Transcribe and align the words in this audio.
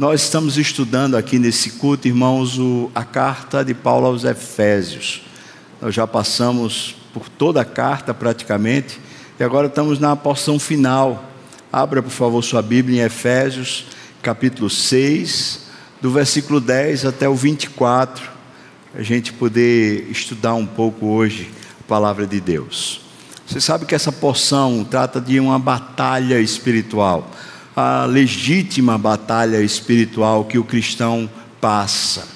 Nós 0.00 0.22
estamos 0.22 0.56
estudando 0.56 1.14
aqui 1.14 1.38
nesse 1.38 1.72
culto, 1.72 2.08
irmãos, 2.08 2.58
o, 2.58 2.90
a 2.94 3.04
carta 3.04 3.62
de 3.62 3.74
Paulo 3.74 4.06
aos 4.06 4.24
Efésios. 4.24 5.20
Nós 5.78 5.94
já 5.94 6.06
passamos 6.06 6.96
por 7.12 7.28
toda 7.28 7.60
a 7.60 7.66
carta 7.66 8.14
praticamente 8.14 8.98
e 9.38 9.44
agora 9.44 9.66
estamos 9.66 9.98
na 9.98 10.16
porção 10.16 10.58
final. 10.58 11.22
Abra, 11.70 12.02
por 12.02 12.10
favor, 12.10 12.42
sua 12.42 12.62
Bíblia 12.62 13.02
em 13.02 13.04
Efésios, 13.04 13.88
capítulo 14.22 14.70
6, 14.70 15.66
do 16.00 16.10
versículo 16.10 16.62
10 16.62 17.04
até 17.04 17.28
o 17.28 17.34
24, 17.34 18.26
a 18.94 19.02
gente 19.02 19.34
poder 19.34 20.10
estudar 20.10 20.54
um 20.54 20.64
pouco 20.64 21.08
hoje 21.08 21.50
a 21.78 21.86
palavra 21.86 22.26
de 22.26 22.40
Deus. 22.40 23.02
Você 23.46 23.60
sabe 23.60 23.84
que 23.84 23.94
essa 23.94 24.10
porção 24.10 24.82
trata 24.82 25.20
de 25.20 25.38
uma 25.38 25.58
batalha 25.58 26.40
espiritual 26.40 27.30
a 27.74 28.04
legítima 28.04 28.98
batalha 28.98 29.60
espiritual 29.60 30.44
que 30.44 30.58
o 30.58 30.64
cristão 30.64 31.30
passa, 31.60 32.26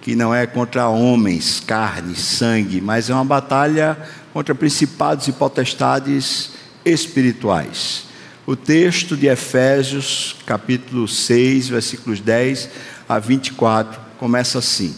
que 0.00 0.14
não 0.14 0.34
é 0.34 0.46
contra 0.46 0.88
homens, 0.88 1.60
carne, 1.60 2.14
sangue, 2.14 2.80
mas 2.80 3.10
é 3.10 3.14
uma 3.14 3.24
batalha 3.24 3.96
contra 4.32 4.54
principados 4.54 5.28
e 5.28 5.32
potestades 5.32 6.50
espirituais. 6.84 8.04
O 8.46 8.56
texto 8.56 9.16
de 9.16 9.26
Efésios, 9.26 10.36
capítulo 10.44 11.08
6, 11.08 11.68
versículos 11.68 12.20
10 12.20 12.68
a 13.08 13.18
24, 13.18 14.00
começa 14.18 14.58
assim: 14.58 14.94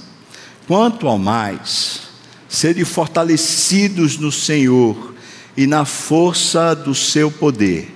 Quanto 0.66 1.06
ao 1.06 1.18
mais, 1.18 2.02
sede 2.48 2.84
fortalecidos 2.84 4.18
no 4.18 4.32
Senhor 4.32 5.14
e 5.56 5.66
na 5.66 5.84
força 5.84 6.74
do 6.74 6.94
seu 6.94 7.30
poder 7.30 7.95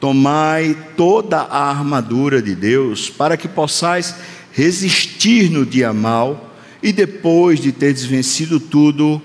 Tomai 0.00 0.76
toda 0.96 1.38
a 1.38 1.70
armadura 1.70 2.42
de 2.42 2.54
Deus, 2.54 3.08
para 3.08 3.36
que 3.36 3.48
possais 3.48 4.14
resistir 4.52 5.50
no 5.50 5.64
dia 5.64 5.92
mal 5.92 6.54
e 6.82 6.92
depois 6.92 7.60
de 7.60 7.72
teres 7.72 8.04
vencido 8.04 8.60
tudo, 8.60 9.20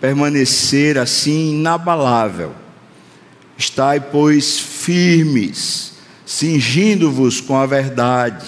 permanecer 0.00 0.98
assim 0.98 1.54
inabalável. 1.54 2.52
Estai, 3.56 4.00
pois, 4.00 4.58
firmes, 4.58 5.92
cingindo-vos 6.24 7.40
com 7.40 7.56
a 7.56 7.66
verdade 7.66 8.44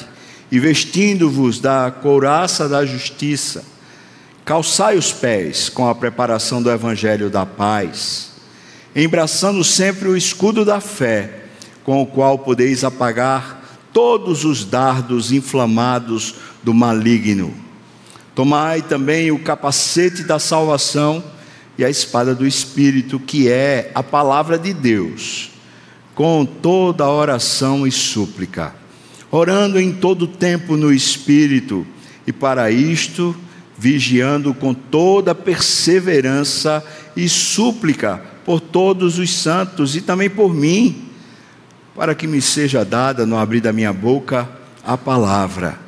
e 0.51 0.59
vestindo-vos 0.59 1.61
da 1.61 1.91
couraça 1.91 2.69
da 2.69 2.85
justiça. 2.87 3.65
Calçai 4.45 4.97
os 4.97 5.13
pés 5.13 5.69
com 5.69 5.89
a 5.89 5.95
preparação 5.95 6.63
do 6.63 6.71
evangelho 6.71 7.31
da 7.31 7.47
paz, 7.47 8.33
embraçando 8.95 9.63
sempre 9.65 10.09
o 10.09 10.17
escudo 10.17 10.65
da 10.65 10.81
fé 10.81 11.44
com 11.85 12.03
o 12.03 12.07
qual 12.07 12.39
podeis 12.39 12.83
apagar 12.83 13.63
todos 13.93 14.45
os 14.45 14.65
dardos 14.65 15.31
inflamados 15.31 16.35
do 16.63 16.75
maligno. 16.75 17.55
Tomai 18.35 18.83
também 18.83 19.31
o 19.31 19.39
capacete 19.39 20.25
da 20.25 20.41
salvação 20.41 21.23
e 21.79 21.85
a 21.85 21.91
espada 21.91 22.35
do 22.35 22.47
Espírito, 22.47 23.21
que 23.21 23.49
é 23.49 23.93
a 23.95 24.03
palavra 24.03 24.59
de 24.59 24.73
Deus, 24.73 25.51
com 26.15 26.45
toda 26.45 27.09
oração 27.09 27.87
e 27.87 27.93
súplica, 27.93 28.75
orando 29.31 29.79
em 29.79 29.93
todo 29.93 30.27
tempo 30.27 30.77
no 30.77 30.93
Espírito, 30.93 31.87
e 32.27 32.33
para 32.33 32.71
isto, 32.71 33.37
vigiando 33.77 34.55
com 34.55 34.73
toda 34.73 35.35
perseverança 35.35 36.83
e 37.17 37.29
súplica 37.29 38.23
por 38.45 38.61
todos 38.61 39.19
os 39.19 39.33
santos 39.33 39.95
e 39.95 40.01
também 40.01 40.31
por 40.31 40.55
mim 40.55 41.14
para 41.95 42.15
que 42.15 42.27
me 42.27 42.43
seja 42.43 42.85
dada 42.85 43.25
no 43.25 43.39
abrir 43.39 43.61
da 43.61 43.73
minha 43.73 43.93
boca 43.93 44.49
a 44.85 44.99
palavra, 44.99 45.79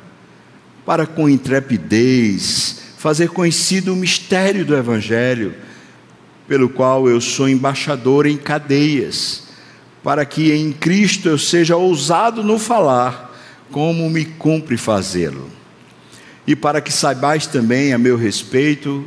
para 0.85 1.05
com 1.05 1.27
intrepidez 1.27 2.81
fazer 2.97 3.29
conhecido 3.29 3.93
o 3.93 3.95
mistério 3.95 4.65
do 4.65 4.75
Evangelho, 4.75 5.53
pelo 6.47 6.69
qual 6.69 7.07
eu 7.09 7.19
sou 7.19 7.47
embaixador 7.47 8.25
em 8.25 8.37
cadeias, 8.37 9.43
para 10.03 10.25
que 10.25 10.53
em 10.53 10.71
Cristo 10.71 11.27
eu 11.27 11.37
seja 11.37 11.75
ousado 11.75 12.41
no 12.41 12.57
falar, 12.57 13.35
como 13.69 14.09
me 14.09 14.23
cumpre 14.23 14.77
fazê-lo. 14.77 15.49
E 16.47 16.55
para 16.55 16.79
que 16.79 16.91
saibais 16.91 17.45
também 17.45 17.91
a 17.91 17.97
meu 17.97 18.15
respeito 18.15 19.05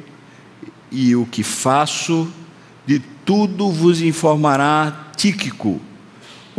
e 0.93 1.17
o 1.17 1.25
que 1.25 1.43
faço, 1.43 2.31
de 2.87 2.99
tudo 3.25 3.73
vos 3.73 4.03
informará 4.03 5.11
Tíquico 5.17 5.81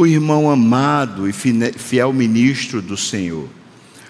o 0.02 0.08
irmão 0.08 0.50
amado 0.50 1.30
e 1.30 1.34
fiel 1.34 2.12
ministro 2.12 2.82
do 2.82 2.98
Senhor. 2.98 3.48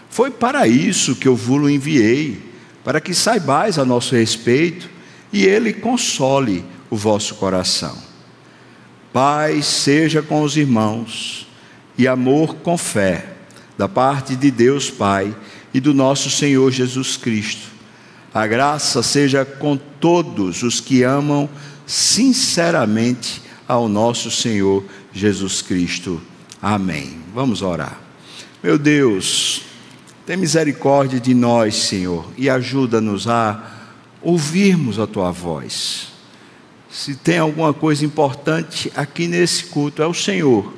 Foi 0.09 0.31
para 0.31 0.67
isso 0.67 1.15
que 1.15 1.27
eu 1.27 1.35
vos 1.35 1.69
enviei, 1.69 2.41
para 2.83 3.01
que 3.01 3.13
saibais 3.13 3.77
a 3.77 3.83
nosso 3.83 4.15
respeito 4.15 4.89
e 5.33 5.45
ele 5.45 5.73
console 5.73 6.63
o 6.89 6.95
vosso 6.95 7.35
coração. 7.35 7.97
Paz 9.11 9.65
seja 9.65 10.21
com 10.21 10.41
os 10.41 10.55
irmãos 10.55 11.47
e 11.97 12.07
amor 12.07 12.55
com 12.55 12.77
fé, 12.77 13.25
da 13.77 13.89
parte 13.89 14.35
de 14.35 14.49
Deus 14.49 14.89
Pai 14.89 15.35
e 15.73 15.79
do 15.79 15.93
nosso 15.93 16.29
Senhor 16.29 16.71
Jesus 16.71 17.17
Cristo. 17.17 17.67
A 18.33 18.47
graça 18.47 19.03
seja 19.03 19.43
com 19.43 19.75
todos 19.75 20.63
os 20.63 20.79
que 20.79 21.03
amam 21.03 21.49
sinceramente 21.85 23.41
ao 23.67 23.89
nosso 23.89 24.31
Senhor 24.31 24.83
Jesus 24.83 25.00
Cristo. 25.61 26.21
Amém. 26.61 27.17
Vamos 27.33 27.61
orar. 27.61 27.99
Meu 28.63 28.77
Deus, 28.77 29.63
tem 30.25 30.37
misericórdia 30.37 31.19
de 31.19 31.33
nós, 31.33 31.75
Senhor, 31.75 32.29
e 32.37 32.49
ajuda-nos 32.49 33.27
a 33.27 33.71
ouvirmos 34.21 34.99
a 34.99 35.07
tua 35.07 35.31
voz. 35.31 36.09
Se 36.89 37.15
tem 37.15 37.39
alguma 37.39 37.73
coisa 37.73 38.05
importante 38.05 38.91
aqui 38.95 39.27
nesse 39.27 39.65
culto, 39.65 40.01
é 40.01 40.07
o 40.07 40.13
Senhor. 40.13 40.73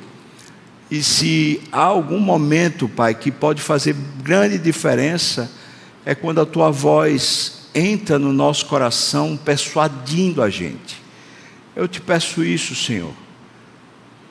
E 0.90 1.04
se 1.04 1.62
há 1.72 1.84
algum 1.84 2.20
momento, 2.20 2.88
Pai, 2.88 3.16
que 3.16 3.32
pode 3.32 3.62
fazer 3.62 3.96
grande 4.24 4.58
diferença, 4.58 5.52
é 6.06 6.16
quando 6.16 6.40
a 6.40 6.46
tua 6.46 6.72
voz 6.72 7.68
entra 7.76 8.20
no 8.20 8.32
nosso 8.32 8.68
coração, 8.68 9.36
persuadindo 9.36 10.42
a 10.42 10.50
gente. 10.50 11.02
Eu 11.76 11.88
te 11.88 12.00
peço 12.00 12.44
isso, 12.44 12.76
Senhor 12.76 13.23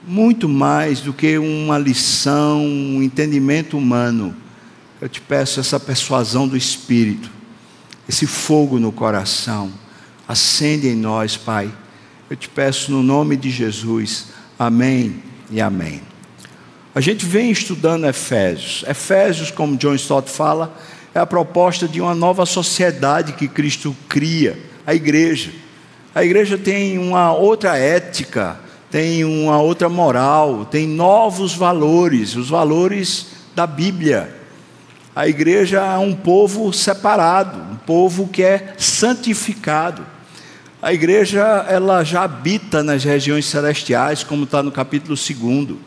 muito 0.06 0.48
mais 0.48 1.00
do 1.00 1.12
que 1.12 1.38
uma 1.38 1.78
lição, 1.78 2.64
um 2.64 3.02
entendimento 3.02 3.76
humano. 3.78 4.34
Eu 5.00 5.08
te 5.08 5.20
peço 5.20 5.60
essa 5.60 5.78
persuasão 5.78 6.46
do 6.46 6.56
Espírito, 6.56 7.30
esse 8.08 8.26
fogo 8.26 8.78
no 8.78 8.92
coração. 8.92 9.72
Acende 10.26 10.88
em 10.88 10.96
nós, 10.96 11.36
Pai. 11.36 11.72
Eu 12.30 12.36
te 12.36 12.48
peço 12.48 12.90
no 12.90 13.02
nome 13.02 13.36
de 13.36 13.50
Jesus. 13.50 14.28
Amém 14.58 15.22
e 15.50 15.60
amém. 15.60 16.00
A 16.94 17.00
gente 17.00 17.24
vem 17.24 17.50
estudando 17.50 18.06
Efésios. 18.06 18.84
Efésios, 18.88 19.50
como 19.50 19.76
John 19.76 19.94
Stott 19.94 20.30
fala, 20.30 20.76
é 21.14 21.18
a 21.20 21.26
proposta 21.26 21.88
de 21.88 22.00
uma 22.00 22.14
nova 22.14 22.46
sociedade 22.46 23.32
que 23.32 23.48
Cristo 23.48 23.96
cria, 24.08 24.58
a 24.86 24.94
igreja. 24.94 25.52
A 26.14 26.22
igreja 26.24 26.58
tem 26.58 26.98
uma 26.98 27.32
outra 27.32 27.76
ética, 27.76 28.58
tem 28.92 29.24
uma 29.24 29.58
outra 29.58 29.88
moral, 29.88 30.66
tem 30.66 30.86
novos 30.86 31.54
valores, 31.54 32.36
os 32.36 32.50
valores 32.50 33.28
da 33.54 33.66
Bíblia. 33.66 34.36
A 35.16 35.26
igreja 35.26 35.78
é 35.80 35.96
um 35.96 36.14
povo 36.14 36.70
separado, 36.74 37.58
um 37.72 37.76
povo 37.76 38.28
que 38.28 38.42
é 38.42 38.74
santificado. 38.76 40.06
A 40.82 40.92
igreja 40.92 41.40
ela 41.70 42.04
já 42.04 42.24
habita 42.24 42.82
nas 42.82 43.02
regiões 43.02 43.46
celestiais, 43.46 44.22
como 44.22 44.44
está 44.44 44.62
no 44.62 44.70
capítulo 44.70 45.16
2. 45.16 45.78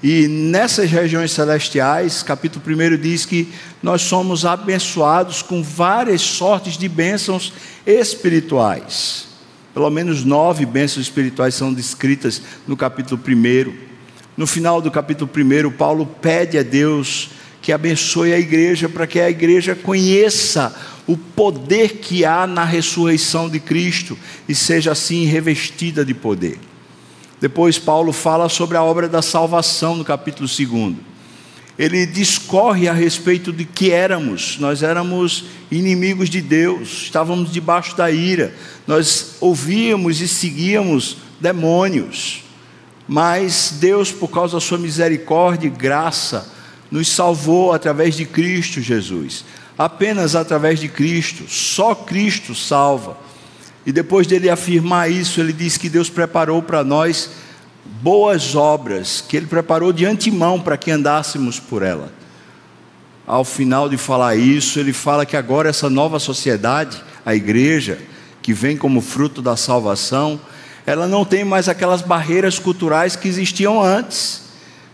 E 0.00 0.28
nessas 0.28 0.88
regiões 0.88 1.32
celestiais, 1.32 2.22
capítulo 2.22 2.64
1 2.64 2.96
diz 2.96 3.26
que 3.26 3.52
nós 3.82 4.02
somos 4.02 4.46
abençoados 4.46 5.42
com 5.42 5.64
várias 5.64 6.20
sortes 6.20 6.78
de 6.78 6.88
bênçãos 6.88 7.52
espirituais. 7.84 9.31
Pelo 9.74 9.88
menos 9.90 10.24
nove 10.24 10.66
bênçãos 10.66 11.06
espirituais 11.06 11.54
são 11.54 11.72
descritas 11.72 12.42
no 12.66 12.76
capítulo 12.76 13.20
1. 13.26 13.72
No 14.36 14.46
final 14.46 14.80
do 14.80 14.90
capítulo 14.90 15.30
1, 15.34 15.70
Paulo 15.72 16.06
pede 16.06 16.58
a 16.58 16.62
Deus 16.62 17.30
que 17.62 17.72
abençoe 17.72 18.32
a 18.32 18.38
igreja, 18.38 18.88
para 18.88 19.06
que 19.06 19.20
a 19.20 19.30
igreja 19.30 19.74
conheça 19.74 20.74
o 21.06 21.16
poder 21.16 21.98
que 21.98 22.24
há 22.24 22.46
na 22.46 22.64
ressurreição 22.64 23.48
de 23.48 23.60
Cristo 23.60 24.18
e 24.48 24.54
seja 24.54 24.92
assim 24.92 25.24
revestida 25.24 26.04
de 26.04 26.12
poder. 26.12 26.58
Depois, 27.40 27.78
Paulo 27.78 28.12
fala 28.12 28.48
sobre 28.48 28.76
a 28.76 28.82
obra 28.82 29.08
da 29.08 29.22
salvação 29.22 29.96
no 29.96 30.04
capítulo 30.04 30.48
2. 30.48 31.11
Ele 31.78 32.04
discorre 32.04 32.88
a 32.88 32.92
respeito 32.92 33.52
de 33.52 33.64
que 33.64 33.90
éramos, 33.90 34.58
nós 34.58 34.82
éramos 34.82 35.44
inimigos 35.70 36.28
de 36.28 36.40
Deus, 36.40 37.04
estávamos 37.04 37.50
debaixo 37.50 37.96
da 37.96 38.10
ira, 38.10 38.54
nós 38.86 39.36
ouvíamos 39.40 40.20
e 40.20 40.28
seguíamos 40.28 41.16
demônios, 41.40 42.44
mas 43.08 43.74
Deus, 43.80 44.12
por 44.12 44.28
causa 44.28 44.54
da 44.54 44.60
sua 44.60 44.78
misericórdia 44.78 45.66
e 45.66 45.70
graça, 45.70 46.52
nos 46.90 47.08
salvou 47.08 47.72
através 47.72 48.14
de 48.14 48.26
Cristo 48.26 48.80
Jesus. 48.80 49.44
Apenas 49.76 50.36
através 50.36 50.78
de 50.78 50.88
Cristo, 50.88 51.44
só 51.48 51.94
Cristo 51.94 52.54
salva. 52.54 53.16
E 53.84 53.90
depois 53.90 54.26
dele 54.26 54.50
afirmar 54.50 55.10
isso, 55.10 55.40
ele 55.40 55.52
diz 55.52 55.76
que 55.76 55.88
Deus 55.88 56.10
preparou 56.10 56.62
para 56.62 56.84
nós 56.84 57.30
boas 57.84 58.54
obras, 58.54 59.24
que 59.26 59.36
ele 59.36 59.46
preparou 59.46 59.92
de 59.92 60.04
antemão 60.04 60.60
para 60.60 60.76
que 60.76 60.90
andássemos 60.90 61.58
por 61.58 61.82
ela. 61.82 62.12
Ao 63.26 63.44
final 63.44 63.88
de 63.88 63.96
falar 63.96 64.36
isso, 64.36 64.78
ele 64.80 64.92
fala 64.92 65.24
que 65.24 65.36
agora 65.36 65.68
essa 65.68 65.88
nova 65.88 66.18
sociedade, 66.18 67.02
a 67.24 67.34
igreja, 67.34 67.98
que 68.42 68.52
vem 68.52 68.76
como 68.76 69.00
fruto 69.00 69.40
da 69.40 69.56
salvação, 69.56 70.40
ela 70.84 71.06
não 71.06 71.24
tem 71.24 71.44
mais 71.44 71.68
aquelas 71.68 72.02
barreiras 72.02 72.58
culturais 72.58 73.14
que 73.14 73.28
existiam 73.28 73.82
antes. 73.82 74.42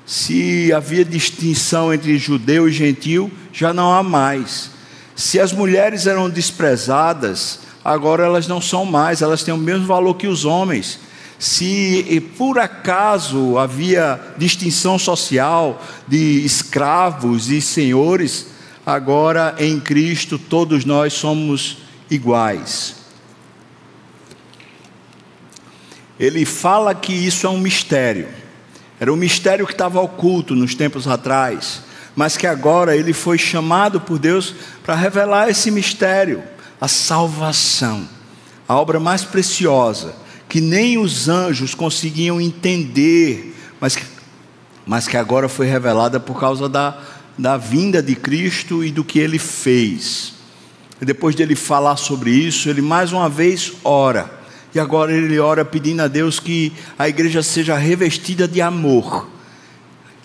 Se 0.05 0.73
havia 0.73 1.05
distinção 1.05 1.93
entre 1.93 2.19
judeu 2.19 2.69
e 2.69 2.73
gentil, 2.73 3.31
já 3.53 3.73
não 3.73 3.93
há 3.93 4.03
mais. 4.03 4.71
Se 5.17 5.41
as 5.41 5.53
mulheres 5.53 6.07
eram 6.07 6.31
desprezadas, 6.31 7.61
agora 7.85 8.25
elas 8.25 8.47
não 8.47 8.61
são 8.61 8.85
mais, 8.85 9.23
elas 9.23 9.43
têm 9.43 9.53
o 9.53 9.59
mesmo 9.59 9.87
valor 9.87 10.15
que 10.15 10.27
os 10.27 10.45
homens. 10.45 11.01
Se 11.39 12.33
por 12.37 12.59
acaso 12.59 13.59
havia 13.59 14.21
distinção 14.37 14.99
social 14.99 15.81
de 16.07 16.45
escravos 16.45 17.51
e 17.51 17.61
senhores, 17.61 18.49
agora 18.85 19.55
em 19.59 19.79
Cristo 19.79 20.39
todos 20.39 20.85
nós 20.85 21.13
somos 21.13 21.79
iguais. 22.11 22.97
Ele 26.19 26.45
fala 26.45 26.95
que 26.95 27.13
isso 27.13 27.47
é 27.47 27.51
um 27.51 27.59
mistério. 27.59 28.29
Era 28.99 29.13
um 29.13 29.17
mistério 29.17 29.65
que 29.67 29.73
estava 29.73 30.01
oculto 30.01 30.57
nos 30.57 30.75
tempos 30.75 31.07
atrás 31.07 31.83
mas 32.19 32.37
que 32.37 32.49
agora 32.49 32.97
ele 32.97 33.13
foi 33.13 33.39
chamado 33.39 34.01
por 34.01 34.19
Deus 34.19 34.53
para 34.83 34.97
revelar 34.97 35.49
esse 35.49 35.71
mistério, 35.71 36.43
a 36.81 36.89
salvação, 36.89 38.09
a 38.67 38.75
obra 38.75 38.99
mais 38.99 39.23
preciosa, 39.23 40.17
que 40.49 40.61
nem 40.61 40.99
os 40.99 41.29
anjos 41.29 41.75
conseguiam 41.75 42.41
entender, 42.41 43.55
mas 43.81 43.97
que, 43.97 44.05
mas 44.87 45.07
que 45.07 45.17
agora 45.17 45.49
foi 45.49 45.67
revelada 45.67 46.19
por 46.19 46.41
causa 46.41 46.69
da, 46.69 46.99
da 47.37 47.57
vinda 47.57 48.03
de 48.03 48.15
Cristo 48.15 48.85
e 48.85 48.91
do 48.91 49.05
que 49.05 49.19
ele 49.19 49.39
fez. 49.39 50.35
E 51.01 51.05
depois 51.05 51.35
dele 51.35 51.55
falar 51.55 51.97
sobre 51.97 52.31
isso, 52.31 52.69
ele 52.69 52.83
mais 52.83 53.13
uma 53.13 53.29
vez 53.29 53.73
ora. 53.85 54.39
E 54.75 54.81
agora 54.81 55.13
ele 55.13 55.39
ora 55.39 55.65
pedindo 55.65 56.03
a 56.03 56.09
Deus 56.09 56.41
que 56.41 56.73
a 56.99 57.09
igreja 57.09 57.43
seja 57.43 57.77
revestida 57.77 58.49
de 58.49 58.61
amor 58.61 59.29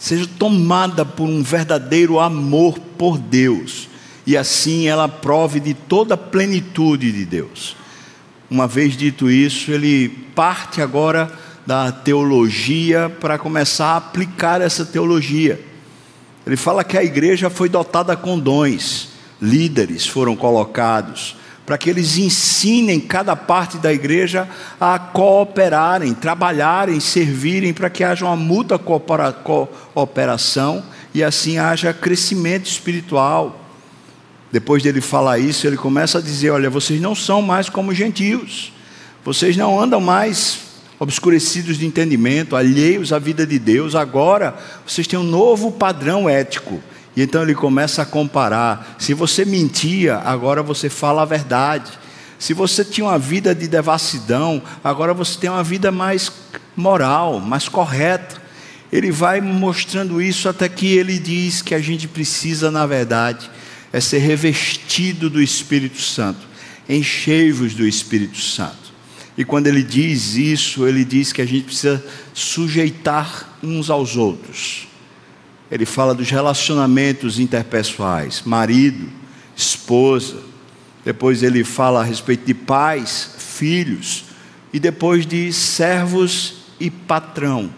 seja 0.03 0.27
tomada 0.37 1.05
por 1.05 1.29
um 1.29 1.41
verdadeiro 1.41 2.19
amor 2.19 2.77
por 2.77 3.17
Deus, 3.17 3.87
e 4.27 4.35
assim 4.35 4.85
ela 4.85 5.07
prove 5.07 5.61
de 5.61 5.73
toda 5.73 6.15
a 6.15 6.17
plenitude 6.17 7.09
de 7.09 7.23
Deus. 7.23 7.77
Uma 8.53 8.67
vez 8.67 8.95
dito 8.95 9.31
isso, 9.31 9.71
ele 9.71 10.09
parte 10.35 10.79
agora 10.79 11.31
da 11.65 11.91
teologia 11.91 13.11
para 13.19 13.39
começar 13.39 13.87
a 13.87 13.97
aplicar 13.97 14.61
essa 14.61 14.85
teologia. 14.85 15.59
Ele 16.45 16.55
fala 16.55 16.83
que 16.83 16.95
a 16.95 17.03
igreja 17.03 17.49
foi 17.49 17.67
dotada 17.67 18.15
com 18.15 18.37
dons, 18.37 19.09
líderes 19.41 20.05
foram 20.05 20.35
colocados, 20.35 21.35
para 21.65 21.79
que 21.79 21.89
eles 21.89 22.19
ensinem 22.19 22.99
cada 22.99 23.35
parte 23.35 23.79
da 23.79 23.91
igreja 23.91 24.47
a 24.79 24.99
cooperarem, 24.99 26.13
trabalharem, 26.13 26.99
servirem, 26.99 27.73
para 27.73 27.89
que 27.89 28.03
haja 28.03 28.23
uma 28.23 28.35
mútua 28.35 28.77
cooperação 28.77 30.83
e 31.11 31.23
assim 31.23 31.57
haja 31.57 31.91
crescimento 31.91 32.67
espiritual. 32.67 33.62
Depois 34.53 34.83
dele 34.83 35.01
falar 35.01 35.39
isso, 35.39 35.65
ele 35.65 35.75
começa 35.75 36.19
a 36.19 36.21
dizer: 36.21 36.51
Olha, 36.51 36.69
vocês 36.69 37.01
não 37.01 37.15
são 37.15 37.41
mais 37.41 37.69
como 37.69 37.91
gentios, 37.91 38.71
vocês 39.25 39.57
não 39.57 39.79
andam 39.81 39.99
mais 39.99 40.59
obscurecidos 40.99 41.75
de 41.75 41.87
entendimento, 41.87 42.55
alheios 42.55 43.11
à 43.11 43.17
vida 43.17 43.47
de 43.47 43.57
Deus, 43.57 43.95
agora 43.95 44.55
vocês 44.85 45.07
têm 45.07 45.17
um 45.17 45.23
novo 45.23 45.71
padrão 45.71 46.29
ético 46.29 46.79
e 47.15 47.23
então 47.23 47.41
ele 47.41 47.55
começa 47.55 48.03
a 48.03 48.05
comparar. 48.05 48.95
Se 48.99 49.15
você 49.15 49.43
mentia, 49.43 50.17
agora 50.17 50.61
você 50.61 50.87
fala 50.87 51.23
a 51.23 51.25
verdade. 51.25 51.91
Se 52.37 52.53
você 52.53 52.85
tinha 52.85 53.07
uma 53.07 53.17
vida 53.17 53.55
de 53.55 53.67
devassidão, 53.67 54.61
agora 54.83 55.15
você 55.15 55.35
tem 55.39 55.49
uma 55.49 55.63
vida 55.63 55.91
mais 55.91 56.31
moral, 56.75 57.39
mais 57.39 57.67
correta. 57.67 58.39
Ele 58.91 59.09
vai 59.09 59.41
mostrando 59.41 60.21
isso 60.21 60.47
até 60.47 60.69
que 60.69 60.95
ele 60.95 61.17
diz 61.17 61.63
que 61.63 61.73
a 61.73 61.79
gente 61.79 62.07
precisa, 62.07 62.69
na 62.69 62.85
verdade, 62.85 63.49
é 63.93 64.01
ser 64.01 64.17
revestido 64.17 65.29
do 65.29 65.41
Espírito 65.41 66.01
Santo, 66.01 66.41
enchei-vos 66.89 67.73
do 67.73 67.87
Espírito 67.87 68.39
Santo. 68.39 68.91
E 69.37 69.45
quando 69.45 69.67
ele 69.67 69.83
diz 69.83 70.35
isso, 70.35 70.85
ele 70.85 71.05
diz 71.05 71.31
que 71.31 71.41
a 71.41 71.45
gente 71.45 71.63
precisa 71.65 72.03
sujeitar 72.33 73.57
uns 73.63 73.89
aos 73.89 74.17
outros 74.17 74.87
ele 75.73 75.87
fala 75.87 76.13
dos 76.13 76.29
relacionamentos 76.29 77.39
interpessoais, 77.39 78.43
marido, 78.45 79.09
esposa. 79.55 80.37
Depois 81.03 81.41
ele 81.41 81.63
fala 81.63 82.01
a 82.01 82.03
respeito 82.03 82.45
de 82.45 82.53
pais, 82.53 83.31
filhos, 83.39 84.25
e 84.71 84.79
depois 84.79 85.25
de 85.25 85.51
servos 85.51 86.57
e 86.79 86.91
patrão. 86.91 87.73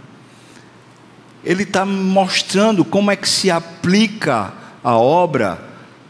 Ele 1.42 1.64
está 1.64 1.86
mostrando 1.86 2.84
como 2.84 3.12
é 3.12 3.16
que 3.16 3.30
se 3.30 3.50
aplica 3.50 4.52
a 4.84 4.98
obra 4.98 5.64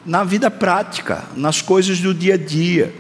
na 0.06 0.24
vida 0.24 0.52
prática, 0.52 1.24
nas 1.36 1.62
coisas 1.62 2.00
do 2.00 2.14
dia 2.14 2.36
a 2.36 2.38
dia. 2.38 2.94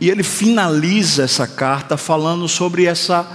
E 0.00 0.10
ele 0.10 0.22
finaliza 0.22 1.22
essa 1.22 1.46
carta 1.46 1.96
falando 1.96 2.48
sobre 2.48 2.84
essa 2.84 3.26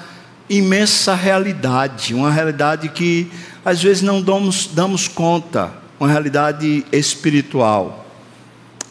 imensa 0.49 1.15
realidade, 1.15 2.13
uma 2.13 2.29
realidade 2.29 2.89
que 2.89 3.31
às 3.63 3.81
vezes 3.81 4.03
não 4.03 4.21
damos, 4.21 4.67
damos 4.67 5.07
conta, 5.07 5.71
uma 5.99 6.09
realidade 6.09 6.85
espiritual. 6.91 8.05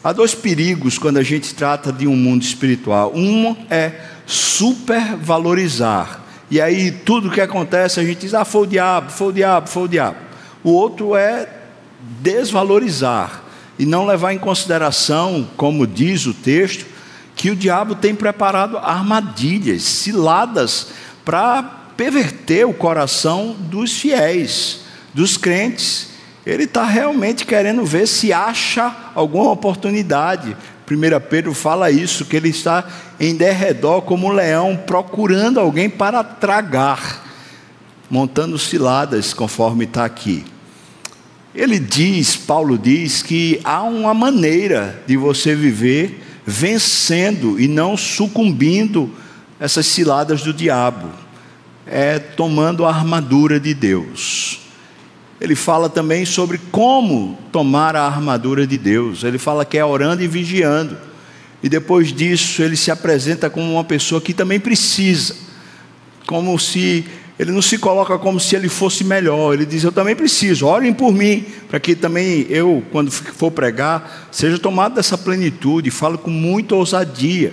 Há 0.03 0.11
dois 0.11 0.33
perigos 0.33 0.97
quando 0.97 1.17
a 1.17 1.23
gente 1.23 1.53
trata 1.53 1.93
de 1.93 2.07
um 2.07 2.15
mundo 2.15 2.41
espiritual. 2.41 3.13
Um 3.13 3.55
é 3.69 3.93
supervalorizar. 4.25 6.21
E 6.49 6.59
aí 6.59 6.91
tudo 6.91 7.29
que 7.29 7.39
acontece 7.39 7.99
a 7.99 8.03
gente 8.03 8.21
diz: 8.21 8.33
ah, 8.33 8.43
foi 8.43 8.63
o 8.63 8.65
diabo, 8.65 9.11
foi 9.11 9.27
o 9.27 9.31
diabo, 9.31 9.69
foi 9.69 9.83
o 9.83 9.87
diabo. 9.87 10.17
O 10.63 10.71
outro 10.71 11.15
é 11.15 11.47
desvalorizar 12.19 13.50
e 13.81 13.85
não 13.87 14.05
levar 14.05 14.31
em 14.31 14.37
consideração, 14.37 15.49
como 15.57 15.87
diz 15.87 16.27
o 16.27 16.35
texto, 16.35 16.85
que 17.35 17.49
o 17.49 17.55
diabo 17.55 17.95
tem 17.95 18.13
preparado 18.13 18.77
armadilhas, 18.77 19.81
ciladas 19.81 20.89
para 21.25 21.63
perverter 21.97 22.67
o 22.67 22.75
coração 22.75 23.55
dos 23.57 23.93
fiéis, 23.93 24.81
dos 25.15 25.35
crentes. 25.35 26.09
Ele 26.45 26.65
está 26.65 26.85
realmente 26.85 27.43
querendo 27.43 27.83
ver 27.83 28.07
se 28.07 28.31
acha 28.31 28.95
alguma 29.15 29.49
oportunidade. 29.49 30.55
1 30.87 31.19
Pedro 31.27 31.51
fala 31.55 31.89
isso, 31.89 32.25
que 32.25 32.35
ele 32.35 32.49
está 32.49 32.87
em 33.19 33.33
derredor 33.33 34.03
como 34.03 34.27
um 34.27 34.31
leão, 34.31 34.79
procurando 34.85 35.59
alguém 35.59 35.89
para 35.89 36.23
tragar, 36.23 37.25
montando 38.07 38.59
ciladas, 38.59 39.33
conforme 39.33 39.85
está 39.85 40.05
aqui. 40.05 40.45
Ele 41.53 41.79
diz, 41.79 42.35
Paulo 42.35 42.77
diz, 42.77 43.21
que 43.21 43.59
há 43.63 43.83
uma 43.83 44.13
maneira 44.13 45.03
de 45.05 45.17
você 45.17 45.53
viver 45.53 46.23
vencendo 46.45 47.59
e 47.59 47.67
não 47.67 47.97
sucumbindo 47.97 49.11
essas 49.59 49.85
ciladas 49.85 50.41
do 50.41 50.53
diabo 50.53 51.09
é 51.85 52.19
tomando 52.19 52.85
a 52.85 52.89
armadura 52.89 53.59
de 53.59 53.73
Deus. 53.73 54.59
Ele 55.39 55.55
fala 55.55 55.89
também 55.89 56.25
sobre 56.25 56.59
como 56.71 57.37
tomar 57.51 57.95
a 57.95 58.05
armadura 58.05 58.65
de 58.65 58.77
Deus. 58.77 59.23
Ele 59.23 59.37
fala 59.37 59.65
que 59.65 59.77
é 59.77 59.83
orando 59.83 60.23
e 60.23 60.27
vigiando. 60.27 60.97
E 61.63 61.67
depois 61.67 62.13
disso, 62.13 62.61
ele 62.61 62.77
se 62.77 62.91
apresenta 62.91 63.49
como 63.49 63.73
uma 63.73 63.83
pessoa 63.83 64.21
que 64.21 64.33
também 64.33 64.59
precisa, 64.59 65.35
como 66.25 66.57
se 66.57 67.05
ele 67.41 67.51
não 67.51 67.61
se 67.61 67.79
coloca 67.79 68.19
como 68.19 68.39
se 68.39 68.55
ele 68.55 68.69
fosse 68.69 69.03
melhor. 69.03 69.55
Ele 69.55 69.65
diz: 69.65 69.83
Eu 69.83 69.91
também 69.91 70.15
preciso, 70.15 70.67
orem 70.67 70.93
por 70.93 71.11
mim, 71.11 71.43
para 71.67 71.79
que 71.79 71.95
também 71.95 72.45
eu, 72.51 72.83
quando 72.91 73.09
for 73.09 73.49
pregar, 73.49 74.29
seja 74.31 74.59
tomado 74.59 74.93
dessa 74.93 75.17
plenitude. 75.17 75.89
Falo 75.89 76.19
com 76.19 76.29
muita 76.29 76.75
ousadia. 76.75 77.51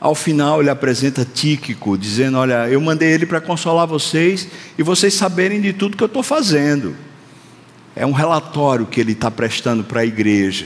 Ao 0.00 0.14
final, 0.14 0.62
ele 0.62 0.70
apresenta 0.70 1.22
Tíquico, 1.22 1.98
dizendo: 1.98 2.38
Olha, 2.38 2.66
eu 2.70 2.80
mandei 2.80 3.12
ele 3.12 3.26
para 3.26 3.42
consolar 3.42 3.86
vocês 3.86 4.48
e 4.78 4.82
vocês 4.82 5.12
saberem 5.12 5.60
de 5.60 5.74
tudo 5.74 5.98
que 5.98 6.02
eu 6.02 6.06
estou 6.06 6.22
fazendo. 6.22 6.96
É 7.94 8.06
um 8.06 8.12
relatório 8.12 8.86
que 8.86 9.02
ele 9.02 9.12
está 9.12 9.30
prestando 9.30 9.84
para 9.84 10.00
a 10.00 10.06
igreja. 10.06 10.64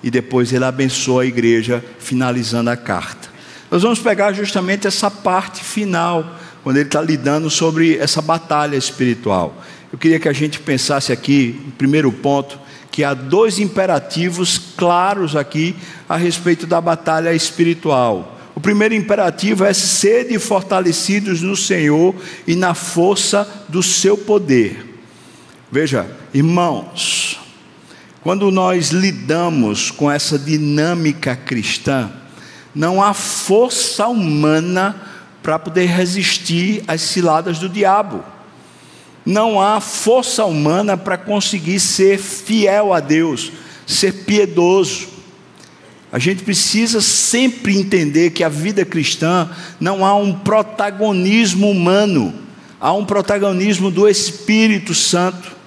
E 0.00 0.12
depois 0.12 0.52
ele 0.52 0.64
abençoa 0.64 1.24
a 1.24 1.26
igreja, 1.26 1.84
finalizando 1.98 2.70
a 2.70 2.76
carta. 2.76 3.28
Nós 3.68 3.82
vamos 3.82 3.98
pegar 3.98 4.32
justamente 4.32 4.86
essa 4.86 5.10
parte 5.10 5.64
final, 5.64 6.37
quando 6.62 6.76
ele 6.76 6.88
está 6.88 7.00
lidando 7.00 7.48
sobre 7.48 7.96
essa 7.96 8.20
batalha 8.20 8.76
espiritual. 8.76 9.62
Eu 9.92 9.98
queria 9.98 10.18
que 10.20 10.28
a 10.28 10.32
gente 10.32 10.60
pensasse 10.60 11.12
aqui, 11.12 11.60
no 11.64 11.72
primeiro 11.72 12.12
ponto, 12.12 12.58
que 12.90 13.04
há 13.04 13.14
dois 13.14 13.58
imperativos 13.58 14.58
claros 14.76 15.36
aqui 15.36 15.74
a 16.08 16.16
respeito 16.16 16.66
da 16.66 16.80
batalha 16.80 17.32
espiritual. 17.32 18.38
O 18.54 18.60
primeiro 18.60 18.92
imperativo 18.92 19.64
é 19.64 19.72
sede 19.72 20.36
fortalecidos 20.38 21.42
no 21.42 21.56
Senhor 21.56 22.14
e 22.46 22.56
na 22.56 22.74
força 22.74 23.48
do 23.68 23.82
seu 23.82 24.18
poder. 24.18 24.84
Veja, 25.70 26.10
irmãos, 26.34 27.38
quando 28.20 28.50
nós 28.50 28.90
lidamos 28.90 29.90
com 29.90 30.10
essa 30.10 30.38
dinâmica 30.38 31.36
cristã, 31.36 32.10
não 32.74 33.02
há 33.02 33.14
força 33.14 34.08
humana 34.08 34.96
para 35.42 35.58
poder 35.58 35.86
resistir 35.86 36.82
às 36.86 37.00
ciladas 37.00 37.58
do 37.58 37.68
diabo. 37.68 38.22
Não 39.24 39.60
há 39.60 39.80
força 39.80 40.44
humana 40.44 40.96
para 40.96 41.18
conseguir 41.18 41.80
ser 41.80 42.18
fiel 42.18 42.92
a 42.92 43.00
Deus, 43.00 43.52
ser 43.86 44.24
piedoso. 44.24 45.08
A 46.10 46.18
gente 46.18 46.42
precisa 46.42 47.02
sempre 47.02 47.76
entender 47.76 48.30
que 48.30 48.42
a 48.42 48.48
vida 48.48 48.84
cristã 48.84 49.50
não 49.78 50.04
há 50.04 50.14
um 50.14 50.32
protagonismo 50.32 51.70
humano, 51.70 52.32
há 52.80 52.92
um 52.92 53.04
protagonismo 53.04 53.90
do 53.90 54.08
Espírito 54.08 54.94
Santo 54.94 55.57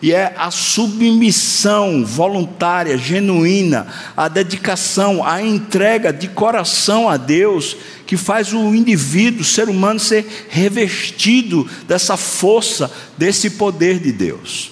e 0.00 0.12
é 0.12 0.32
a 0.36 0.50
submissão 0.50 2.04
voluntária, 2.04 2.96
genuína, 2.96 3.88
a 4.16 4.28
dedicação, 4.28 5.24
a 5.26 5.42
entrega 5.42 6.12
de 6.12 6.28
coração 6.28 7.08
a 7.08 7.16
Deus, 7.16 7.76
que 8.06 8.16
faz 8.16 8.52
o 8.52 8.74
indivíduo, 8.74 9.40
o 9.40 9.44
ser 9.44 9.68
humano, 9.68 9.98
ser 9.98 10.46
revestido 10.48 11.68
dessa 11.86 12.16
força, 12.16 12.90
desse 13.16 13.50
poder 13.50 13.98
de 13.98 14.12
Deus. 14.12 14.70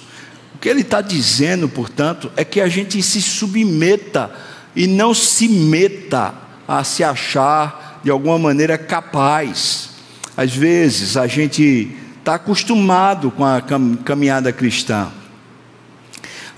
O 0.54 0.58
que 0.58 0.68
ele 0.68 0.82
está 0.82 1.00
dizendo, 1.00 1.68
portanto, 1.68 2.30
é 2.36 2.44
que 2.44 2.60
a 2.60 2.68
gente 2.68 3.02
se 3.02 3.20
submeta 3.20 4.30
e 4.76 4.86
não 4.86 5.12
se 5.12 5.48
meta 5.48 6.34
a 6.68 6.84
se 6.84 7.02
achar 7.02 8.00
de 8.04 8.10
alguma 8.10 8.38
maneira 8.38 8.78
capaz. 8.78 9.90
Às 10.36 10.54
vezes 10.54 11.16
a 11.16 11.26
gente 11.26 11.96
está 12.26 12.34
acostumado 12.34 13.30
com 13.30 13.44
a 13.44 13.62
caminhada 14.04 14.52
cristã. 14.52 15.12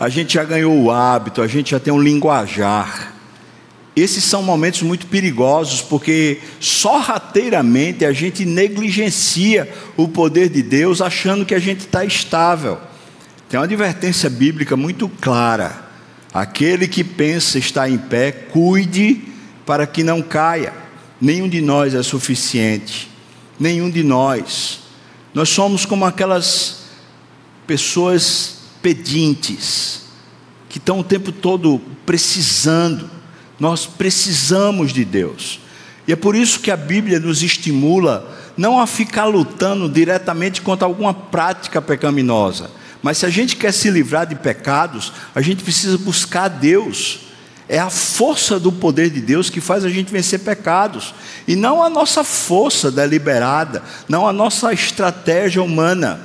A 0.00 0.08
gente 0.08 0.32
já 0.32 0.42
ganhou 0.42 0.74
o 0.74 0.90
hábito, 0.90 1.42
a 1.42 1.46
gente 1.46 1.72
já 1.72 1.78
tem 1.78 1.92
um 1.92 2.00
linguajar. 2.00 3.12
Esses 3.94 4.24
são 4.24 4.42
momentos 4.42 4.80
muito 4.80 5.06
perigosos, 5.08 5.82
porque 5.82 6.40
sorrateiramente 6.58 8.06
a 8.06 8.12
gente 8.12 8.46
negligencia 8.46 9.70
o 9.94 10.08
poder 10.08 10.48
de 10.48 10.62
Deus, 10.62 11.02
achando 11.02 11.44
que 11.44 11.54
a 11.54 11.58
gente 11.58 11.80
está 11.80 12.02
estável. 12.02 12.78
Tem 13.46 13.60
uma 13.60 13.64
advertência 13.64 14.30
bíblica 14.30 14.74
muito 14.74 15.06
clara: 15.20 15.84
aquele 16.32 16.88
que 16.88 17.04
pensa 17.04 17.58
estar 17.58 17.90
em 17.90 17.98
pé, 17.98 18.32
cuide 18.32 19.20
para 19.66 19.86
que 19.86 20.02
não 20.02 20.22
caia. 20.22 20.72
Nenhum 21.20 21.46
de 21.46 21.60
nós 21.60 21.94
é 21.94 22.02
suficiente, 22.02 23.10
nenhum 23.60 23.90
de 23.90 24.02
nós. 24.02 24.77
Nós 25.38 25.50
somos 25.50 25.86
como 25.86 26.04
aquelas 26.04 26.78
pessoas 27.64 28.56
pedintes, 28.82 30.02
que 30.68 30.78
estão 30.78 30.98
o 30.98 31.04
tempo 31.04 31.30
todo 31.30 31.80
precisando. 32.04 33.08
Nós 33.56 33.86
precisamos 33.86 34.92
de 34.92 35.04
Deus. 35.04 35.60
E 36.08 36.12
é 36.12 36.16
por 36.16 36.34
isso 36.34 36.58
que 36.58 36.72
a 36.72 36.76
Bíblia 36.76 37.20
nos 37.20 37.44
estimula 37.44 38.36
não 38.56 38.80
a 38.80 38.86
ficar 38.88 39.26
lutando 39.26 39.88
diretamente 39.88 40.60
contra 40.60 40.88
alguma 40.88 41.14
prática 41.14 41.80
pecaminosa, 41.80 42.68
mas 43.00 43.18
se 43.18 43.24
a 43.24 43.30
gente 43.30 43.54
quer 43.54 43.72
se 43.72 43.88
livrar 43.92 44.26
de 44.26 44.34
pecados, 44.34 45.12
a 45.36 45.40
gente 45.40 45.62
precisa 45.62 45.96
buscar 45.98 46.48
Deus. 46.48 47.27
É 47.68 47.78
a 47.78 47.90
força 47.90 48.58
do 48.58 48.72
poder 48.72 49.10
de 49.10 49.20
Deus 49.20 49.50
que 49.50 49.60
faz 49.60 49.84
a 49.84 49.90
gente 49.90 50.10
vencer 50.10 50.40
pecados, 50.40 51.14
e 51.46 51.54
não 51.54 51.82
a 51.82 51.90
nossa 51.90 52.24
força 52.24 52.90
deliberada, 52.90 53.82
não 54.08 54.26
a 54.26 54.32
nossa 54.32 54.72
estratégia 54.72 55.62
humana. 55.62 56.20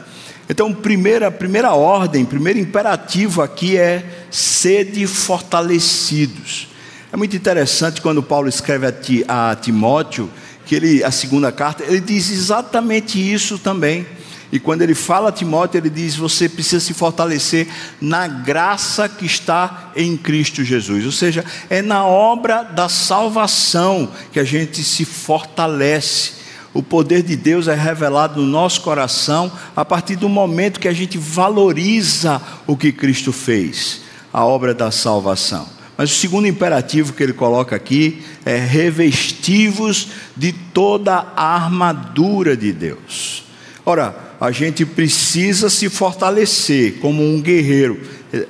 Então, 0.50 0.74
primeira, 0.74 1.32
primeira 1.32 1.74
ordem, 1.74 2.26
primeiro 2.26 2.60
imperativo 2.60 3.42
aqui 3.42 3.78
é 3.78 4.26
sede 4.30 5.06
fortalecidos. 5.08 6.68
É 7.12 7.18
muito 7.18 7.36
interessante 7.36 8.02
quando 8.02 8.24
Paulo 8.24 8.50
escreve 8.50 8.88
a, 9.28 9.56
Timóteo, 9.56 10.30
que 10.66 10.76
ele, 10.76 11.04
a 11.04 11.12
segunda 11.12 11.52
carta, 11.52 11.84
ele 11.84 12.00
diz 12.00 12.30
exatamente 12.30 13.20
isso 13.20 13.58
também. 13.58 14.06
E 14.54 14.60
quando 14.60 14.84
ele 14.84 14.94
fala 14.94 15.30
a 15.30 15.32
Timóteo, 15.32 15.80
ele 15.80 15.90
diz: 15.90 16.16
você 16.16 16.48
precisa 16.48 16.80
se 16.80 16.94
fortalecer 16.94 17.68
na 18.00 18.28
graça 18.28 19.10
que 19.10 19.26
está 19.26 19.92
em 19.96 20.16
Cristo 20.16 20.64
Jesus. 20.64 21.08
Ou 21.08 21.12
seja, 21.12 21.44
é 21.72 21.82
na 21.82 22.06
obra 22.06 22.62
da 22.62 22.88
salvação 22.88 24.12
que 24.32 24.40
a 24.40 24.44
gente 24.44 24.84
se 24.84 25.06
fortalece. 25.06 26.44
O 26.72 26.84
poder 26.84 27.24
de 27.24 27.36
Deus 27.36 27.68
é 27.68 27.74
revelado 27.74 28.40
no 28.40 28.48
nosso 28.48 28.82
coração 28.82 29.52
a 29.76 29.84
partir 29.84 30.18
do 30.18 30.30
momento 30.30 30.80
que 30.80 30.88
a 30.88 30.94
gente 30.94 31.18
valoriza 31.18 32.40
o 32.68 32.78
que 32.78 32.92
Cristo 32.92 33.34
fez, 33.34 34.02
a 34.32 34.46
obra 34.46 34.72
da 34.72 34.92
salvação. 34.92 35.68
Mas 35.98 36.12
o 36.12 36.16
segundo 36.16 36.48
imperativo 36.48 37.14
que 37.14 37.24
ele 37.24 37.34
coloca 37.34 37.76
aqui 37.76 38.24
é 38.46 38.58
revestivos 38.58 40.10
de 40.38 40.54
toda 40.54 41.26
a 41.36 41.56
armadura 41.56 42.56
de 42.56 42.72
Deus. 42.72 43.44
Ora, 43.86 44.33
a 44.44 44.52
gente 44.52 44.86
precisa 44.86 45.70
se 45.70 45.88
fortalecer 45.88 46.96
como 47.00 47.24
um 47.24 47.42
guerreiro. 47.42 48.02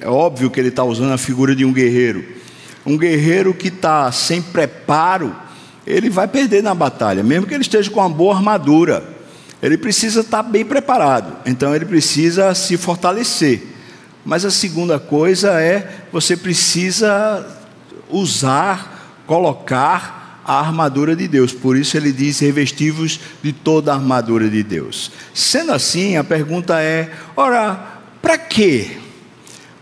É 0.01 0.07
óbvio 0.07 0.49
que 0.49 0.59
ele 0.59 0.69
está 0.69 0.83
usando 0.83 1.11
a 1.11 1.19
figura 1.19 1.55
de 1.55 1.63
um 1.63 1.71
guerreiro. 1.71 2.25
Um 2.83 2.97
guerreiro 2.97 3.53
que 3.53 3.67
está 3.67 4.11
sem 4.11 4.41
preparo, 4.41 5.35
ele 5.85 6.09
vai 6.09 6.27
perder 6.27 6.63
na 6.63 6.73
batalha, 6.73 7.21
mesmo 7.21 7.45
que 7.45 7.53
ele 7.53 7.61
esteja 7.61 7.91
com 7.91 7.99
uma 7.99 8.09
boa 8.09 8.35
armadura. 8.35 9.03
Ele 9.61 9.77
precisa 9.77 10.21
estar 10.21 10.41
bem 10.41 10.65
preparado, 10.65 11.37
então 11.45 11.75
ele 11.75 11.85
precisa 11.85 12.55
se 12.55 12.75
fortalecer. 12.75 13.61
Mas 14.25 14.43
a 14.45 14.49
segunda 14.49 14.99
coisa 14.99 15.61
é 15.61 16.05
você 16.11 16.35
precisa 16.35 17.45
usar, 18.09 19.21
colocar 19.27 20.22
a 20.45 20.59
armadura 20.59 21.15
de 21.15 21.27
Deus. 21.27 21.53
Por 21.53 21.77
isso 21.77 21.97
ele 21.97 22.11
diz: 22.11 22.39
revestivos 22.39 23.19
de 23.41 23.53
toda 23.53 23.91
a 23.91 23.95
armadura 23.95 24.49
de 24.49 24.63
Deus. 24.63 25.11
Sendo 25.33 25.71
assim, 25.71 26.17
a 26.17 26.23
pergunta 26.23 26.81
é: 26.81 27.11
ora, 27.35 28.01
para 28.21 28.37
quê? 28.37 28.97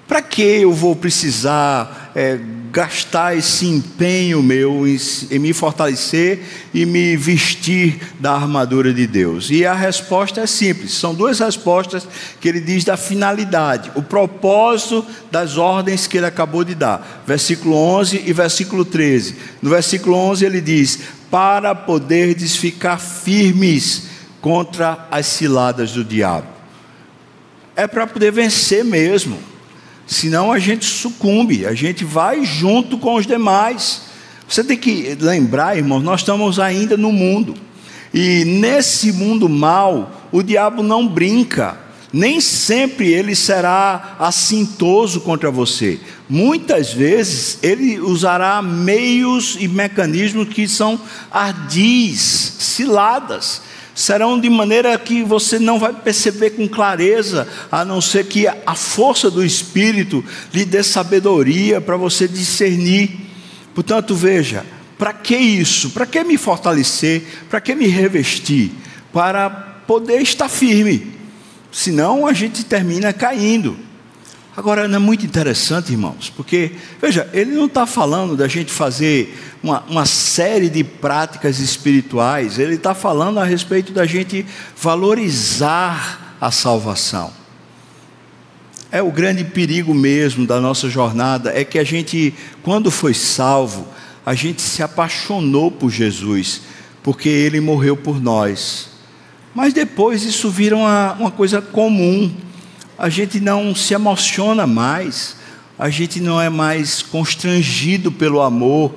Para 0.08 0.22
que 0.22 0.42
eu 0.42 0.74
vou 0.74 0.96
precisar 0.96 2.12
é, 2.16 2.40
gastar 2.72 3.38
esse 3.38 3.66
empenho 3.66 4.42
meu 4.42 4.88
em, 4.88 4.98
em, 5.30 5.40
me 5.40 5.52
fortalecer 5.52 6.40
e 6.74 6.86
me 6.86 7.18
vestir 7.18 8.00
da 8.20 8.34
armadura 8.34 8.94
de 8.94 9.06
Deus? 9.06 9.50
E 9.52 9.66
a 9.66 9.74
resposta 9.74 10.42
é 10.42 10.48
simples: 10.48 10.94
são 10.94 11.14
duas 11.14 11.40
respostas 11.40 12.08
que 12.40 12.48
ele 12.48 12.62
diz 12.62 12.84
da 12.86 12.96
finalidade, 12.96 13.92
o 13.94 14.02
propósito 14.02 15.06
das 15.30 15.58
ordens 15.58 16.08
que 16.08 16.18
ele 16.18 16.26
acabou 16.26 16.64
de 16.64 16.74
dar, 16.74 17.24
versículo 17.28 17.76
11 17.76 18.24
e 18.26 18.34
versículo 18.34 18.86
13. 18.86 19.36
No 19.62 19.70
versículo 19.70 20.16
11 20.16 20.46
ele 20.46 20.62
diz: 20.62 21.00
Para 21.30 21.76
poderdes 21.76 22.56
ficar 22.56 22.98
firmes 22.98 24.04
contra 24.40 25.08
as 25.12 25.26
ciladas 25.26 25.92
do 25.92 26.04
diabo. 26.04 26.48
É 27.76 27.86
para 27.86 28.08
poder 28.08 28.32
vencer 28.32 28.84
mesmo 28.84 29.51
senão 30.12 30.52
a 30.52 30.60
gente 30.60 30.84
sucumbe, 30.86 31.66
a 31.66 31.74
gente 31.74 32.04
vai 32.04 32.44
junto 32.44 32.98
com 32.98 33.16
os 33.16 33.26
demais. 33.26 34.02
Você 34.46 34.62
tem 34.62 34.78
que 34.78 35.18
lembrar, 35.18 35.78
irmãos, 35.78 36.02
nós 36.02 36.20
estamos 36.20 36.60
ainda 36.60 36.98
no 36.98 37.14
mundo, 37.14 37.56
e 38.14 38.44
nesse 38.44 39.14
mundo 39.14 39.48
mal, 39.48 40.28
o 40.30 40.44
diabo 40.44 40.84
não 40.84 41.08
brinca, 41.08 41.78
nem 42.12 42.42
sempre 42.42 43.08
ele 43.08 43.34
será 43.34 44.18
assintoso 44.20 45.22
contra 45.22 45.50
você. 45.50 45.98
Muitas 46.28 46.92
vezes 46.92 47.58
ele 47.64 47.98
usará 48.02 48.62
meios 48.62 49.56
e 49.62 49.68
mecanismos 49.70 50.50
que 50.50 50.68
são 50.68 51.00
ardis, 51.32 52.20
ciladas 52.60 53.62
serão 54.02 54.40
de 54.40 54.50
maneira 54.50 54.98
que 54.98 55.24
você 55.24 55.60
não 55.60 55.78
vai 55.78 55.94
perceber 55.94 56.52
com 56.52 56.68
clareza, 56.68 57.48
a 57.72 57.86
não 57.86 58.02
ser 58.02 58.26
que 58.26 58.48
a 58.48 58.76
força 58.76 59.30
do 59.30 59.46
Espírito 59.46 60.26
lhe 60.52 60.66
dê 60.66 60.82
sabedoria 60.82 61.80
para 61.80 61.98
você 61.98 62.28
discernir. 62.28 63.12
Portanto, 63.76 64.16
veja, 64.16 64.66
para 64.98 65.14
que 65.14 65.38
isso? 65.38 65.92
Para 65.92 66.08
que 66.08 66.24
me 66.24 66.36
fortalecer? 66.36 67.24
Para 67.48 67.62
que 67.62 67.76
me 67.76 67.88
revestir? 67.88 68.72
Para 69.14 69.50
poder 69.86 70.20
estar 70.20 70.50
firme. 70.50 71.14
Senão 71.72 72.26
a 72.26 72.34
gente 72.34 72.66
termina 72.66 73.14
caindo. 73.14 73.78
Agora, 74.56 74.86
não 74.86 74.98
é 74.98 75.00
muito 75.00 75.26
interessante, 75.26 75.94
irmãos, 75.94 76.30
porque, 76.30 76.72
veja, 77.02 77.30
ele 77.32 77.52
não 77.52 77.68
está 77.68 77.86
falando 77.86 78.36
da 78.36 78.50
gente 78.50 78.70
fazer 78.70 79.38
uma, 79.64 79.82
uma 79.88 80.06
série 80.06 80.70
de 80.70 80.84
práticas 80.84 81.60
espirituais, 81.60 82.60
ele 82.60 82.76
está 82.76 82.94
falando 82.94 83.40
a 83.40 83.46
respeito 83.46 83.94
da 83.94 84.06
gente 84.06 84.46
valorizar 84.76 86.36
a 86.42 86.52
salvação. 86.52 87.32
É 88.92 89.02
o 89.02 89.10
grande 89.10 89.46
perigo 89.46 89.94
mesmo 89.94 90.46
da 90.46 90.60
nossa 90.60 90.90
jornada, 90.90 91.58
é 91.58 91.64
que 91.64 91.80
a 91.80 91.84
gente, 91.86 92.34
quando 92.62 92.92
foi 92.92 93.14
salvo, 93.14 93.88
a 94.26 94.34
gente 94.34 94.62
se 94.62 94.84
apaixonou 94.84 95.72
por 95.72 95.90
Jesus, 95.90 96.64
porque 97.02 97.30
ele 97.30 97.62
morreu 97.62 97.96
por 97.96 98.22
nós. 98.22 98.90
Mas 99.56 99.74
depois 99.74 100.24
isso 100.24 100.50
vira 100.50 100.76
uma, 100.76 101.14
uma 101.14 101.32
coisa 101.32 101.62
comum 101.62 102.30
a 102.98 103.10
gente 103.10 103.40
não 103.40 103.74
se 103.76 103.94
emociona 103.94 104.68
mais, 104.68 105.36
a 105.78 105.90
gente 105.90 106.20
não 106.20 106.40
é 106.40 106.50
mais 106.50 107.02
constrangido 107.02 108.12
pelo 108.12 108.42
amor, 108.42 108.94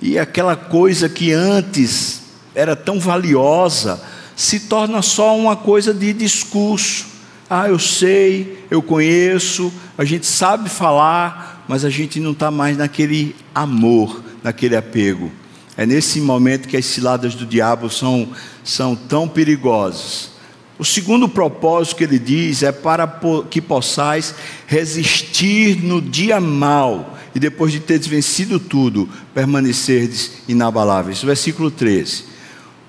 e 0.00 0.18
aquela 0.18 0.54
coisa 0.54 1.08
que 1.08 1.32
antes 1.32 2.22
era 2.54 2.76
tão 2.76 3.00
valiosa 3.00 4.00
se 4.36 4.60
torna 4.60 5.02
só 5.02 5.36
uma 5.36 5.56
coisa 5.56 5.92
de 5.92 6.12
discurso. 6.12 7.06
Ah, 7.50 7.68
eu 7.68 7.78
sei, 7.78 8.64
eu 8.70 8.80
conheço, 8.80 9.72
a 9.96 10.04
gente 10.04 10.26
sabe 10.26 10.68
falar, 10.68 11.64
mas 11.66 11.84
a 11.84 11.90
gente 11.90 12.20
não 12.20 12.30
está 12.32 12.50
mais 12.50 12.76
naquele 12.76 13.34
amor, 13.54 14.22
naquele 14.42 14.76
apego. 14.76 15.32
É 15.76 15.86
nesse 15.86 16.20
momento 16.20 16.68
que 16.68 16.76
as 16.76 16.86
ciladas 16.86 17.34
do 17.34 17.46
diabo 17.46 17.90
são, 17.90 18.28
são 18.62 18.94
tão 18.94 19.26
perigosas. 19.28 20.37
O 20.78 20.84
segundo 20.84 21.28
propósito 21.28 21.96
que 21.96 22.04
ele 22.04 22.18
diz 22.18 22.62
é 22.62 22.70
para 22.70 23.20
que 23.50 23.60
possais 23.60 24.34
resistir 24.66 25.82
no 25.82 26.00
dia 26.00 26.40
mal 26.40 27.18
e 27.34 27.40
depois 27.40 27.72
de 27.72 27.80
teres 27.80 28.06
vencido 28.06 28.60
tudo, 28.60 29.08
permanecerdes 29.34 30.32
inabaláveis. 30.46 31.22
Versículo 31.22 31.70
13. 31.70 32.24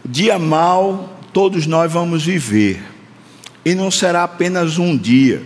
O 0.06 0.08
dia 0.08 0.38
mal 0.38 1.20
todos 1.34 1.66
nós 1.66 1.92
vamos 1.92 2.26
viver, 2.26 2.82
e 3.64 3.76
não 3.76 3.92
será 3.92 4.24
apenas 4.24 4.78
um 4.78 4.98
dia. 4.98 5.44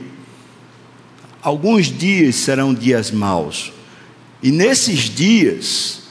Alguns 1.41 1.87
dias 1.87 2.35
serão 2.35 2.73
dias 2.73 3.11
maus. 3.11 3.73
E 4.41 4.51
nesses 4.51 5.09
dias, 5.09 6.03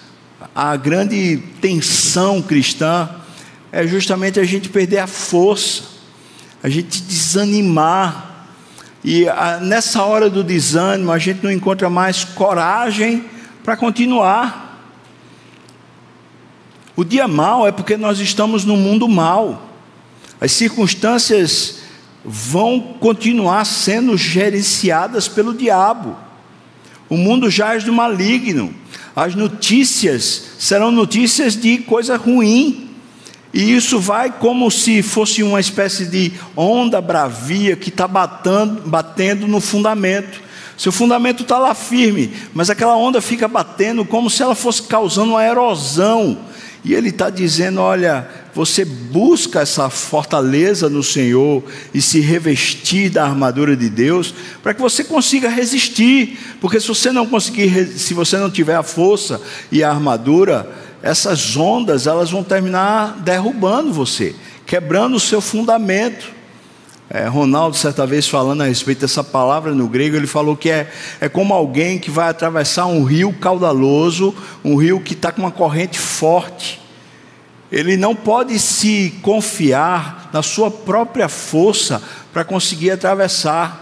a 0.54 0.76
grande 0.76 1.42
tensão 1.60 2.42
cristã 2.42 3.08
é 3.70 3.86
justamente 3.86 4.38
a 4.38 4.44
gente 4.44 4.68
perder 4.68 4.98
a 4.98 5.06
força 5.06 5.91
a 6.62 6.68
gente 6.68 7.02
desanimar. 7.02 8.46
E 9.04 9.28
a, 9.28 9.58
nessa 9.60 10.04
hora 10.04 10.30
do 10.30 10.44
desânimo, 10.44 11.10
a 11.10 11.18
gente 11.18 11.42
não 11.42 11.50
encontra 11.50 11.90
mais 11.90 12.24
coragem 12.24 13.24
para 13.64 13.76
continuar. 13.76 14.80
O 16.94 17.04
dia 17.04 17.26
mal 17.26 17.66
é 17.66 17.72
porque 17.72 17.96
nós 17.96 18.20
estamos 18.20 18.64
no 18.64 18.76
mundo 18.76 19.08
mal. 19.08 19.70
As 20.40 20.52
circunstâncias 20.52 21.78
vão 22.24 22.80
continuar 23.00 23.64
sendo 23.64 24.16
gerenciadas 24.16 25.26
pelo 25.26 25.54
diabo. 25.54 26.16
O 27.08 27.16
mundo 27.16 27.50
jaz 27.50 27.82
do 27.82 27.92
maligno. 27.92 28.74
As 29.16 29.34
notícias 29.34 30.52
serão 30.58 30.90
notícias 30.90 31.56
de 31.56 31.78
coisa 31.78 32.16
ruim. 32.16 32.91
E 33.52 33.74
isso 33.74 33.98
vai 33.98 34.30
como 34.30 34.70
se 34.70 35.02
fosse 35.02 35.42
uma 35.42 35.60
espécie 35.60 36.06
de 36.06 36.32
onda 36.56 37.00
bravia 37.00 37.76
que 37.76 37.90
está 37.90 38.08
batendo, 38.08 39.46
no 39.46 39.60
fundamento. 39.60 40.40
Seu 40.78 40.90
fundamento 40.90 41.42
está 41.42 41.58
lá 41.58 41.74
firme, 41.74 42.32
mas 42.54 42.70
aquela 42.70 42.96
onda 42.96 43.20
fica 43.20 43.46
batendo 43.46 44.04
como 44.04 44.30
se 44.30 44.42
ela 44.42 44.54
fosse 44.54 44.82
causando 44.82 45.32
uma 45.32 45.44
erosão. 45.44 46.38
E 46.84 46.94
ele 46.94 47.10
está 47.10 47.30
dizendo: 47.30 47.80
olha, 47.80 48.26
você 48.54 48.84
busca 48.84 49.60
essa 49.60 49.88
fortaleza 49.88 50.88
no 50.88 51.02
Senhor 51.02 51.62
e 51.94 52.02
se 52.02 52.20
revestir 52.20 53.10
da 53.10 53.24
armadura 53.24 53.76
de 53.76 53.88
Deus 53.88 54.34
para 54.62 54.74
que 54.74 54.80
você 54.80 55.04
consiga 55.04 55.48
resistir, 55.48 56.38
porque 56.60 56.80
se 56.80 56.88
você 56.88 57.12
não 57.12 57.26
conseguir, 57.26 57.86
se 57.98 58.14
você 58.14 58.36
não 58.36 58.50
tiver 58.50 58.74
a 58.74 58.82
força 58.82 59.40
e 59.70 59.84
a 59.84 59.90
armadura, 59.90 60.68
essas 61.02 61.56
ondas 61.56 62.06
elas 62.06 62.30
vão 62.30 62.44
terminar 62.44 63.18
derrubando 63.18 63.92
você, 63.92 64.34
quebrando 64.64 65.16
o 65.16 65.20
seu 65.20 65.40
fundamento. 65.40 66.30
É, 67.10 67.26
Ronaldo, 67.26 67.76
certa 67.76 68.06
vez, 68.06 68.26
falando 68.26 68.62
a 68.62 68.66
respeito 68.66 69.00
dessa 69.00 69.22
palavra 69.22 69.74
no 69.74 69.86
grego, 69.86 70.16
ele 70.16 70.26
falou 70.26 70.56
que 70.56 70.70
é, 70.70 70.90
é 71.20 71.28
como 71.28 71.52
alguém 71.52 71.98
que 71.98 72.10
vai 72.10 72.30
atravessar 72.30 72.86
um 72.86 73.04
rio 73.04 73.32
caudaloso, 73.34 74.34
um 74.64 74.76
rio 74.76 75.00
que 75.00 75.12
está 75.12 75.30
com 75.30 75.42
uma 75.42 75.50
corrente 75.50 75.98
forte. 75.98 76.80
Ele 77.70 77.96
não 77.96 78.14
pode 78.14 78.58
se 78.58 79.18
confiar 79.22 80.30
na 80.32 80.42
sua 80.42 80.70
própria 80.70 81.28
força 81.28 82.02
para 82.32 82.44
conseguir 82.44 82.92
atravessar 82.92 83.81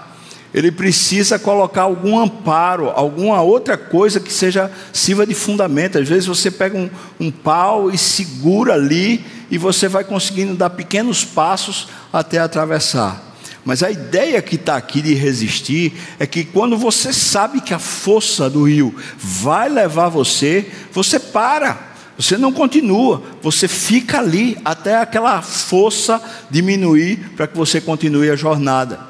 ele 0.52 0.72
precisa 0.72 1.38
colocar 1.38 1.82
algum 1.82 2.18
amparo, 2.18 2.90
alguma 2.90 3.40
outra 3.40 3.76
coisa 3.76 4.18
que 4.18 4.32
seja 4.32 4.70
sirva 4.92 5.26
de 5.26 5.34
fundamento. 5.34 5.98
Às 5.98 6.08
vezes 6.08 6.26
você 6.26 6.50
pega 6.50 6.76
um, 6.76 6.90
um 7.18 7.30
pau 7.30 7.90
e 7.90 7.96
segura 7.96 8.74
ali, 8.74 9.24
e 9.50 9.58
você 9.58 9.88
vai 9.88 10.04
conseguindo 10.04 10.54
dar 10.54 10.70
pequenos 10.70 11.24
passos 11.24 11.88
até 12.12 12.38
atravessar. 12.38 13.30
Mas 13.64 13.82
a 13.82 13.90
ideia 13.90 14.40
que 14.40 14.54
está 14.54 14.76
aqui 14.76 15.02
de 15.02 15.14
resistir 15.14 15.92
é 16.18 16.26
que 16.26 16.44
quando 16.44 16.78
você 16.78 17.12
sabe 17.12 17.60
que 17.60 17.74
a 17.74 17.78
força 17.78 18.48
do 18.48 18.62
rio 18.64 18.94
vai 19.18 19.68
levar 19.68 20.08
você, 20.08 20.70
você 20.92 21.18
para. 21.18 21.90
Você 22.16 22.36
não 22.36 22.52
continua, 22.52 23.22
você 23.40 23.66
fica 23.66 24.18
ali 24.18 24.56
até 24.62 24.96
aquela 24.96 25.40
força 25.40 26.20
diminuir 26.50 27.16
para 27.34 27.46
que 27.46 27.56
você 27.56 27.80
continue 27.80 28.30
a 28.30 28.36
jornada. 28.36 29.00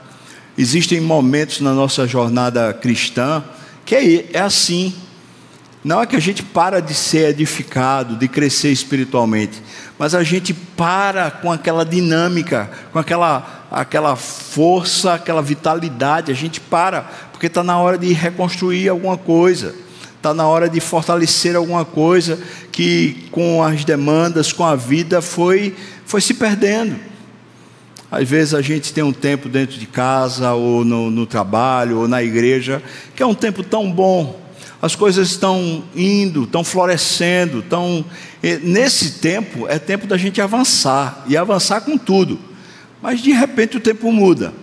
Existem 0.60 1.00
momentos 1.00 1.62
na 1.62 1.72
nossa 1.72 2.06
jornada 2.06 2.74
cristã 2.74 3.42
que 3.82 3.94
é, 3.94 4.26
é 4.34 4.40
assim. 4.40 4.94
Não 5.82 6.02
é 6.02 6.06
que 6.06 6.14
a 6.14 6.20
gente 6.20 6.42
para 6.42 6.82
de 6.82 6.92
ser 6.92 7.30
edificado, 7.30 8.14
de 8.14 8.28
crescer 8.28 8.70
espiritualmente, 8.70 9.62
mas 9.98 10.14
a 10.14 10.22
gente 10.22 10.52
para 10.52 11.30
com 11.30 11.50
aquela 11.50 11.82
dinâmica, 11.82 12.70
com 12.92 12.98
aquela, 12.98 13.66
aquela 13.70 14.16
força, 14.16 15.14
aquela 15.14 15.40
vitalidade, 15.40 16.30
a 16.30 16.34
gente 16.34 16.60
para, 16.60 17.10
porque 17.32 17.46
está 17.46 17.64
na 17.64 17.78
hora 17.78 17.96
de 17.96 18.12
reconstruir 18.12 18.90
alguma 18.90 19.16
coisa, 19.16 19.74
está 20.14 20.34
na 20.34 20.46
hora 20.46 20.68
de 20.68 20.78
fortalecer 20.78 21.56
alguma 21.56 21.86
coisa 21.86 22.38
que 22.70 23.28
com 23.30 23.62
as 23.62 23.82
demandas, 23.82 24.52
com 24.52 24.66
a 24.66 24.76
vida, 24.76 25.22
foi, 25.22 25.74
foi 26.04 26.20
se 26.20 26.34
perdendo. 26.34 27.08
Às 28.10 28.28
vezes 28.28 28.54
a 28.54 28.60
gente 28.60 28.92
tem 28.92 29.04
um 29.04 29.12
tempo 29.12 29.48
dentro 29.48 29.78
de 29.78 29.86
casa, 29.86 30.52
ou 30.52 30.84
no, 30.84 31.10
no 31.10 31.26
trabalho, 31.26 31.98
ou 31.98 32.08
na 32.08 32.22
igreja, 32.22 32.82
que 33.14 33.22
é 33.22 33.26
um 33.26 33.34
tempo 33.34 33.62
tão 33.62 33.90
bom, 33.90 34.40
as 34.82 34.96
coisas 34.96 35.30
estão 35.30 35.84
indo, 35.94 36.44
estão 36.44 36.64
florescendo, 36.64 37.58
estão. 37.60 38.04
Nesse 38.62 39.12
tempo 39.18 39.68
é 39.68 39.78
tempo 39.78 40.06
da 40.06 40.16
gente 40.16 40.40
avançar 40.40 41.24
e 41.28 41.36
avançar 41.36 41.82
com 41.82 41.98
tudo. 41.98 42.38
Mas 43.02 43.20
de 43.20 43.30
repente 43.30 43.76
o 43.76 43.80
tempo 43.80 44.10
muda, 44.10 44.54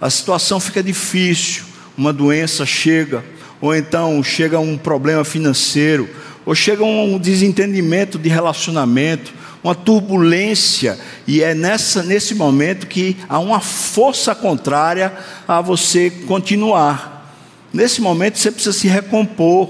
a 0.00 0.08
situação 0.08 0.60
fica 0.60 0.82
difícil, 0.82 1.64
uma 1.98 2.12
doença 2.12 2.64
chega, 2.64 3.24
ou 3.60 3.74
então 3.74 4.22
chega 4.22 4.58
um 4.58 4.78
problema 4.78 5.24
financeiro, 5.24 6.08
ou 6.44 6.54
chega 6.54 6.84
um 6.84 7.18
desentendimento 7.18 8.18
de 8.18 8.28
relacionamento, 8.28 9.32
uma 9.66 9.74
turbulência, 9.74 10.98
e 11.26 11.42
é 11.42 11.54
nessa, 11.54 12.02
nesse 12.02 12.34
momento 12.34 12.86
que 12.86 13.16
há 13.28 13.38
uma 13.38 13.60
força 13.60 14.34
contrária 14.34 15.12
a 15.46 15.60
você 15.60 16.08
continuar. 16.08 17.34
Nesse 17.72 18.00
momento 18.00 18.38
você 18.38 18.50
precisa 18.50 18.72
se 18.72 18.86
recompor. 18.86 19.68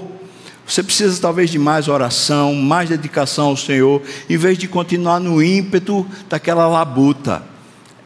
Você 0.67 0.83
precisa 0.83 1.19
talvez 1.21 1.49
de 1.49 1.57
mais 1.57 1.87
oração, 1.87 2.53
mais 2.53 2.89
dedicação 2.89 3.47
ao 3.47 3.57
Senhor, 3.57 4.01
em 4.29 4.37
vez 4.37 4.57
de 4.57 4.67
continuar 4.67 5.19
no 5.19 5.41
ímpeto 5.41 6.05
daquela 6.29 6.67
labuta. 6.67 7.41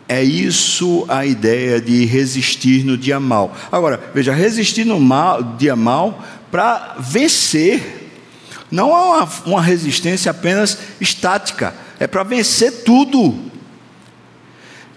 É 0.07 0.23
isso 0.23 1.05
a 1.09 1.25
ideia 1.25 1.81
de 1.81 2.05
resistir 2.05 2.85
no 2.85 2.97
dia 2.97 3.19
mal. 3.19 3.55
Agora, 3.71 3.99
veja, 4.13 4.31
resistir 4.33 4.85
no 4.85 4.99
mal, 4.99 5.41
dia 5.57 5.75
mal 5.75 6.23
para 6.51 6.95
vencer 6.99 8.00
não 8.71 8.89
é 8.89 9.01
uma, 9.01 9.29
uma 9.45 9.61
resistência 9.61 10.31
apenas 10.31 10.77
estática, 10.99 11.75
é 11.99 12.07
para 12.07 12.23
vencer 12.23 12.83
tudo. 12.83 13.51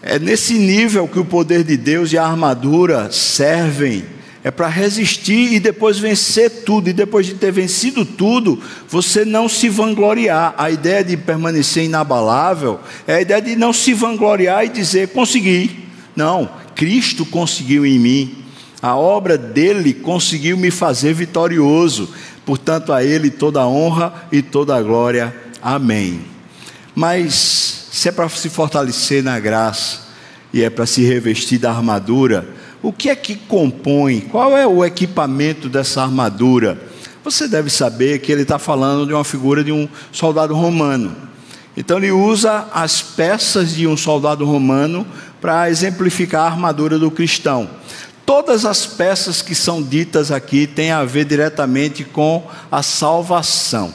É 0.01 0.19
nesse 0.19 0.55
nível 0.55 1.09
que 1.09 1.19
o 1.19 1.25
poder 1.25 1.65
de 1.65 1.77
Deus 1.77 2.13
e 2.13 2.19
a 2.19 2.25
armadura 2.25 3.11
servem. 3.11 4.05
É 4.45 4.51
para 4.51 4.69
resistir 4.69 5.55
e 5.55 5.59
depois 5.59 5.99
vencer 5.99 6.51
tudo. 6.65 6.91
E 6.91 6.93
depois 6.93 7.25
de 7.25 7.35
ter 7.35 7.51
vencido 7.51 8.05
tudo, 8.05 8.63
você 8.87 9.25
não 9.25 9.49
se 9.49 9.71
vangloriar. 9.71 10.55
A 10.59 10.71
ideia 10.71 11.03
de 11.03 11.17
permanecer 11.17 11.85
inabalável 11.85 12.79
é 13.07 13.15
a 13.15 13.21
ideia 13.23 13.41
de 13.41 13.57
não 13.57 13.73
se 13.73 13.95
vangloriar 13.95 14.67
e 14.67 14.69
dizer: 14.69 15.09
consegui. 15.09 15.89
Não, 16.15 16.51
Cristo 16.77 17.25
conseguiu 17.25 17.87
em 17.87 17.99
mim. 17.99 18.44
A 18.85 18.97
obra 18.97 19.39
dele 19.39 19.95
conseguiu 19.95 20.59
me 20.59 20.71
fazer 20.71 21.15
vitorioso. 21.15 22.11
Portanto, 22.45 22.93
a 22.93 23.03
ele 23.03 23.31
toda 23.31 23.63
a 23.63 23.67
honra 23.67 24.13
e 24.31 24.43
toda 24.43 24.77
a 24.77 24.83
glória. 24.83 25.35
Amém. 25.63 26.21
Mas 26.95 27.89
se 27.91 28.11
é 28.11 28.13
para 28.13 28.29
se 28.29 28.51
fortalecer 28.51 29.25
na 29.25 29.41
graça 29.41 30.01
e 30.53 30.63
é 30.63 30.69
para 30.69 30.85
se 30.85 31.03
revestir 31.03 31.59
da 31.59 31.71
armadura, 31.71 32.47
o 32.83 32.93
que 32.93 33.09
é 33.09 33.17
que 33.17 33.37
compõe? 33.37 34.21
Qual 34.21 34.55
é 34.55 34.67
o 34.67 34.85
equipamento 34.85 35.71
dessa 35.71 36.03
armadura? 36.03 36.79
Você 37.25 37.49
deve 37.49 37.71
saber 37.71 38.19
que 38.19 38.31
ele 38.31 38.43
está 38.43 38.59
falando 38.59 39.07
de 39.07 39.15
uma 39.15 39.25
figura 39.25 39.65
de 39.65 39.73
um 39.73 39.89
soldado 40.13 40.55
romano. 40.55 41.17
Então 41.75 41.97
ele 41.97 42.13
usa 42.13 42.69
as 42.71 43.01
peças 43.01 43.75
de 43.75 43.87
um 43.87 43.97
soldado 43.97 44.45
romano 44.45 45.07
para 45.41 45.71
exemplificar 45.71 46.43
a 46.43 46.51
armadura 46.53 46.99
do 46.99 47.11
cristão. 47.11 47.83
Todas 48.27 48.65
as 48.65 48.87
peças 48.87 49.43
que 49.43 49.55
são 49.55 49.83
ditas 49.83 50.31
aqui 50.31 50.67
têm 50.67 50.91
a 50.91 51.05
ver 51.05 51.25
diretamente 51.25 52.05
com 52.05 52.47
a 52.71 52.83
salvação. 52.83 53.93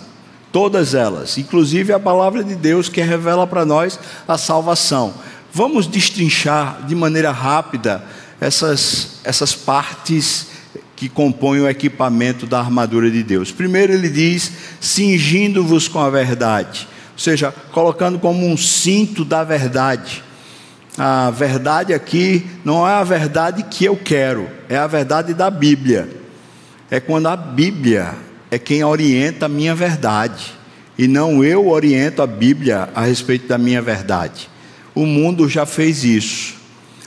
Todas 0.51 0.93
elas, 0.93 1.37
inclusive 1.37 1.93
a 1.93 1.99
palavra 1.99 2.43
de 2.43 2.55
Deus 2.55 2.89
que 2.89 3.01
revela 3.01 3.45
para 3.45 3.65
nós 3.65 3.99
a 4.27 4.37
salvação. 4.37 5.13
Vamos 5.51 5.87
destrinchar 5.87 6.85
de 6.85 6.95
maneira 6.95 7.31
rápida 7.31 8.03
essas, 8.39 9.19
essas 9.23 9.53
partes 9.53 10.47
que 10.95 11.07
compõem 11.07 11.61
o 11.61 11.69
equipamento 11.69 12.45
da 12.45 12.59
armadura 12.59 13.09
de 13.09 13.23
Deus. 13.23 13.51
Primeiro, 13.51 13.93
ele 13.93 14.09
diz: 14.09 14.51
cingindo-vos 14.79 15.87
com 15.87 15.99
a 15.99 16.09
verdade, 16.09 16.87
ou 17.13 17.19
seja, 17.19 17.53
colocando 17.71 18.19
como 18.19 18.45
um 18.45 18.57
cinto 18.57 19.23
da 19.23 19.43
verdade. 19.43 20.23
A 20.97 21.29
verdade 21.29 21.93
aqui 21.93 22.45
não 22.65 22.87
é 22.87 22.93
a 22.93 23.03
verdade 23.03 23.63
que 23.63 23.85
eu 23.85 23.95
quero, 23.95 24.49
é 24.67 24.77
a 24.77 24.87
verdade 24.87 25.33
da 25.33 25.49
Bíblia. 25.49 26.09
É 26.89 26.99
quando 26.99 27.27
a 27.27 27.35
Bíblia 27.35 28.15
é 28.49 28.57
quem 28.57 28.83
orienta 28.83 29.45
a 29.45 29.49
minha 29.49 29.75
verdade, 29.75 30.53
e 30.97 31.07
não 31.07 31.43
eu 31.43 31.69
oriento 31.69 32.21
a 32.21 32.27
Bíblia 32.27 32.89
a 32.93 33.01
respeito 33.03 33.47
da 33.47 33.57
minha 33.57 33.81
verdade. 33.81 34.49
O 34.93 35.05
mundo 35.05 35.47
já 35.47 35.65
fez 35.65 36.03
isso. 36.03 36.55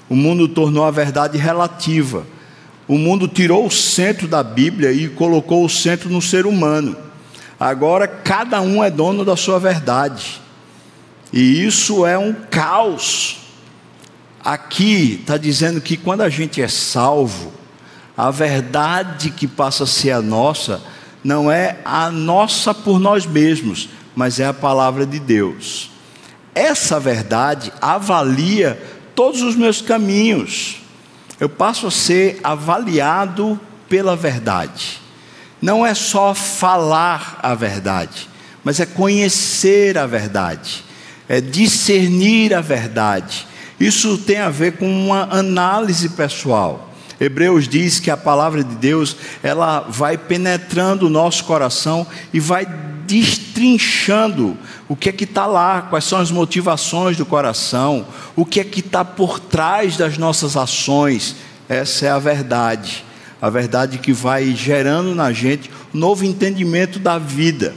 O 0.08 0.16
mundo 0.16 0.48
tornou 0.48 0.84
a 0.84 0.90
verdade 0.90 1.36
relativa. 1.36 2.26
O 2.88 2.96
mundo 2.96 3.28
tirou 3.28 3.66
o 3.66 3.70
centro 3.70 4.26
da 4.26 4.42
Bíblia 4.42 4.92
e 4.92 5.08
colocou 5.08 5.64
o 5.64 5.68
centro 5.68 6.08
no 6.08 6.22
ser 6.22 6.46
humano. 6.46 6.96
Agora 7.60 8.08
cada 8.08 8.60
um 8.60 8.82
é 8.82 8.90
dono 8.90 9.24
da 9.24 9.36
sua 9.36 9.58
verdade. 9.58 10.40
E 11.32 11.64
isso 11.64 12.06
é 12.06 12.16
um 12.16 12.32
caos 12.32 13.41
Aqui 14.44 15.20
está 15.20 15.36
dizendo 15.36 15.80
que 15.80 15.96
quando 15.96 16.22
a 16.22 16.28
gente 16.28 16.60
é 16.60 16.66
salvo, 16.66 17.52
a 18.16 18.30
verdade 18.30 19.30
que 19.30 19.46
passa 19.46 19.84
a 19.84 19.86
ser 19.86 20.10
a 20.10 20.20
nossa, 20.20 20.82
não 21.22 21.50
é 21.50 21.78
a 21.84 22.10
nossa 22.10 22.74
por 22.74 22.98
nós 22.98 23.24
mesmos, 23.24 23.88
mas 24.16 24.40
é 24.40 24.46
a 24.46 24.52
palavra 24.52 25.06
de 25.06 25.20
Deus. 25.20 25.90
Essa 26.54 26.98
verdade 26.98 27.72
avalia 27.80 28.82
todos 29.14 29.42
os 29.42 29.54
meus 29.54 29.80
caminhos. 29.80 30.82
Eu 31.38 31.48
passo 31.48 31.86
a 31.86 31.90
ser 31.90 32.40
avaliado 32.42 33.58
pela 33.88 34.16
verdade. 34.16 35.00
Não 35.60 35.86
é 35.86 35.94
só 35.94 36.34
falar 36.34 37.38
a 37.40 37.54
verdade, 37.54 38.28
mas 38.64 38.80
é 38.80 38.86
conhecer 38.86 39.96
a 39.96 40.06
verdade, 40.06 40.84
é 41.28 41.40
discernir 41.40 42.52
a 42.52 42.60
verdade 42.60 43.51
isso 43.82 44.16
tem 44.16 44.38
a 44.38 44.48
ver 44.48 44.76
com 44.76 44.86
uma 44.86 45.28
análise 45.30 46.10
pessoal. 46.10 46.90
Hebreus 47.20 47.66
diz 47.66 47.98
que 47.98 48.10
a 48.10 48.16
palavra 48.16 48.62
de 48.62 48.74
Deus, 48.76 49.16
ela 49.42 49.80
vai 49.88 50.16
penetrando 50.16 51.06
o 51.06 51.10
nosso 51.10 51.44
coração 51.44 52.06
e 52.32 52.38
vai 52.38 52.64
destrinchando 53.06 54.56
o 54.88 54.94
que 54.94 55.08
é 55.08 55.12
que 55.12 55.24
está 55.24 55.46
lá, 55.46 55.82
quais 55.82 56.04
são 56.04 56.20
as 56.20 56.30
motivações 56.30 57.16
do 57.16 57.26
coração, 57.26 58.06
o 58.36 58.44
que 58.44 58.60
é 58.60 58.64
que 58.64 58.78
está 58.78 59.04
por 59.04 59.40
trás 59.40 59.96
das 59.96 60.16
nossas 60.16 60.56
ações. 60.56 61.34
Essa 61.68 62.06
é 62.06 62.10
a 62.10 62.18
verdade, 62.20 63.04
a 63.40 63.50
verdade 63.50 63.98
que 63.98 64.12
vai 64.12 64.54
gerando 64.54 65.12
na 65.12 65.32
gente 65.32 65.70
um 65.92 65.98
novo 65.98 66.24
entendimento 66.24 67.00
da 67.00 67.18
vida. 67.18 67.74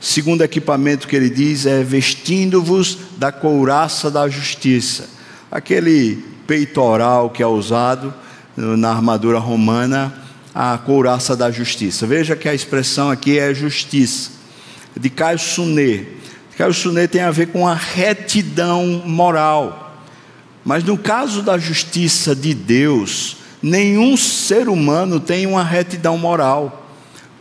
Segundo 0.00 0.42
equipamento 0.42 1.06
que 1.06 1.14
ele 1.14 1.28
diz 1.28 1.66
é 1.66 1.84
vestindo-vos 1.84 2.96
da 3.18 3.30
couraça 3.30 4.10
da 4.10 4.26
justiça. 4.30 5.10
Aquele 5.50 6.24
peitoral 6.46 7.28
que 7.28 7.42
é 7.42 7.46
usado 7.46 8.14
na 8.56 8.88
armadura 8.88 9.38
romana, 9.38 10.10
a 10.54 10.78
couraça 10.78 11.36
da 11.36 11.50
justiça. 11.50 12.06
Veja 12.06 12.34
que 12.34 12.48
a 12.48 12.54
expressão 12.54 13.10
aqui 13.10 13.38
é 13.38 13.52
justiça. 13.52 14.30
De 14.98 15.10
Caio 15.10 15.38
Suné. 15.38 16.06
Caio 16.56 16.72
Suné 16.72 17.06
tem 17.06 17.20
a 17.20 17.30
ver 17.30 17.48
com 17.48 17.68
a 17.68 17.74
retidão 17.74 19.02
moral. 19.04 20.00
Mas 20.64 20.82
no 20.82 20.96
caso 20.96 21.42
da 21.42 21.58
justiça 21.58 22.34
de 22.34 22.54
Deus, 22.54 23.36
nenhum 23.62 24.16
ser 24.16 24.66
humano 24.66 25.20
tem 25.20 25.46
uma 25.46 25.62
retidão 25.62 26.16
moral. 26.16 26.86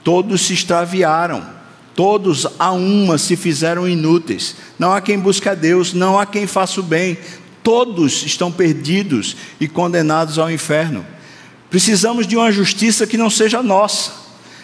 Todos 0.04 0.41
se 0.41 0.54
extraviaram 0.54 1.59
Todos 1.99 2.47
a 2.57 2.71
uma 2.71 3.17
se 3.17 3.35
fizeram 3.35 3.85
inúteis. 3.85 4.55
Não 4.79 4.93
há 4.93 5.01
quem 5.01 5.19
busque 5.19 5.49
a 5.49 5.53
Deus, 5.53 5.91
não 5.91 6.17
há 6.17 6.25
quem 6.25 6.47
faça 6.47 6.79
o 6.79 6.83
bem. 6.83 7.17
Todos 7.62 8.23
estão 8.25 8.49
perdidos 8.49 9.35
e 9.59 9.67
condenados 9.67 10.39
ao 10.39 10.49
inferno. 10.49 11.05
Precisamos 11.69 12.25
de 12.25 12.38
uma 12.38 12.53
justiça 12.53 13.05
que 13.05 13.17
não 13.17 13.29
seja 13.29 13.62
nossa. 13.62 14.13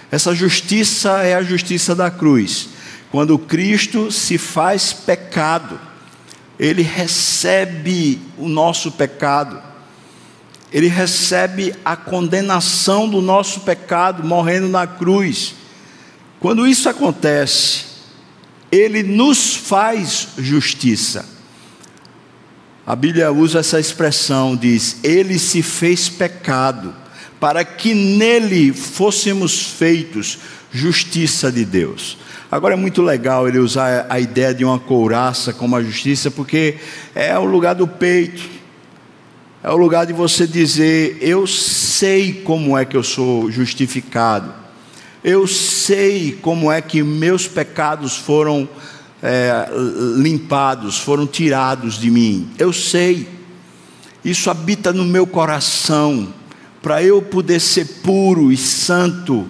Essa 0.10 0.34
justiça 0.34 1.24
é 1.24 1.36
a 1.36 1.43
justiça 1.43 1.93
da 1.93 2.10
cruz. 2.10 2.69
Quando 3.12 3.38
Cristo 3.38 4.13
se 4.13 4.38
faz 4.38 4.93
pecado, 4.93 5.78
ele 6.58 6.84
recebe 6.84 8.17
o 8.38 8.48
nosso 8.48 8.93
pecado, 8.93 9.62
ele 10.71 10.88
recebe 10.88 11.76
a 11.84 11.98
condenação 11.98 13.10
do 13.10 13.21
nosso 13.21 13.60
pecado 13.60 14.24
morrendo 14.24 14.69
na 14.69 14.88
cruz. 14.88 15.64
Quando 16.39 16.67
isso 16.67 16.89
acontece, 16.89 17.86
ele 18.71 19.04
nos 19.04 19.56
faz 19.56 20.30
justiça. 20.38 21.26
A 22.86 22.95
Bíblia 22.95 23.32
usa 23.32 23.60
essa 23.60 23.80
expressão, 23.80 24.56
diz: 24.56 24.98
Ele 25.04 25.39
se 25.39 25.62
fez 25.62 26.10
pecado, 26.10 26.93
para 27.39 27.63
que 27.63 27.93
nele 27.93 28.74
fôssemos 28.74 29.67
feitos 29.71 30.39
justiça 30.71 31.52
de 31.52 31.65
Deus. 31.65 32.17
Agora 32.52 32.74
é 32.74 32.78
muito 32.78 33.02
legal 33.02 33.48
ele 33.48 33.58
usar 33.58 34.06
a 34.10 34.19
ideia 34.19 34.54
de 34.54 34.63
uma 34.63 34.78
couraça 34.78 35.52
como 35.52 35.76
a 35.76 35.84
justiça, 35.84 36.30
porque 36.30 36.78
é 37.15 37.38
o 37.39 37.45
lugar 37.45 37.74
do 37.76 37.88
peito, 37.88 38.43
é 39.63 39.69
o 39.71 39.78
lugar 39.78 40.06
de 40.06 40.13
você 40.13 40.45
dizer: 40.45 41.17
Eu 41.21 41.48
sei 41.48 42.34
como 42.34 42.78
é 42.78 42.86
que 42.86 42.95
eu 42.95 43.04
sou 43.04 43.50
justificado 43.50 44.64
eu 45.28 45.48
sei 45.48 46.38
como 46.40 46.72
é 46.72 46.80
que 46.84 47.02
meus 47.02 47.48
pecados 47.48 48.16
foram 48.16 48.70
é, 49.24 49.68
limpados, 50.18 51.00
foram 51.00 51.26
tirados 51.26 52.00
de 52.00 52.12
mim. 52.12 52.48
Eu 52.60 52.72
sei. 52.72 53.28
Isso 54.24 54.52
habita 54.52 54.94
no 54.94 55.04
meu 55.04 55.26
coração. 55.26 56.32
Para 56.80 57.02
eu 57.02 57.24
poder 57.24 57.60
ser 57.60 58.04
puro 58.04 58.52
e 58.52 58.58
santo, 58.58 59.48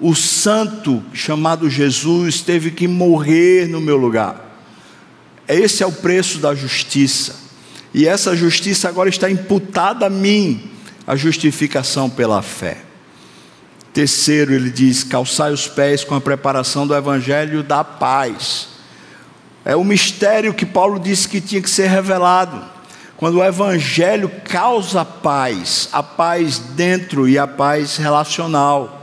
o 0.00 0.14
santo 0.14 1.02
chamado 1.12 1.68
Jesus 1.68 2.40
teve 2.40 2.70
que 2.70 2.88
morrer 2.88 3.68
no 3.68 3.82
meu 3.82 3.98
lugar. 3.98 4.64
Esse 5.46 5.82
é 5.82 5.86
o 5.86 5.92
preço 5.92 6.38
da 6.38 6.54
justiça. 6.54 7.36
E 7.92 8.08
essa 8.08 8.34
justiça 8.34 8.88
agora 8.88 9.10
está 9.10 9.30
imputada 9.30 10.06
a 10.06 10.10
mim, 10.10 10.70
a 11.06 11.14
justificação 11.16 12.08
pela 12.08 12.40
fé. 12.40 12.91
Terceiro, 13.92 14.54
ele 14.54 14.70
diz: 14.70 15.04
calçai 15.04 15.52
os 15.52 15.68
pés 15.68 16.02
com 16.02 16.14
a 16.14 16.20
preparação 16.20 16.86
do 16.86 16.94
evangelho 16.94 17.62
da 17.62 17.84
paz. 17.84 18.68
É 19.64 19.76
o 19.76 19.84
mistério 19.84 20.54
que 20.54 20.66
Paulo 20.66 20.98
disse 20.98 21.28
que 21.28 21.40
tinha 21.40 21.60
que 21.60 21.70
ser 21.70 21.88
revelado. 21.88 22.62
Quando 23.16 23.38
o 23.38 23.44
evangelho 23.44 24.30
causa 24.44 25.04
paz, 25.04 25.88
a 25.92 26.02
paz 26.02 26.58
dentro 26.58 27.28
e 27.28 27.38
a 27.38 27.46
paz 27.46 27.96
relacional. 27.96 28.98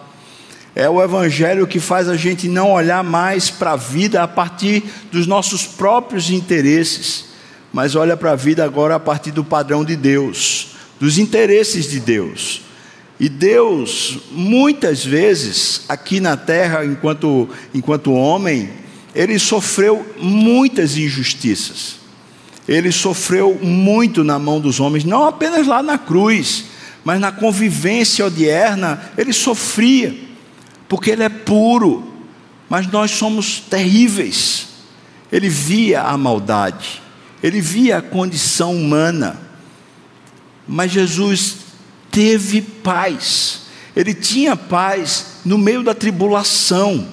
É 0.75 0.89
o 0.89 1.01
evangelho 1.01 1.67
que 1.67 1.79
faz 1.79 2.07
a 2.09 2.15
gente 2.15 2.47
não 2.47 2.71
olhar 2.71 3.03
mais 3.03 3.49
para 3.49 3.71
a 3.71 3.75
vida 3.75 4.21
a 4.21 4.27
partir 4.27 4.83
dos 5.11 5.25
nossos 5.25 5.65
próprios 5.65 6.29
interesses, 6.29 7.25
mas 7.71 7.95
olha 7.95 8.15
para 8.15 8.31
a 8.31 8.35
vida 8.35 8.63
agora 8.63 8.95
a 8.95 8.99
partir 8.99 9.31
do 9.31 9.43
padrão 9.43 9.83
de 9.83 9.95
Deus, 9.95 10.75
dos 10.99 11.17
interesses 11.17 11.89
de 11.89 11.99
Deus. 11.99 12.68
E 13.19 13.27
Deus, 13.27 14.17
muitas 14.31 15.03
vezes, 15.03 15.81
aqui 15.89 16.21
na 16.21 16.37
terra, 16.37 16.85
enquanto, 16.85 17.49
enquanto 17.73 18.13
homem, 18.13 18.69
ele 19.13 19.37
sofreu 19.37 20.15
muitas 20.17 20.95
injustiças. 20.95 21.97
Ele 22.65 22.91
sofreu 22.91 23.59
muito 23.61 24.23
na 24.23 24.39
mão 24.39 24.61
dos 24.61 24.79
homens, 24.79 25.03
não 25.03 25.25
apenas 25.25 25.67
lá 25.67 25.83
na 25.83 25.97
cruz, 25.97 26.65
mas 27.03 27.19
na 27.19 27.31
convivência 27.31 28.25
odierna, 28.25 29.01
ele 29.17 29.33
sofria, 29.33 30.15
porque 30.87 31.09
ele 31.09 31.23
é 31.23 31.29
puro, 31.29 32.13
mas 32.69 32.87
nós 32.87 33.11
somos 33.11 33.59
terríveis. 33.59 34.67
Ele 35.29 35.49
via 35.49 36.03
a 36.03 36.17
maldade, 36.17 37.01
ele 37.43 37.59
via 37.59 37.97
a 37.97 38.01
condição 38.01 38.75
humana, 38.75 39.39
mas 40.67 40.91
Jesus 40.91 41.68
teve 42.19 42.61
paz, 42.61 43.61
ele 43.95 44.13
tinha 44.13 44.53
paz 44.53 45.37
no 45.45 45.57
meio 45.57 45.81
da 45.81 45.93
tribulação, 45.93 47.07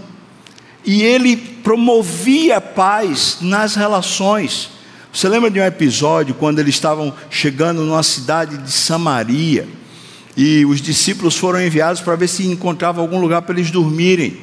e 0.85 1.01
ele 1.01 1.37
promovia 1.37 2.61
paz 2.61 3.37
nas 3.41 3.77
relações. 3.77 4.69
Você 5.13 5.29
lembra 5.29 5.49
de 5.49 5.61
um 5.61 5.65
episódio 5.65 6.35
quando 6.35 6.59
eles 6.59 6.75
estavam 6.75 7.15
chegando 7.31 7.85
numa 7.85 8.03
cidade 8.03 8.59
de 8.59 8.73
Samaria 8.73 9.69
e 10.37 10.67
os 10.67 10.81
discípulos 10.81 11.37
foram 11.37 11.65
enviados 11.65 12.01
para 12.01 12.17
ver 12.17 12.27
se 12.27 12.45
encontravam 12.45 13.01
algum 13.01 13.21
lugar 13.21 13.43
para 13.43 13.55
eles 13.55 13.71
dormirem. 13.71 14.37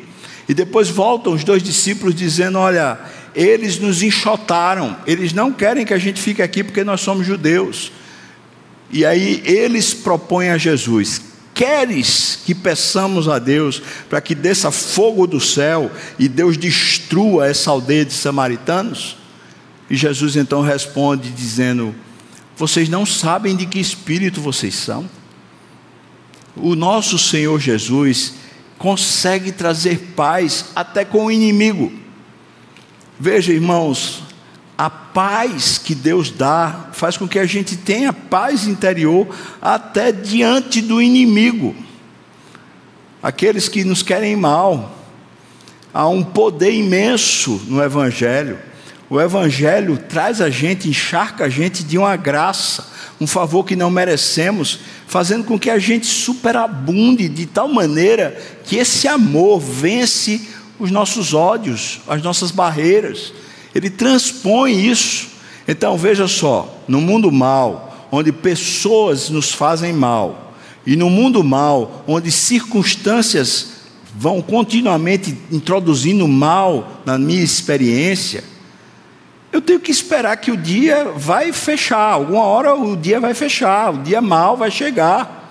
E 0.47 0.53
depois 0.53 0.89
voltam 0.89 1.33
os 1.33 1.43
dois 1.43 1.61
discípulos 1.61 2.15
dizendo: 2.15 2.57
Olha, 2.57 2.97
eles 3.35 3.79
nos 3.79 4.01
enxotaram, 4.01 4.95
eles 5.05 5.33
não 5.33 5.51
querem 5.51 5.85
que 5.85 5.93
a 5.93 5.99
gente 5.99 6.21
fique 6.21 6.41
aqui 6.41 6.63
porque 6.63 6.85
nós 6.85 7.01
somos 7.01 7.27
judeus. 7.27 7.91
E 8.93 9.03
aí 9.03 9.41
eles 9.43 9.91
propõem 9.91 10.51
a 10.51 10.57
Jesus: 10.57 11.19
Queres 11.53 12.39
que 12.45 12.53
peçamos 12.53 13.27
a 13.27 13.39
Deus 13.39 13.81
para 14.07 14.21
que 14.21 14.35
desça 14.35 14.69
fogo 14.71 15.25
do 15.25 15.39
céu 15.39 15.91
e 16.19 16.29
Deus 16.29 16.55
destrua 16.55 17.47
essa 17.47 17.71
aldeia 17.71 18.05
de 18.05 18.13
samaritanos? 18.13 19.17
E 19.89 19.95
Jesus 19.95 20.35
então 20.35 20.61
responde 20.61 21.31
dizendo: 21.31 21.93
Vocês 22.55 22.87
não 22.87 23.03
sabem 23.03 23.55
de 23.55 23.65
que 23.65 23.79
espírito 23.79 24.39
vocês 24.39 24.75
são? 24.75 25.09
O 26.55 26.75
nosso 26.75 27.17
Senhor 27.17 27.59
Jesus 27.59 28.35
consegue 28.77 29.51
trazer 29.51 30.13
paz 30.15 30.65
até 30.75 31.03
com 31.03 31.25
o 31.25 31.31
inimigo. 31.31 31.91
Veja, 33.19 33.51
irmãos, 33.51 34.21
a 34.77 34.89
paz 34.89 35.77
que 35.77 35.93
Deus 35.93 36.31
dá 36.31 36.89
faz 36.93 37.15
com 37.15 37.27
que 37.27 37.37
a 37.37 37.45
gente 37.45 37.77
tenha 37.77 38.11
paz 38.11 38.65
interior 38.65 39.27
até 39.61 40.11
diante 40.11 40.81
do 40.81 41.01
inimigo. 41.01 41.75
Aqueles 43.21 43.69
que 43.69 43.83
nos 43.83 44.01
querem 44.01 44.35
mal. 44.35 44.97
Há 45.93 46.07
um 46.07 46.23
poder 46.23 46.73
imenso 46.73 47.61
no 47.67 47.81
Evangelho. 47.81 48.57
O 49.09 49.21
Evangelho 49.21 49.97
traz 49.97 50.41
a 50.41 50.49
gente, 50.49 50.89
encharca 50.89 51.45
a 51.45 51.49
gente 51.49 51.83
de 51.83 51.99
uma 51.99 52.15
graça, 52.15 52.87
um 53.21 53.27
favor 53.27 53.63
que 53.63 53.75
não 53.75 53.91
merecemos, 53.91 54.79
fazendo 55.05 55.43
com 55.43 55.59
que 55.59 55.69
a 55.69 55.77
gente 55.77 56.07
superabunde 56.07 57.29
de 57.29 57.45
tal 57.45 57.67
maneira 57.67 58.35
que 58.65 58.77
esse 58.77 59.07
amor 59.07 59.59
vence 59.59 60.49
os 60.79 60.89
nossos 60.89 61.33
ódios, 61.35 62.01
as 62.07 62.23
nossas 62.23 62.49
barreiras 62.49 63.31
ele 63.73 63.89
transpõe 63.89 64.73
isso. 64.85 65.29
Então 65.67 65.97
veja 65.97 66.27
só: 66.27 66.83
no 66.87 67.01
mundo 67.01 67.31
mal, 67.31 68.07
onde 68.11 68.31
pessoas 68.31 69.29
nos 69.29 69.51
fazem 69.51 69.93
mal, 69.93 70.53
e 70.85 70.95
no 70.95 71.09
mundo 71.09 71.43
mal, 71.43 72.03
onde 72.07 72.31
circunstâncias 72.31 73.71
vão 74.15 74.41
continuamente 74.41 75.37
introduzindo 75.51 76.27
mal 76.27 77.01
na 77.05 77.17
minha 77.17 77.41
experiência, 77.41 78.43
eu 79.51 79.61
tenho 79.61 79.79
que 79.79 79.91
esperar 79.91 80.37
que 80.37 80.51
o 80.51 80.57
dia 80.57 81.05
vai 81.15 81.51
fechar, 81.51 82.13
alguma 82.13 82.43
hora 82.43 82.75
o 82.75 82.95
dia 82.95 83.19
vai 83.19 83.33
fechar, 83.33 83.93
o 83.93 83.97
dia 83.99 84.21
mal 84.21 84.57
vai 84.57 84.69
chegar. 84.69 85.41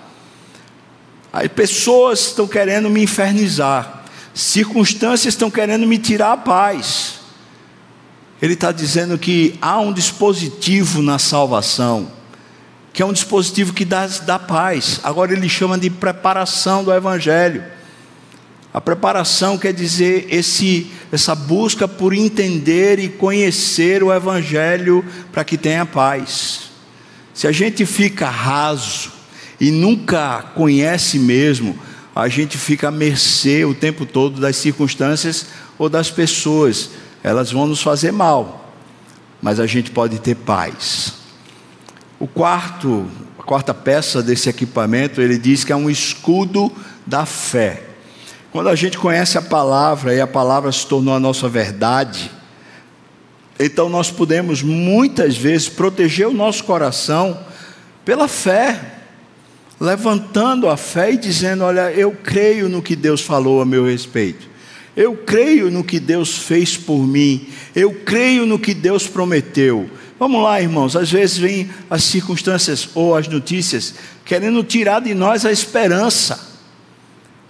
Aí 1.31 1.49
pessoas 1.49 2.27
estão 2.27 2.47
querendo 2.47 2.89
me 2.89 3.01
infernizar, 3.01 4.03
circunstâncias 4.33 5.33
estão 5.33 5.49
querendo 5.49 5.87
me 5.87 5.97
tirar 5.97 6.33
a 6.33 6.37
paz 6.37 7.12
ele 8.43 8.55
está 8.55 8.73
dizendo 8.73 9.17
que 9.17 9.57
há 9.61 9.79
um 9.79 9.93
dispositivo 9.93 11.01
na 11.01 11.17
salvação, 11.17 12.11
que 12.91 13.01
é 13.01 13.05
um 13.05 13.13
dispositivo 13.13 13.71
que 13.71 13.85
dá, 13.85 14.05
dá 14.05 14.37
paz. 14.37 14.99
Agora 15.01 15.31
ele 15.31 15.47
chama 15.47 15.77
de 15.77 15.89
preparação 15.89 16.83
do 16.83 16.91
Evangelho. 16.91 17.63
A 18.73 18.81
preparação 18.81 19.57
quer 19.57 19.71
dizer 19.71 20.27
esse, 20.29 20.91
essa 21.09 21.33
busca 21.33 21.87
por 21.87 22.13
entender 22.13 22.99
e 22.99 23.07
conhecer 23.07 24.03
o 24.03 24.13
Evangelho 24.13 25.05
para 25.31 25.45
que 25.45 25.57
tenha 25.57 25.85
paz. 25.85 26.63
Se 27.33 27.47
a 27.47 27.51
gente 27.53 27.85
fica 27.85 28.29
raso 28.29 29.09
e 29.57 29.71
nunca 29.71 30.51
conhece 30.53 31.17
mesmo, 31.17 31.79
a 32.13 32.27
gente 32.27 32.57
fica 32.57 32.89
à 32.89 32.91
mercê 32.91 33.63
o 33.63 33.73
tempo 33.73 34.05
todo 34.05 34.41
das 34.41 34.57
circunstâncias 34.57 35.45
ou 35.77 35.87
das 35.87 36.11
pessoas 36.11 36.89
elas 37.23 37.51
vão 37.51 37.65
nos 37.65 37.81
fazer 37.81 38.11
mal, 38.11 38.73
mas 39.41 39.59
a 39.59 39.65
gente 39.65 39.89
pode 39.89 40.19
ter 40.19 40.35
paz. 40.35 41.13
O 42.19 42.27
quarto, 42.27 43.07
a 43.39 43.43
quarta 43.43 43.73
peça 43.73 44.21
desse 44.21 44.49
equipamento, 44.49 45.21
ele 45.21 45.37
diz 45.37 45.63
que 45.63 45.71
é 45.71 45.75
um 45.75 45.89
escudo 45.89 46.71
da 47.07 47.25
fé. 47.25 47.83
Quando 48.51 48.69
a 48.69 48.75
gente 48.75 48.97
conhece 48.97 49.37
a 49.37 49.41
palavra 49.41 50.13
e 50.13 50.21
a 50.21 50.27
palavra 50.27 50.71
se 50.71 50.85
tornou 50.85 51.15
a 51.15 51.19
nossa 51.19 51.47
verdade, 51.47 52.29
então 53.57 53.89
nós 53.89 54.11
podemos 54.11 54.61
muitas 54.61 55.37
vezes 55.37 55.69
proteger 55.69 56.27
o 56.27 56.33
nosso 56.33 56.63
coração 56.63 57.39
pela 58.03 58.27
fé, 58.27 58.99
levantando 59.79 60.69
a 60.69 60.75
fé 60.75 61.13
e 61.13 61.17
dizendo: 61.17 61.63
Olha, 61.63 61.91
eu 61.91 62.11
creio 62.11 62.67
no 62.67 62.81
que 62.81 62.95
Deus 62.95 63.21
falou 63.21 63.61
a 63.61 63.65
meu 63.65 63.85
respeito. 63.85 64.52
Eu 64.95 65.15
creio 65.17 65.71
no 65.71 65.83
que 65.83 65.99
Deus 65.99 66.37
fez 66.37 66.77
por 66.77 66.99
mim. 66.99 67.47
Eu 67.75 67.93
creio 68.05 68.45
no 68.45 68.59
que 68.59 68.73
Deus 68.73 69.07
prometeu. 69.07 69.89
Vamos 70.19 70.43
lá, 70.43 70.61
irmãos. 70.61 70.95
Às 70.95 71.11
vezes 71.11 71.37
vêm 71.37 71.69
as 71.89 72.03
circunstâncias 72.03 72.89
ou 72.93 73.15
as 73.15 73.27
notícias 73.27 73.95
querendo 74.23 74.63
tirar 74.63 75.01
de 75.01 75.13
nós 75.13 75.45
a 75.45 75.51
esperança. 75.51 76.53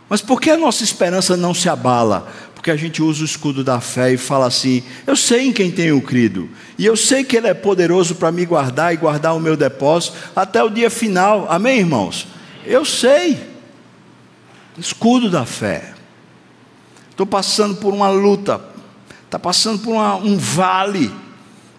Mas 0.10 0.21
por 0.21 0.39
que 0.39 0.49
a 0.49 0.58
nossa 0.58 0.84
esperança 0.84 1.36
não 1.36 1.53
se 1.53 1.67
abala? 1.67 2.32
Porque 2.53 2.71
a 2.71 2.75
gente 2.75 3.01
usa 3.01 3.23
o 3.23 3.25
escudo 3.25 3.63
da 3.63 3.82
fé 3.82 4.13
e 4.13 4.17
fala 4.17 4.47
assim: 4.47 4.84
Eu 5.06 5.15
sei 5.15 5.47
em 5.47 5.51
quem 5.51 5.71
tenho 5.71 5.99
crido, 6.01 6.49
e 6.77 6.86
eu 6.86 6.95
sei 6.95 7.23
que 7.23 7.36
Ele 7.36 7.47
é 7.47 7.53
poderoso 7.53 8.15
para 8.15 8.32
me 8.32 8.45
guardar 8.45 8.93
e 8.93 8.97
guardar 8.97 9.36
o 9.36 9.39
meu 9.39 9.58
depósito 9.58 10.15
até 10.36 10.63
o 10.63 10.69
dia 10.69 10.89
final. 10.89 11.45
Amém, 11.49 11.79
irmãos? 11.79 12.27
Eu 12.65 12.86
sei. 12.86 13.39
Escudo 14.77 15.29
da 15.29 15.45
fé. 15.45 15.93
Estou 17.13 17.28
passando 17.28 17.76
por 17.76 17.93
uma 17.93 18.10
luta, 18.10 18.60
está 19.23 19.38
passando 19.38 19.78
por 19.84 19.91
uma, 19.91 20.15
um 20.15 20.36
vale, 20.36 21.13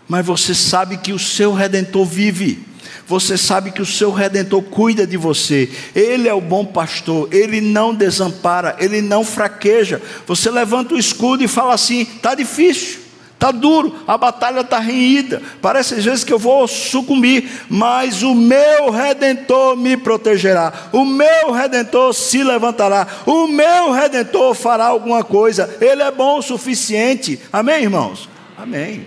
mas 0.08 0.24
você 0.24 0.54
sabe 0.54 0.96
que 0.96 1.12
o 1.12 1.18
seu 1.18 1.52
redentor 1.52 2.06
vive. 2.06 2.64
Você 3.08 3.36
sabe 3.36 3.72
que 3.72 3.82
o 3.82 3.86
seu 3.86 4.12
redentor 4.12 4.62
cuida 4.62 5.04
de 5.04 5.16
você. 5.16 5.68
Ele 5.92 6.28
é 6.28 6.32
o 6.32 6.40
bom 6.40 6.64
pastor, 6.64 7.28
ele 7.32 7.60
não 7.60 7.92
desampara, 7.92 8.76
ele 8.78 9.02
não 9.02 9.24
fraqueja. 9.24 10.00
Você 10.24 10.48
levanta 10.52 10.94
o 10.94 10.98
escudo 10.98 11.42
e 11.42 11.48
fala 11.48 11.74
assim: 11.74 12.02
está 12.02 12.36
difícil. 12.36 13.00
Está 13.44 13.52
duro, 13.52 13.94
a 14.06 14.16
batalha 14.16 14.60
está 14.60 14.78
renhida. 14.78 15.42
Parece 15.60 15.96
às 15.96 16.02
vezes 16.02 16.24
que 16.24 16.32
eu 16.32 16.38
vou 16.38 16.66
sucumbir, 16.66 17.66
mas 17.68 18.22
o 18.22 18.34
meu 18.34 18.88
redentor 18.88 19.76
me 19.76 19.98
protegerá. 19.98 20.72
O 20.90 21.04
meu 21.04 21.52
redentor 21.52 22.14
se 22.14 22.42
levantará. 22.42 23.06
O 23.26 23.46
meu 23.46 23.92
redentor 23.92 24.54
fará 24.54 24.86
alguma 24.86 25.22
coisa. 25.22 25.76
Ele 25.78 26.02
é 26.02 26.10
bom 26.10 26.38
o 26.38 26.42
suficiente. 26.42 27.38
Amém, 27.52 27.82
irmãos? 27.82 28.30
Amém. 28.56 29.06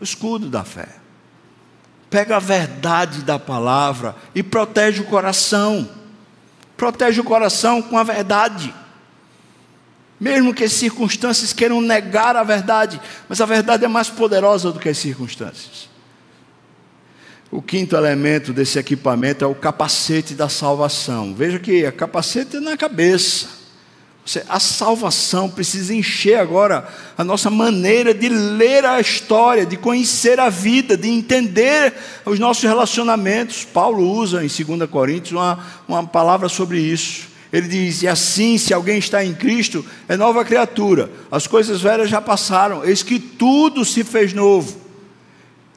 O 0.00 0.02
escudo 0.02 0.48
da 0.48 0.64
fé. 0.64 0.88
Pega 2.10 2.38
a 2.38 2.40
verdade 2.40 3.22
da 3.22 3.38
palavra 3.38 4.16
e 4.34 4.42
protege 4.42 5.02
o 5.02 5.06
coração. 5.06 5.88
Protege 6.76 7.20
o 7.20 7.24
coração 7.24 7.80
com 7.80 7.96
a 7.96 8.02
verdade. 8.02 8.74
Mesmo 10.18 10.54
que 10.54 10.64
as 10.64 10.72
circunstâncias 10.72 11.52
queiram 11.52 11.80
negar 11.80 12.36
a 12.36 12.42
verdade, 12.42 13.00
mas 13.28 13.40
a 13.40 13.46
verdade 13.46 13.84
é 13.84 13.88
mais 13.88 14.08
poderosa 14.08 14.72
do 14.72 14.78
que 14.78 14.88
as 14.88 14.96
circunstâncias. 14.96 15.88
O 17.50 17.62
quinto 17.62 17.96
elemento 17.96 18.52
desse 18.52 18.78
equipamento 18.78 19.44
é 19.44 19.46
o 19.46 19.54
capacete 19.54 20.34
da 20.34 20.48
salvação. 20.48 21.34
Veja 21.34 21.58
que 21.58 21.86
a 21.86 21.92
capacete 21.92 22.56
é 22.56 22.60
na 22.60 22.76
cabeça. 22.76 23.56
A 24.48 24.58
salvação 24.58 25.48
precisa 25.48 25.94
encher 25.94 26.40
agora 26.40 26.88
a 27.16 27.22
nossa 27.22 27.48
maneira 27.48 28.12
de 28.12 28.28
ler 28.28 28.84
a 28.84 29.00
história, 29.00 29.64
de 29.64 29.76
conhecer 29.76 30.40
a 30.40 30.48
vida, 30.48 30.96
de 30.96 31.08
entender 31.08 31.94
os 32.24 32.40
nossos 32.40 32.64
relacionamentos. 32.64 33.64
Paulo 33.64 34.02
usa 34.02 34.44
em 34.44 34.48
2 34.48 34.90
Coríntios 34.90 35.32
uma, 35.32 35.64
uma 35.86 36.04
palavra 36.04 36.48
sobre 36.48 36.80
isso. 36.80 37.35
Ele 37.52 37.68
diz: 37.68 38.02
E 38.02 38.08
assim, 38.08 38.58
se 38.58 38.74
alguém 38.74 38.98
está 38.98 39.24
em 39.24 39.34
Cristo, 39.34 39.84
é 40.08 40.16
nova 40.16 40.44
criatura. 40.44 41.10
As 41.30 41.46
coisas 41.46 41.80
velhas 41.80 42.10
já 42.10 42.20
passaram, 42.20 42.84
eis 42.84 43.02
que 43.02 43.18
tudo 43.18 43.84
se 43.84 44.04
fez 44.04 44.32
novo. 44.32 44.76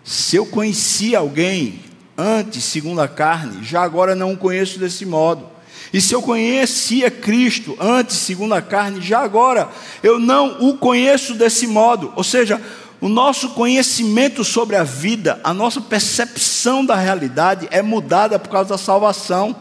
Se 0.03 0.35
eu 0.35 0.45
conhecia 0.45 1.19
alguém 1.19 1.81
antes, 2.17 2.63
segundo 2.63 3.01
a 3.01 3.07
carne, 3.07 3.63
já 3.63 3.81
agora 3.81 4.15
não 4.15 4.33
o 4.33 4.37
conheço 4.37 4.79
desse 4.79 5.05
modo. 5.05 5.47
E 5.93 5.99
se 5.99 6.13
eu 6.13 6.21
conhecia 6.21 7.09
Cristo 7.09 7.75
antes, 7.79 8.17
segundo 8.17 8.53
a 8.53 8.61
carne, 8.61 9.01
já 9.01 9.19
agora 9.19 9.69
eu 10.03 10.19
não 10.19 10.69
o 10.69 10.77
conheço 10.77 11.33
desse 11.33 11.65
modo. 11.65 12.13
Ou 12.15 12.23
seja, 12.23 12.61
o 13.01 13.07
nosso 13.07 13.49
conhecimento 13.49 14.43
sobre 14.43 14.75
a 14.75 14.83
vida, 14.83 15.39
a 15.43 15.53
nossa 15.53 15.79
percepção 15.79 16.85
da 16.85 16.95
realidade 16.95 17.67
é 17.71 17.81
mudada 17.81 18.37
por 18.37 18.49
causa 18.49 18.69
da 18.69 18.77
salvação. 18.77 19.55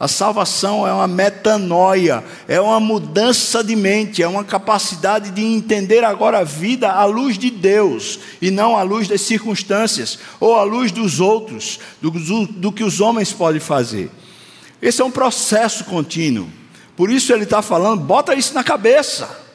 A 0.00 0.08
salvação 0.08 0.88
é 0.88 0.92
uma 0.94 1.06
metanoia, 1.06 2.24
é 2.48 2.58
uma 2.58 2.80
mudança 2.80 3.62
de 3.62 3.76
mente, 3.76 4.22
é 4.22 4.26
uma 4.26 4.42
capacidade 4.42 5.30
de 5.30 5.44
entender 5.44 6.02
agora 6.04 6.38
a 6.38 6.42
vida 6.42 6.90
à 6.90 7.04
luz 7.04 7.36
de 7.36 7.50
Deus 7.50 8.18
e 8.40 8.50
não 8.50 8.78
à 8.78 8.82
luz 8.82 9.06
das 9.06 9.20
circunstâncias 9.20 10.18
ou 10.40 10.56
à 10.56 10.62
luz 10.62 10.90
dos 10.90 11.20
outros, 11.20 11.78
do, 12.00 12.10
do, 12.46 12.72
que 12.72 12.82
os 12.82 12.98
homens 12.98 13.30
podem 13.30 13.60
fazer. 13.60 14.10
Esse 14.80 15.02
é 15.02 15.04
um 15.04 15.10
processo 15.10 15.84
contínuo. 15.84 16.48
Por 16.96 17.10
isso 17.10 17.30
ele 17.30 17.44
está 17.44 17.60
falando, 17.60 18.00
bota 18.00 18.34
isso 18.34 18.54
na 18.54 18.64
cabeça. 18.64 19.49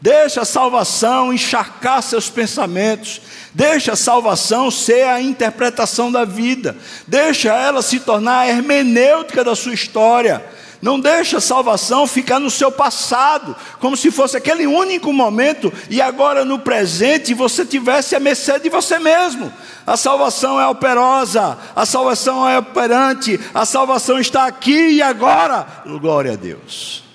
Deixa 0.00 0.40
a 0.40 0.46
salvação 0.46 1.32
encharcar 1.32 2.02
seus 2.02 2.30
pensamentos. 2.30 3.20
Deixa 3.52 3.92
a 3.92 3.96
salvação 3.96 4.70
ser 4.70 5.06
a 5.06 5.20
interpretação 5.20 6.10
da 6.10 6.24
vida. 6.24 6.74
Deixa 7.06 7.52
ela 7.52 7.82
se 7.82 8.00
tornar 8.00 8.40
a 8.40 8.48
hermenêutica 8.48 9.44
da 9.44 9.54
sua 9.54 9.74
história. 9.74 10.42
Não 10.80 10.98
deixa 10.98 11.36
a 11.36 11.40
salvação 11.42 12.06
ficar 12.06 12.38
no 12.38 12.50
seu 12.50 12.72
passado, 12.72 13.54
como 13.78 13.94
se 13.94 14.10
fosse 14.10 14.38
aquele 14.38 14.66
único 14.66 15.12
momento 15.12 15.70
e 15.90 16.00
agora 16.00 16.42
no 16.42 16.58
presente 16.58 17.34
você 17.34 17.66
tivesse 17.66 18.16
a 18.16 18.20
mercê 18.20 18.58
de 18.58 18.70
você 18.70 18.98
mesmo. 18.98 19.52
A 19.86 19.98
salvação 19.98 20.58
é 20.58 20.66
operosa, 20.66 21.58
a 21.76 21.84
salvação 21.84 22.48
é 22.48 22.58
operante, 22.58 23.38
a 23.52 23.66
salvação 23.66 24.18
está 24.18 24.46
aqui 24.46 24.92
e 24.92 25.02
agora. 25.02 25.66
Glória 26.00 26.32
a 26.32 26.36
Deus. 26.36 27.09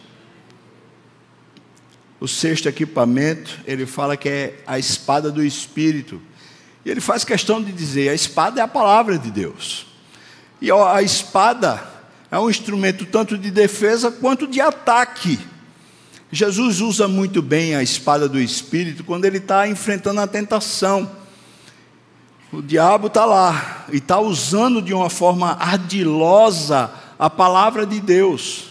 O 2.19 2.28
sexto 2.28 2.67
equipamento, 2.67 3.60
ele 3.65 3.86
fala 3.86 4.15
que 4.15 4.30
é 4.30 4.63
a 4.65 4.80
espada 4.80 5.32
do 5.32 5.43
Espírito. 5.43 6.21
E 6.86 6.89
ele 6.89 7.01
faz 7.01 7.23
questão 7.23 7.62
de 7.62 7.71
dizer: 7.71 8.10
a 8.10 8.13
espada 8.13 8.62
é 8.62 8.63
a 8.63 8.67
palavra 8.67 9.17
de 9.17 9.30
Deus. 9.30 9.86
E 10.62 10.71
a 10.71 11.01
espada 11.01 11.84
é 12.32 12.39
um 12.39 12.49
instrumento 12.49 13.06
tanto 13.06 13.38
de 13.38 13.51
defesa 13.51 14.12
quanto 14.12 14.47
de 14.47 14.62
ataque. 14.62 15.39
Jesus 16.32 16.82
usa 16.82 17.08
muito 17.08 17.41
bem 17.41 17.75
a 17.75 17.84
espada 17.84 18.28
do 18.28 18.39
Espírito 18.39 19.04
quando 19.04 19.25
ele 19.25 19.38
está 19.38 19.67
enfrentando 19.67 20.21
a 20.21 20.28
tentação. 20.28 21.10
O 22.51 22.62
diabo 22.62 23.08
está 23.08 23.25
lá 23.25 23.86
e 23.91 23.97
está 23.97 24.19
usando 24.19 24.82
de 24.82 24.93
uma 24.93 25.10
forma 25.10 25.51
ardilosa 25.60 26.91
a 27.17 27.30
palavra 27.30 27.86
de 27.86 27.99
Deus, 27.99 28.65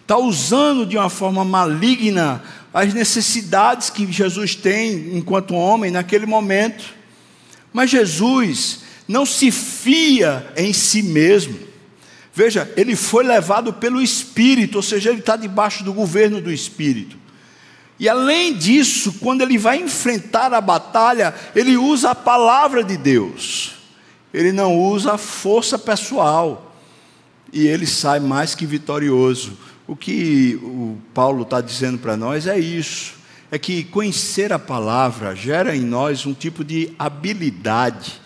está 0.00 0.18
usando 0.18 0.84
de 0.86 0.96
uma 0.96 1.08
forma 1.08 1.44
maligna 1.44 2.42
as 2.72 2.94
necessidades 2.94 3.90
que 3.90 4.10
Jesus 4.10 4.54
tem 4.54 5.16
enquanto 5.16 5.54
homem 5.54 5.90
naquele 5.90 6.26
momento. 6.26 6.84
Mas 7.72 7.90
Jesus 7.90 8.80
não 9.08 9.26
se 9.26 9.50
fia 9.50 10.52
em 10.56 10.72
si 10.72 11.02
mesmo. 11.02 11.58
Veja, 12.32 12.72
ele 12.76 12.94
foi 12.94 13.24
levado 13.24 13.72
pelo 13.72 14.00
Espírito, 14.00 14.76
ou 14.76 14.82
seja, 14.82 15.10
ele 15.10 15.18
está 15.18 15.36
debaixo 15.36 15.82
do 15.82 15.92
governo 15.92 16.40
do 16.40 16.52
Espírito. 16.52 17.18
E 17.98 18.08
além 18.08 18.54
disso, 18.54 19.16
quando 19.20 19.42
ele 19.42 19.58
vai 19.58 19.76
enfrentar 19.76 20.54
a 20.54 20.60
batalha, 20.60 21.34
ele 21.54 21.76
usa 21.76 22.12
a 22.12 22.14
palavra 22.14 22.82
de 22.82 22.96
Deus, 22.96 23.72
ele 24.32 24.52
não 24.52 24.74
usa 24.78 25.12
a 25.12 25.18
força 25.18 25.78
pessoal, 25.78 26.74
e 27.52 27.66
ele 27.66 27.86
sai 27.86 28.20
mais 28.20 28.54
que 28.54 28.64
vitorioso. 28.64 29.58
O 29.90 29.96
que 29.96 30.54
o 30.62 30.96
Paulo 31.12 31.42
está 31.42 31.60
dizendo 31.60 31.98
para 31.98 32.16
nós 32.16 32.46
é 32.46 32.56
isso: 32.56 33.14
é 33.50 33.58
que 33.58 33.82
conhecer 33.82 34.52
a 34.52 34.58
palavra 34.58 35.34
gera 35.34 35.74
em 35.74 35.80
nós 35.80 36.24
um 36.24 36.32
tipo 36.32 36.62
de 36.62 36.94
habilidade 36.96 38.20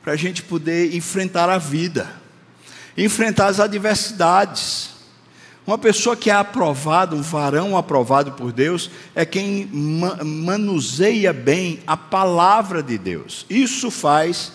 para 0.00 0.12
a 0.12 0.16
gente 0.16 0.44
poder 0.44 0.94
enfrentar 0.94 1.50
a 1.50 1.58
vida 1.58 2.08
enfrentar 2.96 3.46
as 3.46 3.60
adversidades. 3.60 4.90
Uma 5.66 5.78
pessoa 5.78 6.16
que 6.16 6.30
é 6.30 6.34
aprovada, 6.34 7.14
um 7.14 7.22
varão 7.22 7.76
aprovado 7.76 8.32
por 8.32 8.52
Deus, 8.52 8.90
é 9.14 9.24
quem 9.24 9.68
manuseia 10.24 11.32
bem 11.32 11.80
a 11.86 11.96
palavra 11.96 12.82
de 12.82 12.96
Deus. 12.96 13.44
Isso 13.50 13.90
faz 13.90 14.52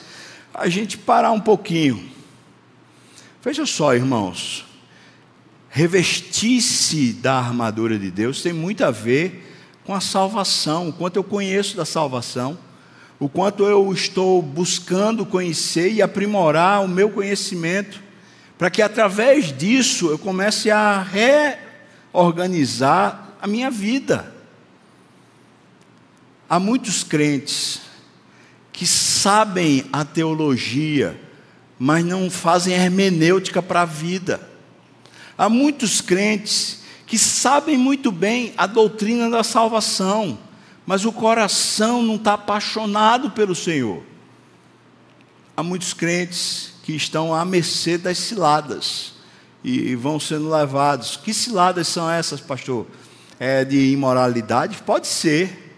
a 0.54 0.67
gente 0.67 0.97
parar 0.97 1.32
um 1.32 1.39
pouquinho. 1.39 2.10
Veja 3.43 3.65
só, 3.65 3.93
irmãos, 3.93 4.65
revestir-se 5.75 7.13
da 7.13 7.33
armadura 7.33 7.97
de 7.97 8.12
Deus 8.12 8.43
tem 8.43 8.53
muito 8.53 8.86
a 8.86 8.91
ver 8.91 9.51
com 9.83 9.95
a 9.95 9.99
salvação, 9.99 10.89
o 10.89 10.93
quanto 10.93 11.15
eu 11.15 11.23
conheço 11.23 11.75
da 11.75 11.83
salvação, 11.83 12.59
o 13.19 13.27
quanto 13.27 13.63
eu 13.65 13.91
estou 13.91 14.39
buscando 14.39 15.25
conhecer 15.25 15.91
e 15.91 15.99
aprimorar 15.99 16.86
o 16.86 16.88
meu 16.88 17.09
conhecimento 17.09 17.99
para 18.55 18.69
que 18.69 18.83
através 18.83 19.51
disso 19.51 20.12
eu 20.12 20.19
comece 20.19 20.69
a 20.69 21.01
reorganizar 22.13 23.29
a 23.41 23.47
minha 23.47 23.71
vida. 23.71 24.31
Há 26.47 26.59
muitos 26.59 27.03
crentes 27.03 27.81
que 28.71 28.86
sabem 28.86 29.86
a 29.91 30.05
teologia, 30.05 31.19
mas 31.79 32.05
não 32.05 32.29
fazem 32.29 32.75
hermenêutica 32.75 33.59
para 33.59 33.81
a 33.81 33.86
vida. 33.86 34.52
Há 35.43 35.49
muitos 35.49 35.99
crentes 35.99 36.79
que 37.06 37.17
sabem 37.17 37.77
muito 37.77 38.13
bem 38.13 38.53
a 38.56 38.65
doutrina 38.65 39.29
da 39.29 39.43
salvação, 39.43 40.39
mas 40.86 41.03
o 41.03 41.12
coração 41.12 42.01
não 42.01 42.15
está 42.15 42.36
apaixonado 42.36 43.29
pelo 43.32 43.53
Senhor. 43.53 44.01
Há 45.58 45.62
muitos 45.62 45.91
crentes 45.91 46.75
que 46.84 46.93
estão 46.93 47.36
à 47.36 47.43
mercê 47.43 47.97
das 47.97 48.19
ciladas 48.19 49.15
e 49.62 49.93
vão 49.95 50.17
sendo 50.17 50.49
levados. 50.49 51.17
Que 51.17 51.34
ciladas 51.34 51.89
são 51.89 52.10
essas, 52.10 52.39
pastor? 52.39 52.88
É 53.38 53.65
de 53.65 53.91
imoralidade? 53.91 54.77
Pode 54.86 55.08
ser, 55.08 55.75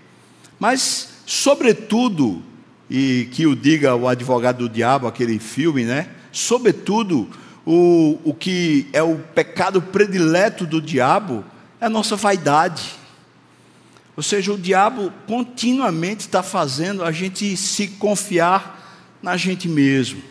mas, 0.60 1.10
sobretudo, 1.26 2.44
e 2.88 3.30
que 3.32 3.48
o 3.48 3.56
diga 3.56 3.96
o 3.96 4.08
advogado 4.08 4.60
do 4.60 4.70
diabo, 4.70 5.08
aquele 5.08 5.40
filme, 5.40 5.86
né? 5.86 6.08
Sobretudo, 6.32 7.28
o, 7.66 8.20
o 8.24 8.34
que 8.34 8.88
é 8.94 9.02
o 9.02 9.18
pecado 9.18 9.82
predileto 9.82 10.66
do 10.66 10.82
diabo 10.82 11.44
é 11.82 11.86
a 11.86 11.90
nossa 11.90 12.16
vaidade. 12.16 12.94
Ou 14.16 14.24
seja, 14.24 14.54
o 14.54 14.58
diabo 14.58 15.12
continuamente 15.28 16.22
está 16.22 16.44
fazendo 16.44 17.04
a 17.04 17.12
gente 17.12 17.58
se 17.58 17.88
confiar 17.88 19.18
na 19.22 19.36
gente 19.36 19.68
mesmo. 19.68 20.22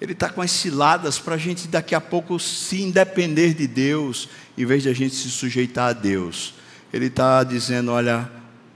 Ele 0.00 0.12
está 0.12 0.28
com 0.28 0.40
as 0.40 0.50
ciladas 0.50 1.18
para 1.18 1.34
a 1.34 1.38
gente 1.38 1.66
daqui 1.66 1.94
a 1.94 2.00
pouco 2.00 2.38
se 2.38 2.82
independer 2.82 3.54
de 3.54 3.66
Deus, 3.66 4.28
em 4.56 4.64
vez 4.64 4.84
de 4.84 4.88
a 4.88 4.92
gente 4.92 5.14
se 5.14 5.28
sujeitar 5.28 5.88
a 5.88 5.92
Deus. 5.92 6.54
Ele 6.92 7.06
está 7.06 7.42
dizendo: 7.42 7.90
olha, 7.90 8.30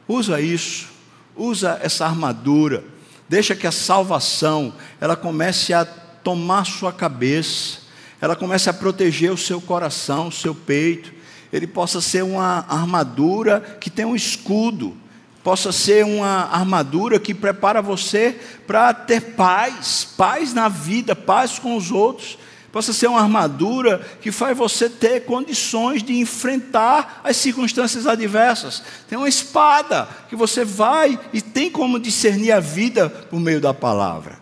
usa 0.09 0.41
isso, 0.41 0.89
usa 1.37 1.79
essa 1.81 2.07
armadura, 2.07 2.83
deixa 3.29 3.55
que 3.55 3.69
a 3.69 3.73
salvação 3.73 4.75
ela 5.01 5.15
comece 5.15 5.73
a 5.73 5.85
tomar 6.23 6.65
sua 6.65 6.93
cabeça, 6.93 7.79
ela 8.21 8.37
comece 8.37 8.71
a 8.71 8.73
proteger 8.73 9.33
o 9.33 9.37
seu 9.37 9.61
coração, 9.61 10.29
o 10.29 10.33
seu 10.33 10.55
peito. 10.55 11.13
Ele 11.53 11.67
possa 11.67 12.01
ser 12.01 12.23
uma 12.23 12.65
armadura 12.69 13.61
que 13.81 13.91
tem 13.91 14.05
um 14.05 14.15
escudo, 14.15 14.97
possa 15.43 15.73
ser 15.73 16.05
uma 16.05 16.49
armadura 16.53 17.19
que 17.19 17.35
prepara 17.35 17.83
você 17.83 18.39
para 18.67 18.95
ter 18.95 19.21
paz, 19.35 20.07
paz 20.17 20.55
na 20.55 20.69
vida, 20.69 21.17
paz 21.17 21.59
com 21.59 21.77
os 21.77 21.91
outros. 21.91 22.39
Possa 22.71 22.93
ser 22.95 23.09
uma 23.09 23.21
armadura 23.21 24.01
que 24.23 24.33
faz 24.33 24.57
você 24.57 24.89
ter 24.89 25.27
condições 25.27 26.03
de 26.03 26.19
enfrentar 26.19 27.21
as 27.23 27.37
circunstâncias 27.37 28.07
adversas. 28.07 28.83
Tem 29.09 29.19
uma 29.19 29.29
espada 29.29 30.09
que 30.31 30.35
você 30.35 30.65
vai 30.65 31.21
e 31.35 31.43
tem 31.43 31.71
como 31.71 31.99
discernir 31.99 32.53
a 32.53 32.61
vida 32.61 33.11
por 33.11 33.39
meio 33.39 33.61
da 33.61 33.75
palavra. 33.75 34.42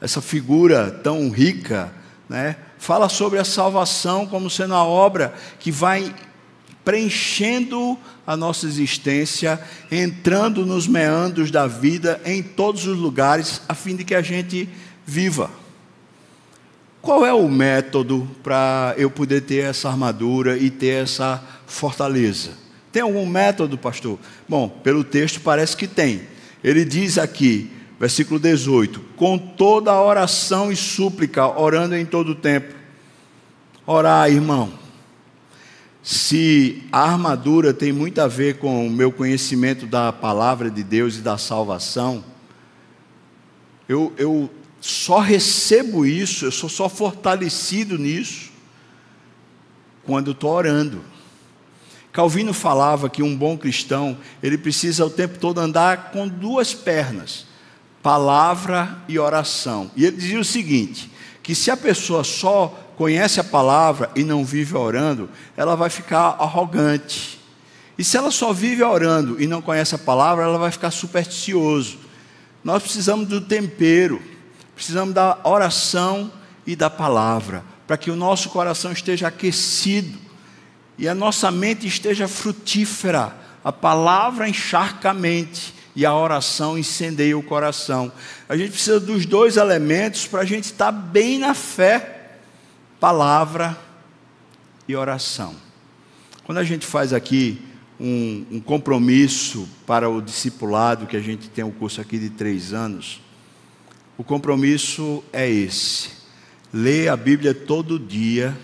Essa 0.00 0.20
figura 0.20 0.90
tão 0.90 1.30
rica, 1.30 1.92
né, 2.28 2.56
fala 2.78 3.08
sobre 3.08 3.38
a 3.38 3.44
salvação 3.44 4.26
como 4.26 4.50
sendo 4.50 4.74
a 4.74 4.84
obra 4.84 5.34
que 5.58 5.70
vai 5.70 6.14
preenchendo 6.84 7.98
a 8.24 8.36
nossa 8.36 8.66
existência, 8.66 9.60
entrando 9.90 10.64
nos 10.64 10.86
meandros 10.86 11.50
da 11.50 11.66
vida 11.66 12.20
em 12.24 12.42
todos 12.42 12.86
os 12.86 12.96
lugares, 12.96 13.60
a 13.68 13.74
fim 13.74 13.96
de 13.96 14.04
que 14.04 14.14
a 14.14 14.22
gente 14.22 14.68
viva. 15.04 15.50
Qual 17.02 17.24
é 17.24 17.32
o 17.32 17.48
método 17.48 18.28
para 18.42 18.94
eu 18.96 19.10
poder 19.10 19.42
ter 19.42 19.64
essa 19.64 19.88
armadura 19.88 20.56
e 20.56 20.70
ter 20.70 21.02
essa 21.02 21.42
fortaleza? 21.66 22.50
Tem 22.92 23.02
algum 23.02 23.26
método, 23.26 23.76
pastor? 23.76 24.18
Bom, 24.48 24.68
pelo 24.68 25.04
texto 25.04 25.40
parece 25.40 25.76
que 25.76 25.86
tem. 25.86 26.22
Ele 26.64 26.84
diz 26.84 27.18
aqui, 27.18 27.70
versículo 27.98 28.38
18: 28.38 29.00
com 29.16 29.38
toda 29.38 29.90
a 29.90 30.02
oração 30.02 30.70
e 30.70 30.76
súplica, 30.76 31.46
orando 31.46 31.94
em 31.96 32.06
todo 32.06 32.30
o 32.30 32.34
tempo. 32.34 32.74
Orar, 33.86 34.30
irmão. 34.30 34.72
Se 36.02 36.84
a 36.92 37.00
armadura 37.00 37.74
tem 37.74 37.92
muito 37.92 38.20
a 38.20 38.28
ver 38.28 38.58
com 38.58 38.86
o 38.86 38.90
meu 38.90 39.10
conhecimento 39.10 39.86
da 39.86 40.12
palavra 40.12 40.70
de 40.70 40.84
Deus 40.84 41.16
e 41.16 41.20
da 41.20 41.36
salvação, 41.36 42.24
eu, 43.88 44.12
eu 44.16 44.50
só 44.80 45.18
recebo 45.18 46.06
isso, 46.06 46.44
eu 46.44 46.52
sou 46.52 46.68
só 46.68 46.88
fortalecido 46.88 47.98
nisso 47.98 48.52
quando 50.04 50.30
estou 50.30 50.52
orando. 50.52 51.02
Calvino 52.12 52.54
falava 52.54 53.10
que 53.10 53.22
um 53.22 53.36
bom 53.36 53.58
cristão, 53.58 54.16
ele 54.42 54.56
precisa 54.56 55.04
o 55.04 55.10
tempo 55.10 55.38
todo 55.38 55.58
andar 55.58 56.12
com 56.12 56.26
duas 56.26 56.72
pernas, 56.72 57.45
palavra 58.06 58.98
e 59.08 59.18
oração. 59.18 59.90
E 59.96 60.04
ele 60.04 60.16
dizia 60.16 60.38
o 60.38 60.44
seguinte, 60.44 61.10
que 61.42 61.56
se 61.56 61.72
a 61.72 61.76
pessoa 61.76 62.22
só 62.22 62.68
conhece 62.96 63.40
a 63.40 63.44
palavra 63.44 64.12
e 64.14 64.22
não 64.22 64.44
vive 64.44 64.76
orando, 64.76 65.28
ela 65.56 65.74
vai 65.74 65.90
ficar 65.90 66.36
arrogante. 66.38 67.40
E 67.98 68.04
se 68.04 68.16
ela 68.16 68.30
só 68.30 68.52
vive 68.52 68.84
orando 68.84 69.42
e 69.42 69.48
não 69.48 69.60
conhece 69.60 69.96
a 69.96 69.98
palavra, 69.98 70.44
ela 70.44 70.56
vai 70.56 70.70
ficar 70.70 70.92
supersticioso. 70.92 71.98
Nós 72.62 72.80
precisamos 72.80 73.26
do 73.26 73.40
tempero 73.40 74.22
precisamos 74.72 75.12
da 75.12 75.38
oração 75.42 76.30
e 76.64 76.76
da 76.76 76.90
palavra, 76.90 77.64
para 77.86 77.96
que 77.96 78.10
o 78.10 78.16
nosso 78.16 78.50
coração 78.50 78.92
esteja 78.92 79.26
aquecido 79.26 80.16
e 80.96 81.08
a 81.08 81.14
nossa 81.14 81.50
mente 81.50 81.88
esteja 81.88 82.28
frutífera. 82.28 83.34
A 83.64 83.72
palavra 83.72 84.48
encharca 84.48 85.10
a 85.10 85.14
mente 85.14 85.74
e 85.96 86.04
a 86.04 86.14
oração 86.14 86.78
incendeia 86.78 87.36
o 87.36 87.42
coração. 87.42 88.12
A 88.46 88.54
gente 88.54 88.72
precisa 88.72 89.00
dos 89.00 89.24
dois 89.24 89.56
elementos 89.56 90.26
para 90.26 90.42
a 90.42 90.44
gente 90.44 90.64
estar 90.64 90.92
bem 90.92 91.38
na 91.38 91.54
fé: 91.54 92.36
palavra 93.00 93.76
e 94.86 94.94
oração. 94.94 95.56
Quando 96.44 96.58
a 96.58 96.64
gente 96.64 96.86
faz 96.86 97.14
aqui 97.14 97.62
um, 97.98 98.44
um 98.52 98.60
compromisso 98.60 99.66
para 99.86 100.08
o 100.08 100.20
discipulado, 100.20 101.06
que 101.06 101.16
a 101.16 101.20
gente 101.20 101.48
tem 101.48 101.64
um 101.64 101.72
curso 101.72 101.98
aqui 101.98 102.18
de 102.18 102.28
três 102.28 102.74
anos, 102.74 103.22
o 104.18 104.22
compromisso 104.22 105.24
é 105.32 105.48
esse: 105.48 106.10
ler 106.74 107.08
a 107.08 107.16
Bíblia 107.16 107.54
todo 107.54 107.98
dia, 107.98 108.54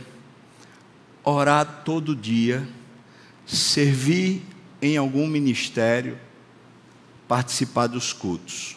orar 1.24 1.82
todo 1.82 2.14
dia, 2.14 2.68
servir 3.46 4.42
em 4.82 4.98
algum 4.98 5.26
ministério, 5.26 6.18
participar 7.32 7.86
dos 7.86 8.12
cultos. 8.12 8.76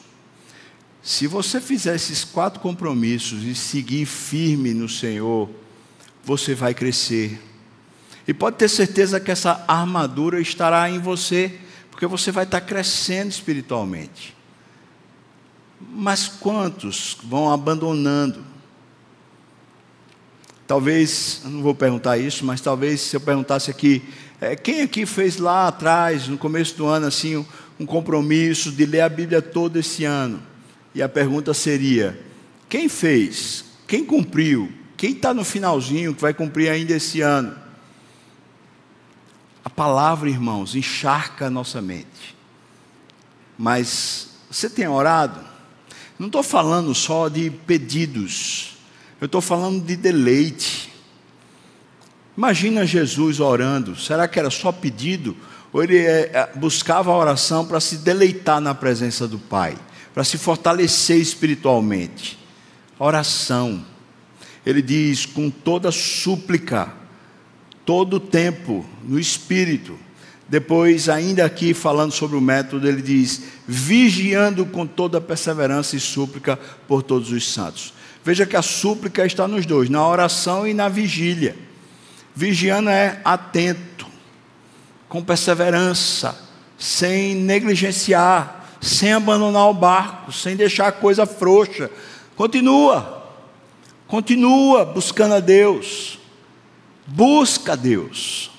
Se 1.04 1.28
você 1.28 1.60
fizer 1.60 1.94
esses 1.94 2.24
quatro 2.24 2.62
compromissos 2.62 3.44
e 3.44 3.54
seguir 3.54 4.06
firme 4.06 4.74
no 4.74 4.88
Senhor, 4.88 5.50
você 6.24 6.56
vai 6.56 6.74
crescer. 6.74 7.38
E 8.26 8.34
pode 8.34 8.56
ter 8.56 8.70
certeza 8.70 9.20
que 9.20 9.30
essa 9.30 9.66
armadura 9.68 10.40
estará 10.40 10.90
em 10.90 11.00
você, 11.00 11.60
porque 11.92 12.08
você 12.08 12.32
vai 12.32 12.46
estar 12.46 12.62
crescendo 12.62 13.28
espiritualmente. 13.28 14.34
Mas 15.82 16.30
quantos 16.30 17.18
vão 17.26 17.52
abandonando? 17.52 18.42
Talvez, 20.66 21.42
não 21.44 21.62
vou 21.62 21.76
perguntar 21.76 22.18
isso, 22.18 22.46
mas 22.46 22.62
talvez 22.62 23.02
se 23.02 23.18
eu 23.18 23.20
perguntasse 23.20 23.70
aqui, 23.70 24.02
é, 24.40 24.56
quem 24.56 24.82
aqui 24.82 25.06
fez 25.06 25.40
lá 25.40 25.68
atrás, 25.68 26.30
no 26.30 26.38
começo 26.38 26.78
do 26.78 26.86
ano, 26.86 27.08
assim, 27.08 27.46
um, 27.80 27.86
compromisso 27.86 28.72
de 28.72 28.86
ler 28.86 29.02
a 29.02 29.10
Bíblia 29.10 29.42
todo 29.42 29.78
esse 29.78 30.04
ano? 30.06 30.42
E 30.94 31.02
a 31.02 31.10
pergunta 31.10 31.54
seria: 31.54 32.20
quem 32.70 32.90
fez? 32.90 33.66
Quem 33.88 34.06
cumpriu? 34.06 34.72
Quem 34.98 35.12
está 35.12 35.34
no 35.34 35.44
finalzinho 35.44 36.16
que 36.16 36.22
vai 36.22 36.34
cumprir 36.34 36.70
ainda 36.70 36.94
esse 36.94 37.22
ano? 37.22 37.56
A 39.64 39.70
palavra, 39.70 40.30
irmãos, 40.30 40.76
encharca 40.76 41.48
a 41.48 41.50
nossa 41.50 41.82
mente. 41.82 42.36
Mas 43.58 44.30
você 44.50 44.70
tem 44.70 44.88
orado? 44.88 45.40
Não 46.18 46.28
estou 46.28 46.44
falando 46.44 46.96
só 46.96 47.28
de 47.28 47.50
pedidos, 47.50 48.78
eu 49.20 49.26
estou 49.26 49.42
falando 49.42 49.84
de 49.84 49.96
deleite. 49.96 50.94
Imagina 52.38 52.86
Jesus 52.86 53.40
orando, 53.40 53.96
será 53.98 54.28
que 54.28 54.40
era 54.40 54.50
só 54.50 54.72
pedido? 54.72 55.36
Ou 55.76 55.84
ele 55.84 55.98
é, 55.98 56.32
é, 56.34 56.50
buscava 56.56 57.12
a 57.12 57.18
oração 57.18 57.66
para 57.66 57.82
se 57.82 57.98
deleitar 57.98 58.62
na 58.62 58.74
presença 58.74 59.28
do 59.28 59.38
Pai, 59.38 59.78
para 60.14 60.24
se 60.24 60.38
fortalecer 60.38 61.18
espiritualmente? 61.18 62.40
Oração. 62.98 63.86
Ele 64.66 64.82
diz 64.82 65.26
com 65.26 65.50
toda 65.50 65.92
súplica, 65.92 66.94
todo 67.86 68.22
tempo, 68.22 68.86
no 69.04 69.20
espírito. 69.20 70.00
Depois, 70.48 71.10
ainda 71.10 71.44
aqui 71.44 71.74
falando 71.74 72.14
sobre 72.14 72.38
o 72.38 72.42
método, 72.42 72.88
ele 72.88 73.02
diz: 73.02 73.42
vigiando 73.68 74.66
com 74.66 74.88
toda 74.88 75.20
perseverança 75.20 75.98
e 75.98 76.00
súplica 76.00 76.58
por 76.88 77.04
todos 77.04 77.34
os 77.34 77.52
santos. 77.52 77.94
Veja 78.24 78.46
que 78.46 78.56
a 78.56 78.62
súplica 78.62 79.26
está 79.26 79.46
nos 79.46 79.66
dois, 79.66 79.90
na 79.90 80.08
oração 80.08 80.66
e 80.66 80.74
na 80.74 80.88
vigília. 80.88 81.54
Vigiando 82.34 82.90
é 82.90 83.20
atento, 83.26 84.05
com 85.08 85.24
perseverança, 85.24 86.38
sem 86.78 87.36
negligenciar, 87.36 88.78
sem 88.82 89.14
abandonar 89.14 89.70
o 89.70 89.74
barco, 89.74 90.32
sem 90.32 90.56
deixar 90.56 90.88
a 90.88 90.92
coisa 90.92 91.26
frouxa. 91.26 91.90
Continua, 92.36 93.32
continua 94.08 94.86
buscando 94.86 95.36
a 95.36 95.40
Deus, 95.40 96.20
busca 97.08 97.74
a 97.74 97.76
Deus 97.76 98.52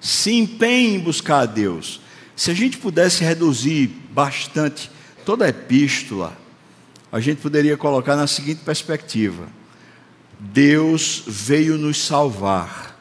se 0.00 0.32
empenhe 0.32 0.94
em 0.94 0.98
buscar 0.98 1.40
a 1.40 1.46
Deus. 1.46 2.00
Se 2.34 2.50
a 2.50 2.54
gente 2.54 2.78
pudesse 2.78 3.22
reduzir 3.22 3.88
bastante 4.10 4.90
toda 5.26 5.44
a 5.44 5.48
epístola, 5.48 6.36
a 7.12 7.20
gente 7.20 7.42
poderia 7.42 7.76
colocar 7.76 8.16
na 8.16 8.26
seguinte 8.26 8.62
perspectiva: 8.64 9.46
Deus 10.38 11.22
veio 11.26 11.76
nos 11.76 11.98
salvar 11.98 12.98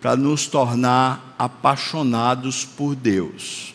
para 0.00 0.14
nos 0.14 0.46
tornar 0.46 1.25
apaixonados 1.38 2.64
por 2.64 2.94
Deus. 2.94 3.74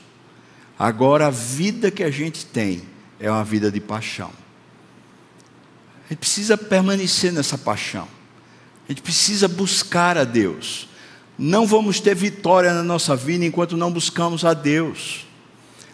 Agora, 0.78 1.28
a 1.28 1.32
vida 1.32 1.92
que 1.92 2.04
a 2.04 2.12
gente 2.12 2.46
tem 2.46 2.84
é 3.20 3.30
uma 3.30 3.44
vida 3.44 3.72
de 3.72 3.80
paixão. 3.80 4.32
A 6.06 6.10
gente 6.10 6.20
precisa 6.20 6.58
permanecer 6.58 7.32
nessa 7.32 7.58
paixão. 7.58 8.08
A 8.88 8.92
gente 8.92 9.02
precisa 9.02 9.48
buscar 9.48 10.18
a 10.18 10.24
Deus 10.24 10.90
não 11.44 11.66
vamos 11.66 12.00
ter 12.00 12.14
vitória 12.14 12.72
na 12.72 12.84
nossa 12.84 13.16
vida 13.16 13.44
enquanto 13.44 13.76
não 13.76 13.92
buscamos 13.92 14.46
a 14.46 14.54
Deus. 14.54 15.26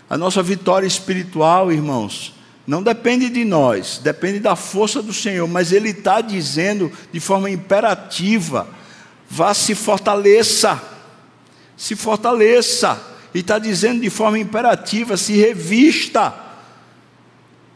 A 0.10 0.18
nossa 0.18 0.44
vitória 0.44 0.86
espiritual, 0.86 1.72
irmãos, 1.72 2.34
não 2.68 2.84
depende 2.84 3.30
de 3.30 3.46
nós, 3.46 3.98
depende 4.04 4.40
da 4.40 4.58
força 4.58 5.02
do 5.02 5.14
Senhor, 5.14 5.48
mas 5.48 5.72
Ele 5.72 5.92
está 5.92 6.20
dizendo 6.20 6.92
de 7.14 7.22
forma 7.22 7.50
imperativa: 7.50 8.68
vá 9.30 9.54
se 9.54 9.74
fortaleça, 9.74 10.82
se 11.78 11.96
fortaleça, 11.96 13.02
e 13.34 13.40
está 13.40 13.58
dizendo 13.60 14.02
de 14.02 14.10
forma 14.10 14.38
imperativa: 14.40 15.16
se 15.16 15.38
revista. 15.38 16.34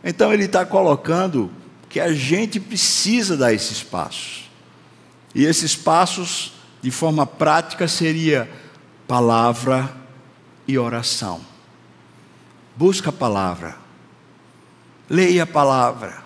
Então 0.04 0.34
Ele 0.34 0.46
está 0.46 0.66
colocando 0.66 1.50
que 1.88 2.00
a 2.00 2.12
gente 2.12 2.60
precisa 2.60 3.38
dar 3.38 3.54
esses 3.54 3.82
passos, 3.84 4.50
e 5.34 5.46
esses 5.46 5.76
passos 5.76 6.54
de 6.82 6.90
forma 6.90 7.26
prática, 7.28 7.88
seria 7.88 8.50
palavra 9.08 9.96
e 10.68 10.78
oração. 10.78 11.42
Busca 12.76 13.10
a 13.10 13.14
palavra, 13.14 13.78
leia 15.10 15.44
a 15.44 15.48
palavra, 15.48 16.24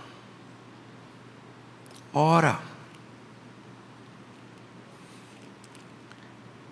ora. 2.13 2.74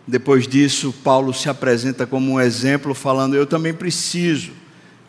Depois 0.08 0.48
disso, 0.48 0.94
Paulo 1.04 1.34
se 1.34 1.50
apresenta 1.50 2.06
como 2.06 2.34
um 2.34 2.42
exemplo, 2.42 2.94
falando: 2.94 3.36
Eu 3.36 3.46
também 3.46 3.74
preciso. 3.74 4.52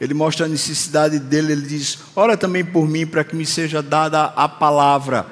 Ele 0.01 0.15
mostra 0.15 0.47
a 0.47 0.49
necessidade 0.49 1.19
dele, 1.19 1.53
ele 1.53 1.67
diz: 1.67 1.99
Ora 2.15 2.37
também 2.37 2.65
por 2.65 2.89
mim, 2.89 3.07
para 3.07 3.25
que 3.25 3.35
me 3.35 3.47
seja 3.47 3.83
dada 3.83 4.25
a 4.25 4.49
palavra 4.49 5.27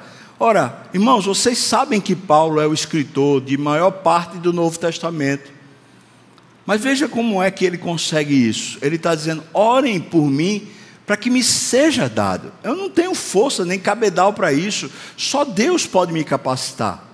Ora, 0.45 0.87
irmãos, 0.93 1.25
vocês 1.25 1.57
sabem 1.57 2.01
que 2.01 2.13
Paulo 2.13 2.59
é 2.59 2.67
o 2.67 2.73
escritor 2.73 3.39
de 3.39 3.57
maior 3.57 3.91
parte 3.91 4.37
do 4.39 4.51
Novo 4.51 4.77
Testamento. 4.77 5.49
Mas 6.65 6.81
veja 6.81 7.07
como 7.07 7.41
é 7.41 7.49
que 7.49 7.63
ele 7.63 7.77
consegue 7.77 8.33
isso. 8.33 8.77
Ele 8.81 8.97
está 8.97 9.13
dizendo: 9.15 9.41
orem 9.53 10.01
por 10.01 10.29
mim 10.29 10.67
para 11.05 11.15
que 11.15 11.29
me 11.29 11.41
seja 11.41 12.09
dado. 12.09 12.51
Eu 12.61 12.75
não 12.75 12.89
tenho 12.89 13.15
força 13.15 13.63
nem 13.63 13.79
cabedal 13.79 14.33
para 14.33 14.51
isso, 14.51 14.91
só 15.15 15.45
Deus 15.45 15.85
pode 15.85 16.11
me 16.11 16.25
capacitar. 16.25 17.12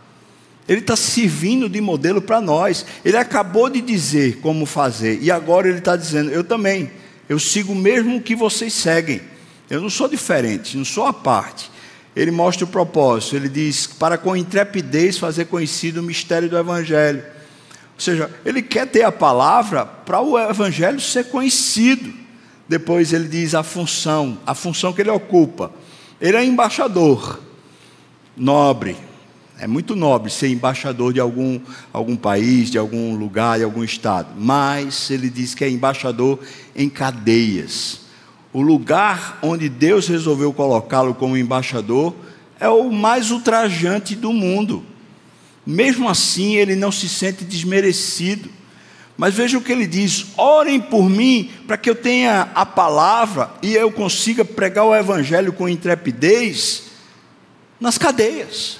Ele 0.69 0.81
está 0.81 0.95
servindo 0.95 1.67
de 1.67 1.81
modelo 1.81 2.21
para 2.21 2.39
nós. 2.39 2.85
Ele 3.03 3.17
acabou 3.17 3.71
de 3.71 3.81
dizer 3.81 4.37
como 4.37 4.67
fazer, 4.67 5.17
e 5.19 5.31
agora 5.31 5.67
ele 5.67 5.79
está 5.79 5.95
dizendo: 5.95 6.29
eu 6.29 6.43
também, 6.43 6.91
eu 7.27 7.39
sigo 7.39 7.73
o 7.73 7.75
mesmo 7.75 8.21
que 8.21 8.35
vocês 8.35 8.71
seguem. 8.71 9.19
Eu 9.67 9.81
não 9.81 9.89
sou 9.89 10.07
diferente, 10.07 10.77
não 10.77 10.85
sou 10.85 11.07
a 11.07 11.13
parte. 11.13 11.71
Ele 12.15 12.29
mostra 12.29 12.65
o 12.65 12.67
propósito, 12.67 13.35
ele 13.35 13.49
diz: 13.49 13.87
para 13.87 14.15
com 14.15 14.37
intrepidez 14.37 15.17
fazer 15.17 15.45
conhecido 15.45 16.01
o 16.01 16.03
mistério 16.03 16.47
do 16.47 16.57
Evangelho. 16.57 17.23
Ou 17.95 17.99
seja, 17.99 18.29
ele 18.45 18.61
quer 18.61 18.85
ter 18.85 19.03
a 19.03 19.11
palavra 19.11 19.85
para 19.85 20.21
o 20.21 20.37
Evangelho 20.37 20.99
ser 20.99 21.25
conhecido. 21.25 22.13
Depois 22.67 23.11
ele 23.11 23.27
diz 23.27 23.55
a 23.55 23.63
função, 23.63 24.37
a 24.45 24.53
função 24.53 24.93
que 24.93 25.01
ele 25.01 25.09
ocupa. 25.09 25.71
Ele 26.21 26.37
é 26.37 26.45
embaixador, 26.45 27.39
nobre. 28.37 29.08
É 29.59 29.67
muito 29.67 29.95
nobre 29.95 30.31
ser 30.31 30.47
embaixador 30.47 31.11
de 31.11 31.19
algum, 31.19 31.59
algum 31.91 32.15
país, 32.15 32.71
de 32.71 32.77
algum 32.77 33.15
lugar, 33.15 33.57
de 33.57 33.65
algum 33.65 33.83
estado. 33.83 34.29
Mas 34.37 35.11
ele 35.11 35.29
diz 35.29 35.53
que 35.53 35.65
é 35.65 35.69
embaixador 35.69 36.39
em 36.75 36.89
cadeias. 36.89 38.01
O 38.53 38.61
lugar 38.61 39.37
onde 39.41 39.67
Deus 39.67 40.07
resolveu 40.07 40.53
colocá-lo 40.53 41.13
como 41.13 41.35
embaixador 41.37 42.15
é 42.59 42.69
o 42.69 42.89
mais 42.89 43.31
ultrajante 43.31 44.15
do 44.15 44.31
mundo. 44.31 44.83
Mesmo 45.65 46.09
assim, 46.09 46.55
ele 46.55 46.75
não 46.75 46.91
se 46.91 47.09
sente 47.09 47.43
desmerecido. 47.43 48.49
Mas 49.17 49.33
veja 49.33 49.57
o 49.57 49.61
que 49.61 49.73
ele 49.73 49.85
diz: 49.85 50.27
orem 50.37 50.79
por 50.79 51.09
mim 51.09 51.51
para 51.67 51.77
que 51.77 51.89
eu 51.89 51.95
tenha 51.95 52.49
a 52.55 52.65
palavra 52.65 53.51
e 53.61 53.75
eu 53.75 53.91
consiga 53.91 54.45
pregar 54.45 54.85
o 54.85 54.95
evangelho 54.95 55.51
com 55.51 55.67
intrepidez 55.67 56.83
nas 57.79 57.97
cadeias, 57.97 58.79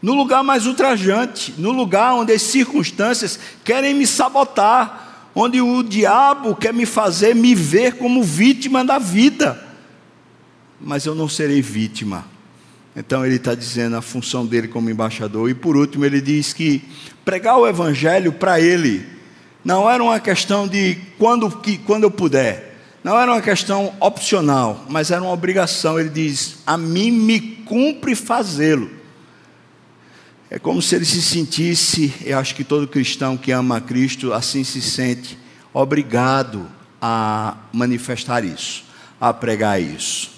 no 0.00 0.14
lugar 0.14 0.42
mais 0.42 0.66
ultrajante, 0.66 1.54
no 1.58 1.72
lugar 1.72 2.14
onde 2.14 2.32
as 2.32 2.42
circunstâncias 2.42 3.38
querem 3.64 3.94
me 3.94 4.06
sabotar, 4.06 5.30
onde 5.34 5.60
o 5.60 5.82
diabo 5.82 6.54
quer 6.54 6.72
me 6.72 6.86
fazer 6.86 7.34
me 7.34 7.54
ver 7.54 7.94
como 7.94 8.22
vítima 8.22 8.84
da 8.84 8.98
vida. 8.98 9.62
Mas 10.80 11.06
eu 11.06 11.14
não 11.14 11.28
serei 11.28 11.60
vítima. 11.60 12.24
Então 12.94 13.24
ele 13.24 13.36
está 13.36 13.54
dizendo 13.54 13.96
a 13.96 14.02
função 14.02 14.46
dele 14.46 14.68
como 14.68 14.88
embaixador. 14.88 15.50
E 15.50 15.54
por 15.54 15.76
último, 15.76 16.04
ele 16.04 16.20
diz 16.20 16.54
que 16.54 16.82
pregar 17.24 17.58
o 17.58 17.66
evangelho 17.66 18.32
para 18.32 18.58
ele 18.58 19.06
não 19.62 19.90
era 19.90 20.02
uma 20.02 20.20
questão 20.20 20.66
de 20.66 20.96
quando, 21.18 21.50
que, 21.50 21.76
quando 21.78 22.04
eu 22.04 22.10
puder. 22.10 22.74
Não 23.02 23.20
era 23.20 23.32
uma 23.32 23.42
questão 23.42 23.94
opcional, 24.00 24.84
mas 24.88 25.10
era 25.10 25.20
uma 25.22 25.32
obrigação. 25.32 26.00
Ele 26.00 26.08
diz: 26.08 26.58
A 26.66 26.78
mim 26.78 27.10
me 27.10 27.40
cumpre 27.40 28.14
fazê-lo. 28.14 28.90
É 30.48 30.60
como 30.60 30.80
se 30.80 30.94
ele 30.94 31.04
se 31.04 31.20
sentisse, 31.20 32.14
eu 32.24 32.38
acho 32.38 32.54
que 32.54 32.62
todo 32.62 32.86
cristão 32.86 33.36
que 33.36 33.50
ama 33.50 33.78
a 33.78 33.80
Cristo 33.80 34.32
assim 34.32 34.62
se 34.62 34.80
sente, 34.80 35.36
obrigado 35.74 36.70
a 37.02 37.56
manifestar 37.72 38.44
isso, 38.44 38.84
a 39.20 39.34
pregar 39.34 39.82
isso. 39.82 40.30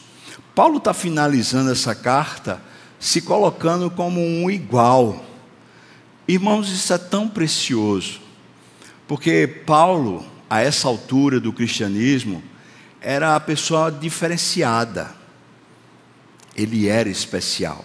Paulo 0.54 0.78
está 0.78 0.94
finalizando 0.94 1.70
essa 1.70 1.94
carta 1.94 2.60
se 2.98 3.20
colocando 3.20 3.90
como 3.90 4.20
um 4.20 4.50
igual. 4.50 5.24
Irmãos, 6.26 6.70
isso 6.70 6.92
é 6.92 6.98
tão 6.98 7.28
precioso. 7.28 8.20
Porque 9.06 9.46
Paulo, 9.66 10.26
a 10.48 10.60
essa 10.60 10.88
altura 10.88 11.38
do 11.38 11.52
cristianismo, 11.52 12.42
era 13.00 13.36
a 13.36 13.40
pessoa 13.40 13.90
diferenciada. 13.90 15.14
Ele 16.56 16.88
era 16.88 17.08
especial. 17.08 17.84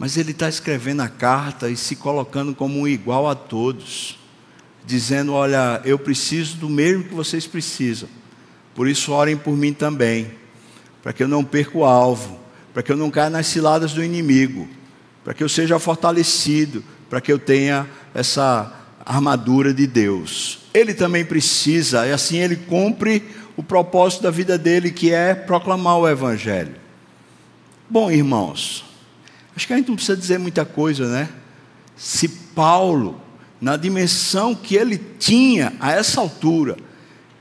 Mas 0.00 0.16
ele 0.16 0.30
está 0.30 0.48
escrevendo 0.48 1.02
a 1.02 1.08
carta 1.08 1.68
e 1.68 1.76
se 1.76 1.94
colocando 1.94 2.54
como 2.54 2.80
um 2.80 2.88
igual 2.88 3.28
a 3.28 3.34
todos, 3.34 4.18
dizendo: 4.82 5.34
Olha, 5.34 5.82
eu 5.84 5.98
preciso 5.98 6.56
do 6.56 6.70
mesmo 6.70 7.04
que 7.04 7.12
vocês 7.12 7.46
precisam, 7.46 8.08
por 8.74 8.88
isso 8.88 9.12
orem 9.12 9.36
por 9.36 9.54
mim 9.54 9.74
também, 9.74 10.30
para 11.02 11.12
que 11.12 11.22
eu 11.22 11.28
não 11.28 11.44
perca 11.44 11.76
o 11.76 11.84
alvo, 11.84 12.40
para 12.72 12.82
que 12.82 12.90
eu 12.90 12.96
não 12.96 13.10
caia 13.10 13.28
nas 13.28 13.48
ciladas 13.48 13.92
do 13.92 14.02
inimigo, 14.02 14.66
para 15.22 15.34
que 15.34 15.44
eu 15.44 15.50
seja 15.50 15.78
fortalecido, 15.78 16.82
para 17.10 17.20
que 17.20 17.30
eu 17.30 17.38
tenha 17.38 17.86
essa 18.14 18.72
armadura 19.04 19.74
de 19.74 19.86
Deus. 19.86 20.60
Ele 20.72 20.94
também 20.94 21.26
precisa, 21.26 22.06
e 22.06 22.12
assim 22.12 22.38
ele 22.38 22.56
cumpre 22.56 23.22
o 23.54 23.62
propósito 23.62 24.22
da 24.22 24.30
vida 24.30 24.56
dele, 24.56 24.92
que 24.92 25.12
é 25.12 25.34
proclamar 25.34 25.98
o 25.98 26.08
Evangelho. 26.08 26.74
Bom, 27.86 28.10
irmãos, 28.10 28.88
acho 29.60 29.66
que 29.66 29.72
a 29.74 29.76
gente 29.76 29.88
não 29.88 29.96
precisa 29.96 30.16
dizer 30.16 30.38
muita 30.38 30.64
coisa, 30.64 31.06
né? 31.06 31.28
Se 31.94 32.26
Paulo, 32.28 33.20
na 33.60 33.76
dimensão 33.76 34.54
que 34.54 34.74
ele 34.74 34.96
tinha 35.18 35.74
a 35.78 35.92
essa 35.92 36.18
altura, 36.18 36.78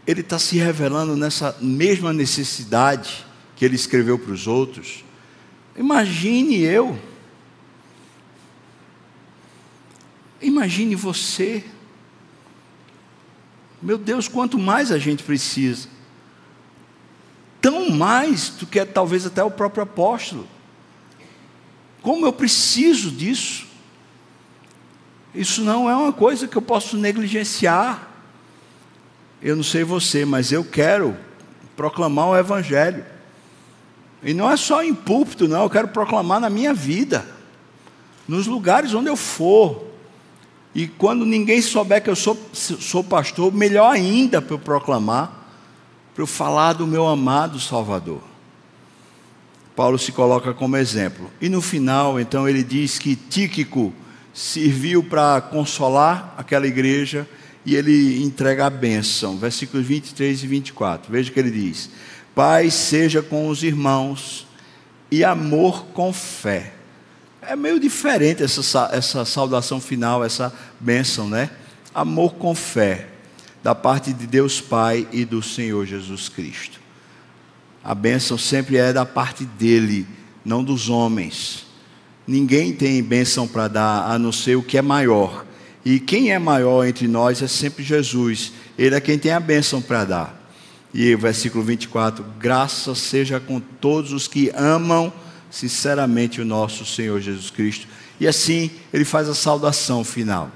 ele 0.06 0.20
está 0.20 0.38
se 0.38 0.58
revelando 0.58 1.16
nessa 1.16 1.56
mesma 1.62 2.12
necessidade 2.12 3.26
que 3.56 3.64
ele 3.64 3.76
escreveu 3.76 4.20
para 4.20 4.34
os 4.34 4.48
outros. 4.48 5.06
Imagine 5.78 6.58
eu 6.58 7.00
Imagine 10.42 10.96
você. 10.96 11.64
Meu 13.82 13.98
Deus, 13.98 14.28
quanto 14.28 14.58
mais 14.58 14.92
a 14.92 14.98
gente 14.98 15.24
precisa. 15.24 15.88
Tão 17.62 17.90
mais 17.90 18.50
do 18.50 18.66
que 18.66 18.84
talvez 18.86 19.26
até 19.26 19.44
o 19.44 19.52
próprio 19.52 19.84
apóstolo. 19.84 20.48
Como 22.10 22.26
eu 22.26 22.34
preciso 22.34 23.12
disso. 23.12 23.68
Isso 25.32 25.62
não 25.62 25.88
é 25.88 25.96
uma 25.96 26.12
coisa 26.12 26.48
que 26.48 26.56
eu 26.56 26.62
posso 26.62 26.98
negligenciar. 26.98 28.10
Eu 29.40 29.56
não 29.56 29.62
sei 29.62 29.84
você, 29.84 30.26
mas 30.26 30.52
eu 30.52 30.64
quero 30.64 31.16
proclamar 31.78 32.30
o 32.30 32.36
Evangelho. 32.36 33.06
E 34.24 34.34
não 34.34 34.50
é 34.50 34.58
só 34.58 34.82
em 34.82 34.92
púlpito, 34.92 35.48
não, 35.48 35.62
eu 35.62 35.70
quero 35.70 35.90
proclamar 35.90 36.40
na 36.40 36.50
minha 36.50 36.74
vida, 36.74 37.28
nos 38.28 38.48
lugares 38.48 38.96
onde 38.96 39.08
eu 39.08 39.16
for. 39.16 39.86
E 40.74 40.88
quando 40.88 41.28
ninguém 41.28 41.62
souber 41.62 42.02
que 42.02 42.10
eu 42.10 42.16
sou, 42.16 42.36
sou 42.54 43.04
pastor, 43.04 43.54
melhor 43.54 43.94
ainda 43.94 44.42
para 44.42 44.56
eu 44.56 44.60
proclamar, 44.60 45.48
para 46.16 46.24
eu 46.24 46.28
falar 46.28 46.74
do 46.74 46.88
meu 46.88 47.08
amado 47.08 47.60
Salvador. 47.60 48.29
Paulo 49.80 49.98
se 49.98 50.12
coloca 50.12 50.54
como 50.54 50.76
exemplo. 50.76 51.32
E 51.40 51.48
no 51.48 51.62
final, 51.62 52.20
então, 52.20 52.50
ele 52.50 52.64
diz 52.64 53.00
que 53.00 53.16
Tíquico 53.16 53.94
serviu 54.34 55.02
para 55.02 55.40
consolar 55.40 56.36
aquela 56.38 56.68
igreja 56.68 57.26
e 57.66 57.78
ele 57.78 58.22
entrega 58.22 58.66
a 58.66 58.70
bênção. 58.70 59.38
Versículos 59.38 59.88
23 59.88 60.44
e 60.44 60.48
24. 60.48 61.10
Veja 61.10 61.32
o 61.32 61.34
que 61.34 61.40
ele 61.40 61.50
diz: 61.50 61.90
Paz 62.36 62.74
seja 62.74 63.22
com 63.22 63.48
os 63.48 63.64
irmãos 63.64 64.46
e 65.10 65.24
amor 65.24 65.86
com 65.94 66.12
fé 66.12 66.74
é 67.42 67.56
meio 67.56 67.80
diferente 67.80 68.44
essa, 68.44 68.90
essa 68.92 69.24
saudação 69.24 69.80
final, 69.80 70.26
essa 70.26 70.54
bênção, 70.78 71.30
né? 71.30 71.50
Amor 71.96 72.34
com 72.34 72.54
fé, 72.54 73.08
da 73.64 73.74
parte 73.74 74.12
de 74.12 74.28
Deus 74.28 74.60
Pai 74.60 75.08
e 75.10 75.24
do 75.24 75.42
Senhor 75.42 75.86
Jesus 75.86 76.28
Cristo. 76.28 76.80
A 77.90 77.96
bênção 77.96 78.38
sempre 78.38 78.78
é 78.78 78.94
da 78.94 79.04
parte 79.04 79.44
dele, 79.44 80.06
não 80.46 80.64
dos 80.64 80.90
homens. 80.90 81.66
Ninguém 82.28 82.72
tem 82.72 83.02
bênção 83.02 83.48
para 83.48 83.68
dar 83.68 84.12
a 84.12 84.20
não 84.20 84.32
ser 84.32 84.56
o 84.56 84.62
que 84.62 84.78
é 84.78 84.82
maior. 84.84 85.44
E 85.84 86.00
quem 86.00 86.32
é 86.32 86.38
maior 86.38 86.86
entre 86.86 87.08
nós 87.08 87.42
é 87.42 87.48
sempre 87.48 87.84
Jesus. 87.84 88.54
Ele 88.78 88.94
é 88.94 89.02
quem 89.02 89.18
tem 89.18 89.32
a 89.32 89.40
bênção 89.40 89.82
para 89.82 90.06
dar. 90.06 90.52
E 90.94 91.16
o 91.16 91.18
versículo 91.18 91.64
24: 91.64 92.24
Graça 92.38 92.94
seja 92.94 93.40
com 93.40 93.60
todos 93.60 94.14
os 94.14 94.28
que 94.28 94.52
amam 94.54 95.12
sinceramente 95.50 96.40
o 96.40 96.46
nosso 96.46 96.86
Senhor 96.86 97.20
Jesus 97.20 97.50
Cristo. 97.50 97.88
E 98.20 98.28
assim 98.28 98.70
ele 98.94 99.04
faz 99.04 99.28
a 99.28 99.34
saudação 99.34 100.04
final. 100.04 100.52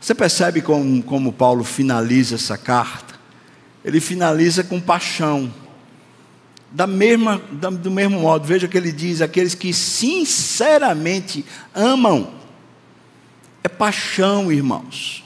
Você 0.00 0.14
percebe 0.14 0.62
como, 0.62 1.02
como 1.02 1.32
Paulo 1.32 1.64
finaliza 1.64 2.36
essa 2.36 2.56
carta? 2.56 3.12
Ele 3.84 3.98
finaliza 4.00 4.62
com 4.62 4.80
paixão. 4.80 5.52
Da 6.72 6.86
mesma, 6.86 7.40
da, 7.52 7.70
do 7.70 7.90
mesmo 7.90 8.20
modo, 8.20 8.46
veja 8.46 8.66
que 8.66 8.76
ele 8.76 8.90
diz: 8.92 9.20
aqueles 9.20 9.54
que 9.54 9.72
sinceramente 9.72 11.44
amam. 11.74 12.32
É 13.62 13.68
paixão, 13.68 14.50
irmãos. 14.50 15.22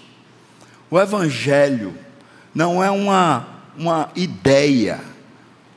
O 0.91 0.99
Evangelho 0.99 1.95
não 2.55 2.83
é 2.83 2.91
uma, 2.91 3.49
uma 3.79 4.11
ideia 4.15 5.01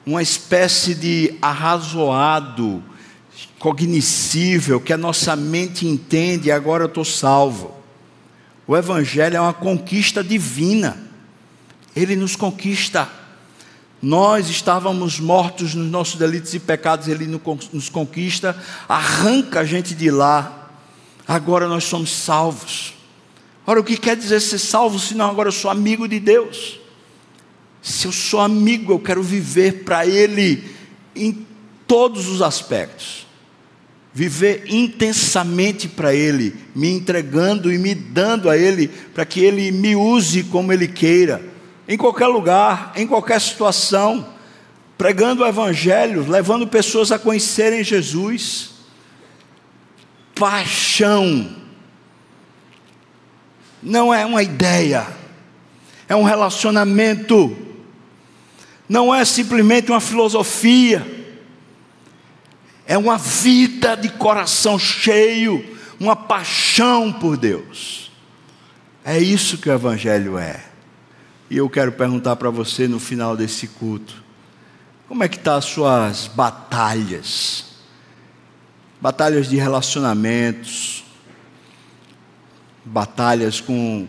uma 0.09 0.23
espécie 0.23 0.95
de 0.95 1.35
arrazoado 1.39 2.83
cognoscível 3.59 4.81
que 4.81 4.91
a 4.91 4.97
nossa 4.97 5.35
mente 5.35 5.85
entende 5.85 6.51
agora 6.51 6.83
eu 6.83 6.87
estou 6.87 7.05
salvo. 7.05 7.75
O 8.65 8.75
Evangelho 8.75 9.37
é 9.37 9.41
uma 9.41 9.53
conquista 9.53 10.23
divina. 10.23 10.97
Ele 11.95 12.15
nos 12.15 12.35
conquista. 12.35 13.07
Nós 14.01 14.49
estávamos 14.49 15.19
mortos 15.19 15.75
nos 15.75 15.89
nossos 15.91 16.15
delitos 16.15 16.53
e 16.53 16.59
pecados, 16.59 17.07
Ele 17.07 17.27
nos 17.27 17.89
conquista, 17.89 18.55
arranca 18.87 19.59
a 19.59 19.65
gente 19.65 19.93
de 19.93 20.09
lá. 20.09 20.71
Agora 21.27 21.67
nós 21.67 21.83
somos 21.83 22.11
salvos. 22.11 22.93
Ora, 23.67 23.79
o 23.79 23.83
que 23.83 23.97
quer 23.97 24.15
dizer 24.15 24.39
ser 24.39 24.57
salvo, 24.57 24.97
se 24.97 25.13
não 25.13 25.29
agora 25.29 25.49
eu 25.49 25.53
sou 25.53 25.69
amigo 25.69 26.07
de 26.07 26.19
Deus? 26.19 26.79
Se 27.81 28.07
eu 28.07 28.11
sou 28.11 28.39
amigo, 28.39 28.93
eu 28.93 28.99
quero 28.99 29.21
viver 29.21 29.83
para 29.83 30.05
Ele 30.07 30.63
em 31.15 31.45
todos 31.85 32.27
os 32.27 32.41
aspectos. 32.41 33.27
Viver 34.13 34.63
intensamente 34.69 35.87
para 35.87 36.15
Ele, 36.15 36.55
me 36.73 36.89
entregando 36.89 37.71
e 37.71 37.77
me 37.77 37.93
dando 37.93 38.49
a 38.49 38.57
Ele, 38.57 38.87
para 38.87 39.25
que 39.25 39.41
Ele 39.41 39.71
me 39.71 39.95
use 39.95 40.43
como 40.43 40.73
Ele 40.73 40.87
queira, 40.87 41.41
em 41.89 41.97
qualquer 41.97 42.27
lugar, 42.27 42.93
em 42.95 43.07
qualquer 43.07 43.41
situação, 43.41 44.29
pregando 44.95 45.41
o 45.41 45.47
Evangelho, 45.47 46.29
levando 46.29 46.67
pessoas 46.67 47.11
a 47.11 47.17
conhecerem 47.17 47.83
Jesus. 47.83 48.69
Paixão, 50.35 51.49
não 53.81 54.13
é 54.13 54.23
uma 54.23 54.43
ideia, 54.43 55.07
é 56.07 56.15
um 56.15 56.21
relacionamento, 56.21 57.57
não 58.87 59.13
é 59.13 59.25
simplesmente 59.25 59.89
uma 59.89 59.99
filosofia, 59.99 61.03
é 62.85 62.95
uma 62.99 63.17
vida 63.17 63.97
de 63.97 64.09
coração 64.09 64.77
cheio, 64.77 65.75
uma 65.99 66.15
paixão 66.15 67.11
por 67.11 67.35
Deus. 67.35 68.11
É 69.03 69.17
isso 69.17 69.57
que 69.57 69.67
o 69.67 69.73
Evangelho 69.73 70.37
é. 70.37 70.68
E 71.49 71.57
eu 71.57 71.69
quero 71.69 71.91
perguntar 71.91 72.35
para 72.35 72.49
você 72.49 72.87
no 72.87 72.99
final 72.99 73.35
desse 73.35 73.67
culto: 73.67 74.23
como 75.07 75.23
é 75.23 75.27
que 75.27 75.37
estão 75.37 75.53
tá 75.53 75.59
as 75.59 75.65
suas 75.65 76.27
batalhas? 76.27 77.65
Batalhas 79.01 79.49
de 79.49 79.55
relacionamentos, 79.55 81.05
batalhas 82.85 83.61
com 83.61 84.07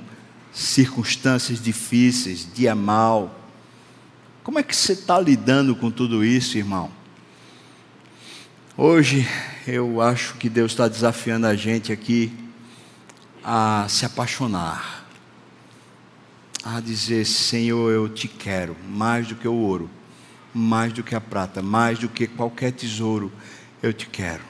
circunstâncias 0.53 1.63
difíceis, 1.63 2.47
dia 2.53 2.75
mal. 2.75 3.35
Como 4.43 4.59
é 4.59 4.63
que 4.63 4.75
você 4.75 4.93
está 4.93 5.19
lidando 5.21 5.77
com 5.77 5.91
tudo 5.91 6.25
isso, 6.25 6.59
irmão? 6.59 6.91
Hoje 8.77 9.29
eu 9.67 10.01
acho 10.01 10.35
que 10.35 10.49
Deus 10.49 10.73
está 10.73 10.89
desafiando 10.89 11.47
a 11.47 11.55
gente 11.55 11.93
aqui 11.93 12.33
a 13.45 13.87
se 13.89 14.05
apaixonar, 14.05 15.00
a 16.65 16.81
dizer: 16.81 17.25
Senhor, 17.25 17.91
eu 17.91 18.09
te 18.09 18.29
quero 18.29 18.77
mais 18.89 19.27
do 19.29 19.35
que 19.35 19.49
o 19.49 19.55
ouro, 19.55 19.91
mais 20.53 20.93
do 20.93 21.03
que 21.03 21.15
a 21.15 21.21
prata, 21.21 21.63
mais 21.63 21.99
do 21.99 22.09
que 22.09 22.27
qualquer 22.27 22.73
tesouro, 22.73 23.33
eu 23.83 23.93
te 23.93 24.07
quero. 24.07 24.43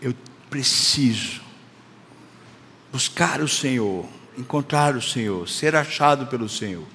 Eu 0.00 0.14
preciso 0.50 1.40
buscar 2.92 3.40
o 3.40 3.48
Senhor, 3.48 4.06
encontrar 4.36 4.96
o 4.96 5.02
Senhor, 5.02 5.48
ser 5.48 5.74
achado 5.74 6.26
pelo 6.26 6.48
Senhor. 6.48 6.86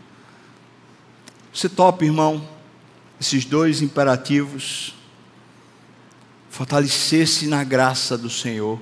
Você 1.54 1.68
topa, 1.68 2.06
irmão, 2.06 2.48
esses 3.20 3.44
dois 3.44 3.82
imperativos, 3.82 4.94
fortalecer-se 6.50 7.48
na 7.48 7.64
graça 7.64 8.18
do 8.18 8.30
Senhor 8.30 8.80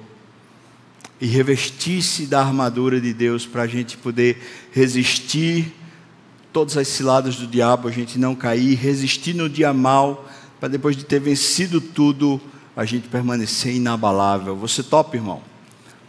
e 1.20 1.26
revestir-se 1.26 2.26
da 2.26 2.41
armadura 2.41 3.01
de 3.01 3.13
Deus 3.13 3.45
para 3.45 3.63
a 3.63 3.68
gente 3.68 3.97
poder 3.97 4.38
resistir 4.72 5.74
todas 6.53 6.78
as 6.78 6.88
ciladas 6.88 7.36
do 7.36 7.47
diabo, 7.47 7.88
a 7.88 7.91
gente 7.91 8.18
não 8.18 8.36
cair, 8.36 8.76
resistir 8.76 9.34
no 9.34 9.49
dia 9.49 9.74
mal, 9.74 10.30
para 10.59 10.70
depois 10.70 10.95
de 10.95 11.05
ter 11.05 11.20
vencido 11.20 11.80
tudo, 11.80 12.41
a 12.76 12.86
gente 12.86 13.07
permanecer 13.07 13.76
inabalável. 13.76 14.55
Você 14.55 14.82
topa, 14.84 15.15
irmão? 15.15 15.41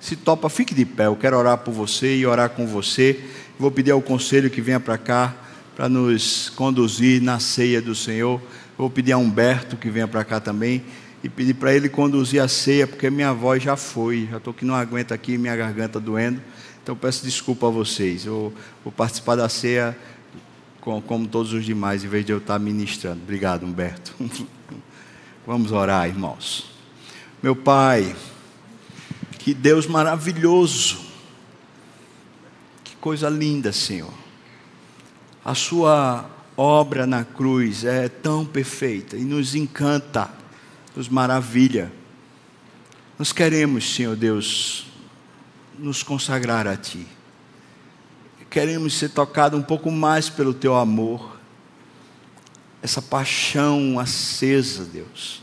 Se 0.00 0.14
topa, 0.14 0.48
fique 0.48 0.74
de 0.74 0.84
pé. 0.84 1.06
Eu 1.06 1.16
quero 1.16 1.36
orar 1.36 1.58
por 1.58 1.72
você 1.72 2.16
e 2.16 2.26
orar 2.26 2.50
com 2.50 2.66
você. 2.66 3.24
Vou 3.58 3.70
pedir 3.70 3.90
ao 3.90 4.00
conselho 4.00 4.48
que 4.48 4.60
venha 4.60 4.78
para 4.78 4.96
cá 4.96 5.34
para 5.74 5.88
nos 5.88 6.50
conduzir 6.50 7.22
na 7.22 7.38
ceia 7.38 7.80
do 7.80 7.94
Senhor. 7.94 8.40
Vou 8.76 8.88
pedir 8.88 9.12
a 9.12 9.18
Humberto 9.18 9.76
que 9.76 9.90
venha 9.90 10.08
para 10.08 10.24
cá 10.24 10.40
também 10.40 10.84
e 11.22 11.28
pedir 11.28 11.54
para 11.54 11.74
ele 11.74 11.88
conduzir 11.88 12.40
a 12.40 12.48
ceia, 12.48 12.86
porque 12.86 13.10
minha 13.10 13.32
voz 13.32 13.62
já 13.62 13.76
foi. 13.76 14.28
Já 14.30 14.36
estou 14.36 14.54
que 14.54 14.64
não 14.64 14.74
aguento 14.74 15.12
aqui, 15.12 15.36
minha 15.36 15.56
garganta 15.56 15.98
doendo. 15.98 16.40
Então 16.82 16.96
peço 16.96 17.24
desculpa 17.24 17.66
a 17.66 17.70
vocês. 17.70 18.24
Eu 18.24 18.52
vou 18.84 18.92
participar 18.92 19.36
da 19.36 19.48
ceia 19.48 19.96
como 20.80 21.28
todos 21.28 21.52
os 21.52 21.64
demais, 21.64 22.02
em 22.02 22.08
vez 22.08 22.24
de 22.24 22.32
eu 22.32 22.38
estar 22.38 22.58
ministrando. 22.58 23.20
Obrigado, 23.22 23.66
Humberto. 23.66 24.14
Vamos 25.46 25.72
orar, 25.72 26.08
irmãos. 26.08 26.70
Meu 27.42 27.54
Pai. 27.54 28.14
Que 29.38 29.52
Deus 29.54 29.86
maravilhoso. 29.86 30.98
Que 32.84 32.96
coisa 32.96 33.28
linda, 33.28 33.72
Senhor. 33.72 34.12
A 35.44 35.54
Sua 35.54 36.28
obra 36.56 37.06
na 37.06 37.24
cruz 37.24 37.84
é 37.84 38.08
tão 38.08 38.44
perfeita 38.44 39.16
e 39.16 39.24
nos 39.24 39.54
encanta, 39.54 40.28
nos 40.98 41.08
maravilha. 41.08 41.92
Nós 43.16 43.32
queremos, 43.32 43.94
Senhor 43.94 44.16
Deus, 44.16 44.86
nos 45.78 46.02
consagrar 46.02 46.66
a 46.66 46.76
Ti. 46.76 47.06
Queremos 48.50 48.94
ser 48.94 49.10
tocados 49.10 49.56
um 49.56 49.62
pouco 49.62 49.92
mais 49.92 50.28
pelo 50.28 50.52
Teu 50.52 50.74
amor, 50.74 51.38
essa 52.82 53.00
paixão 53.00 54.00
acesa, 54.00 54.84
Deus 54.84 55.40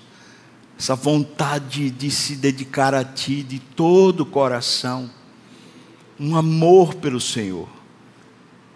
essa 0.78 0.94
vontade 0.94 1.90
de 1.90 2.12
se 2.12 2.36
dedicar 2.36 2.94
a 2.94 3.04
Ti 3.04 3.42
de 3.42 3.60
todo 3.60 4.22
o 4.22 4.26
coração, 4.26 5.10
um 6.20 6.36
amor 6.36 6.96
pelo 6.96 7.22
Senhor. 7.22 7.70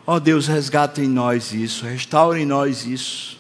Ó 0.08 0.16
oh 0.16 0.20
Deus, 0.22 0.48
resgata 0.48 1.02
em 1.02 1.10
nós 1.10 1.52
isso, 1.52 1.86
restaure 1.86 2.42
em 2.42 2.46
nós 2.46 2.86
isso. 2.86 3.39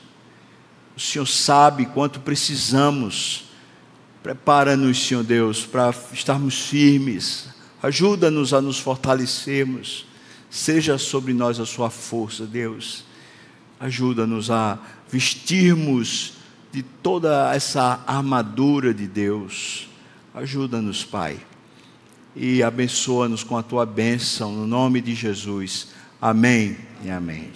O 0.99 1.01
Senhor 1.01 1.25
sabe 1.25 1.85
quanto 1.85 2.19
precisamos. 2.19 3.45
Prepara-nos, 4.21 5.07
Senhor 5.07 5.23
Deus, 5.23 5.65
para 5.65 5.95
estarmos 6.11 6.59
firmes. 6.67 7.47
Ajuda-nos 7.81 8.53
a 8.53 8.59
nos 8.59 8.79
fortalecermos. 8.79 10.05
Seja 10.49 10.97
sobre 10.97 11.33
nós 11.33 11.57
a 11.57 11.65
Sua 11.65 11.89
força, 11.89 12.45
Deus. 12.45 13.05
Ajuda-nos 13.79 14.51
a 14.51 14.77
vestirmos 15.09 16.33
de 16.69 16.83
toda 16.83 17.55
essa 17.55 18.03
armadura 18.05 18.93
de 18.93 19.07
Deus. 19.07 19.87
Ajuda-nos, 20.33 21.05
Pai, 21.05 21.39
e 22.35 22.61
abençoa-nos 22.61 23.41
com 23.41 23.57
a 23.57 23.63
tua 23.63 23.85
bênção, 23.85 24.51
no 24.51 24.67
nome 24.67 24.99
de 24.99 25.15
Jesus. 25.15 25.87
Amém 26.21 26.77
e 27.05 27.09
amém. 27.09 27.51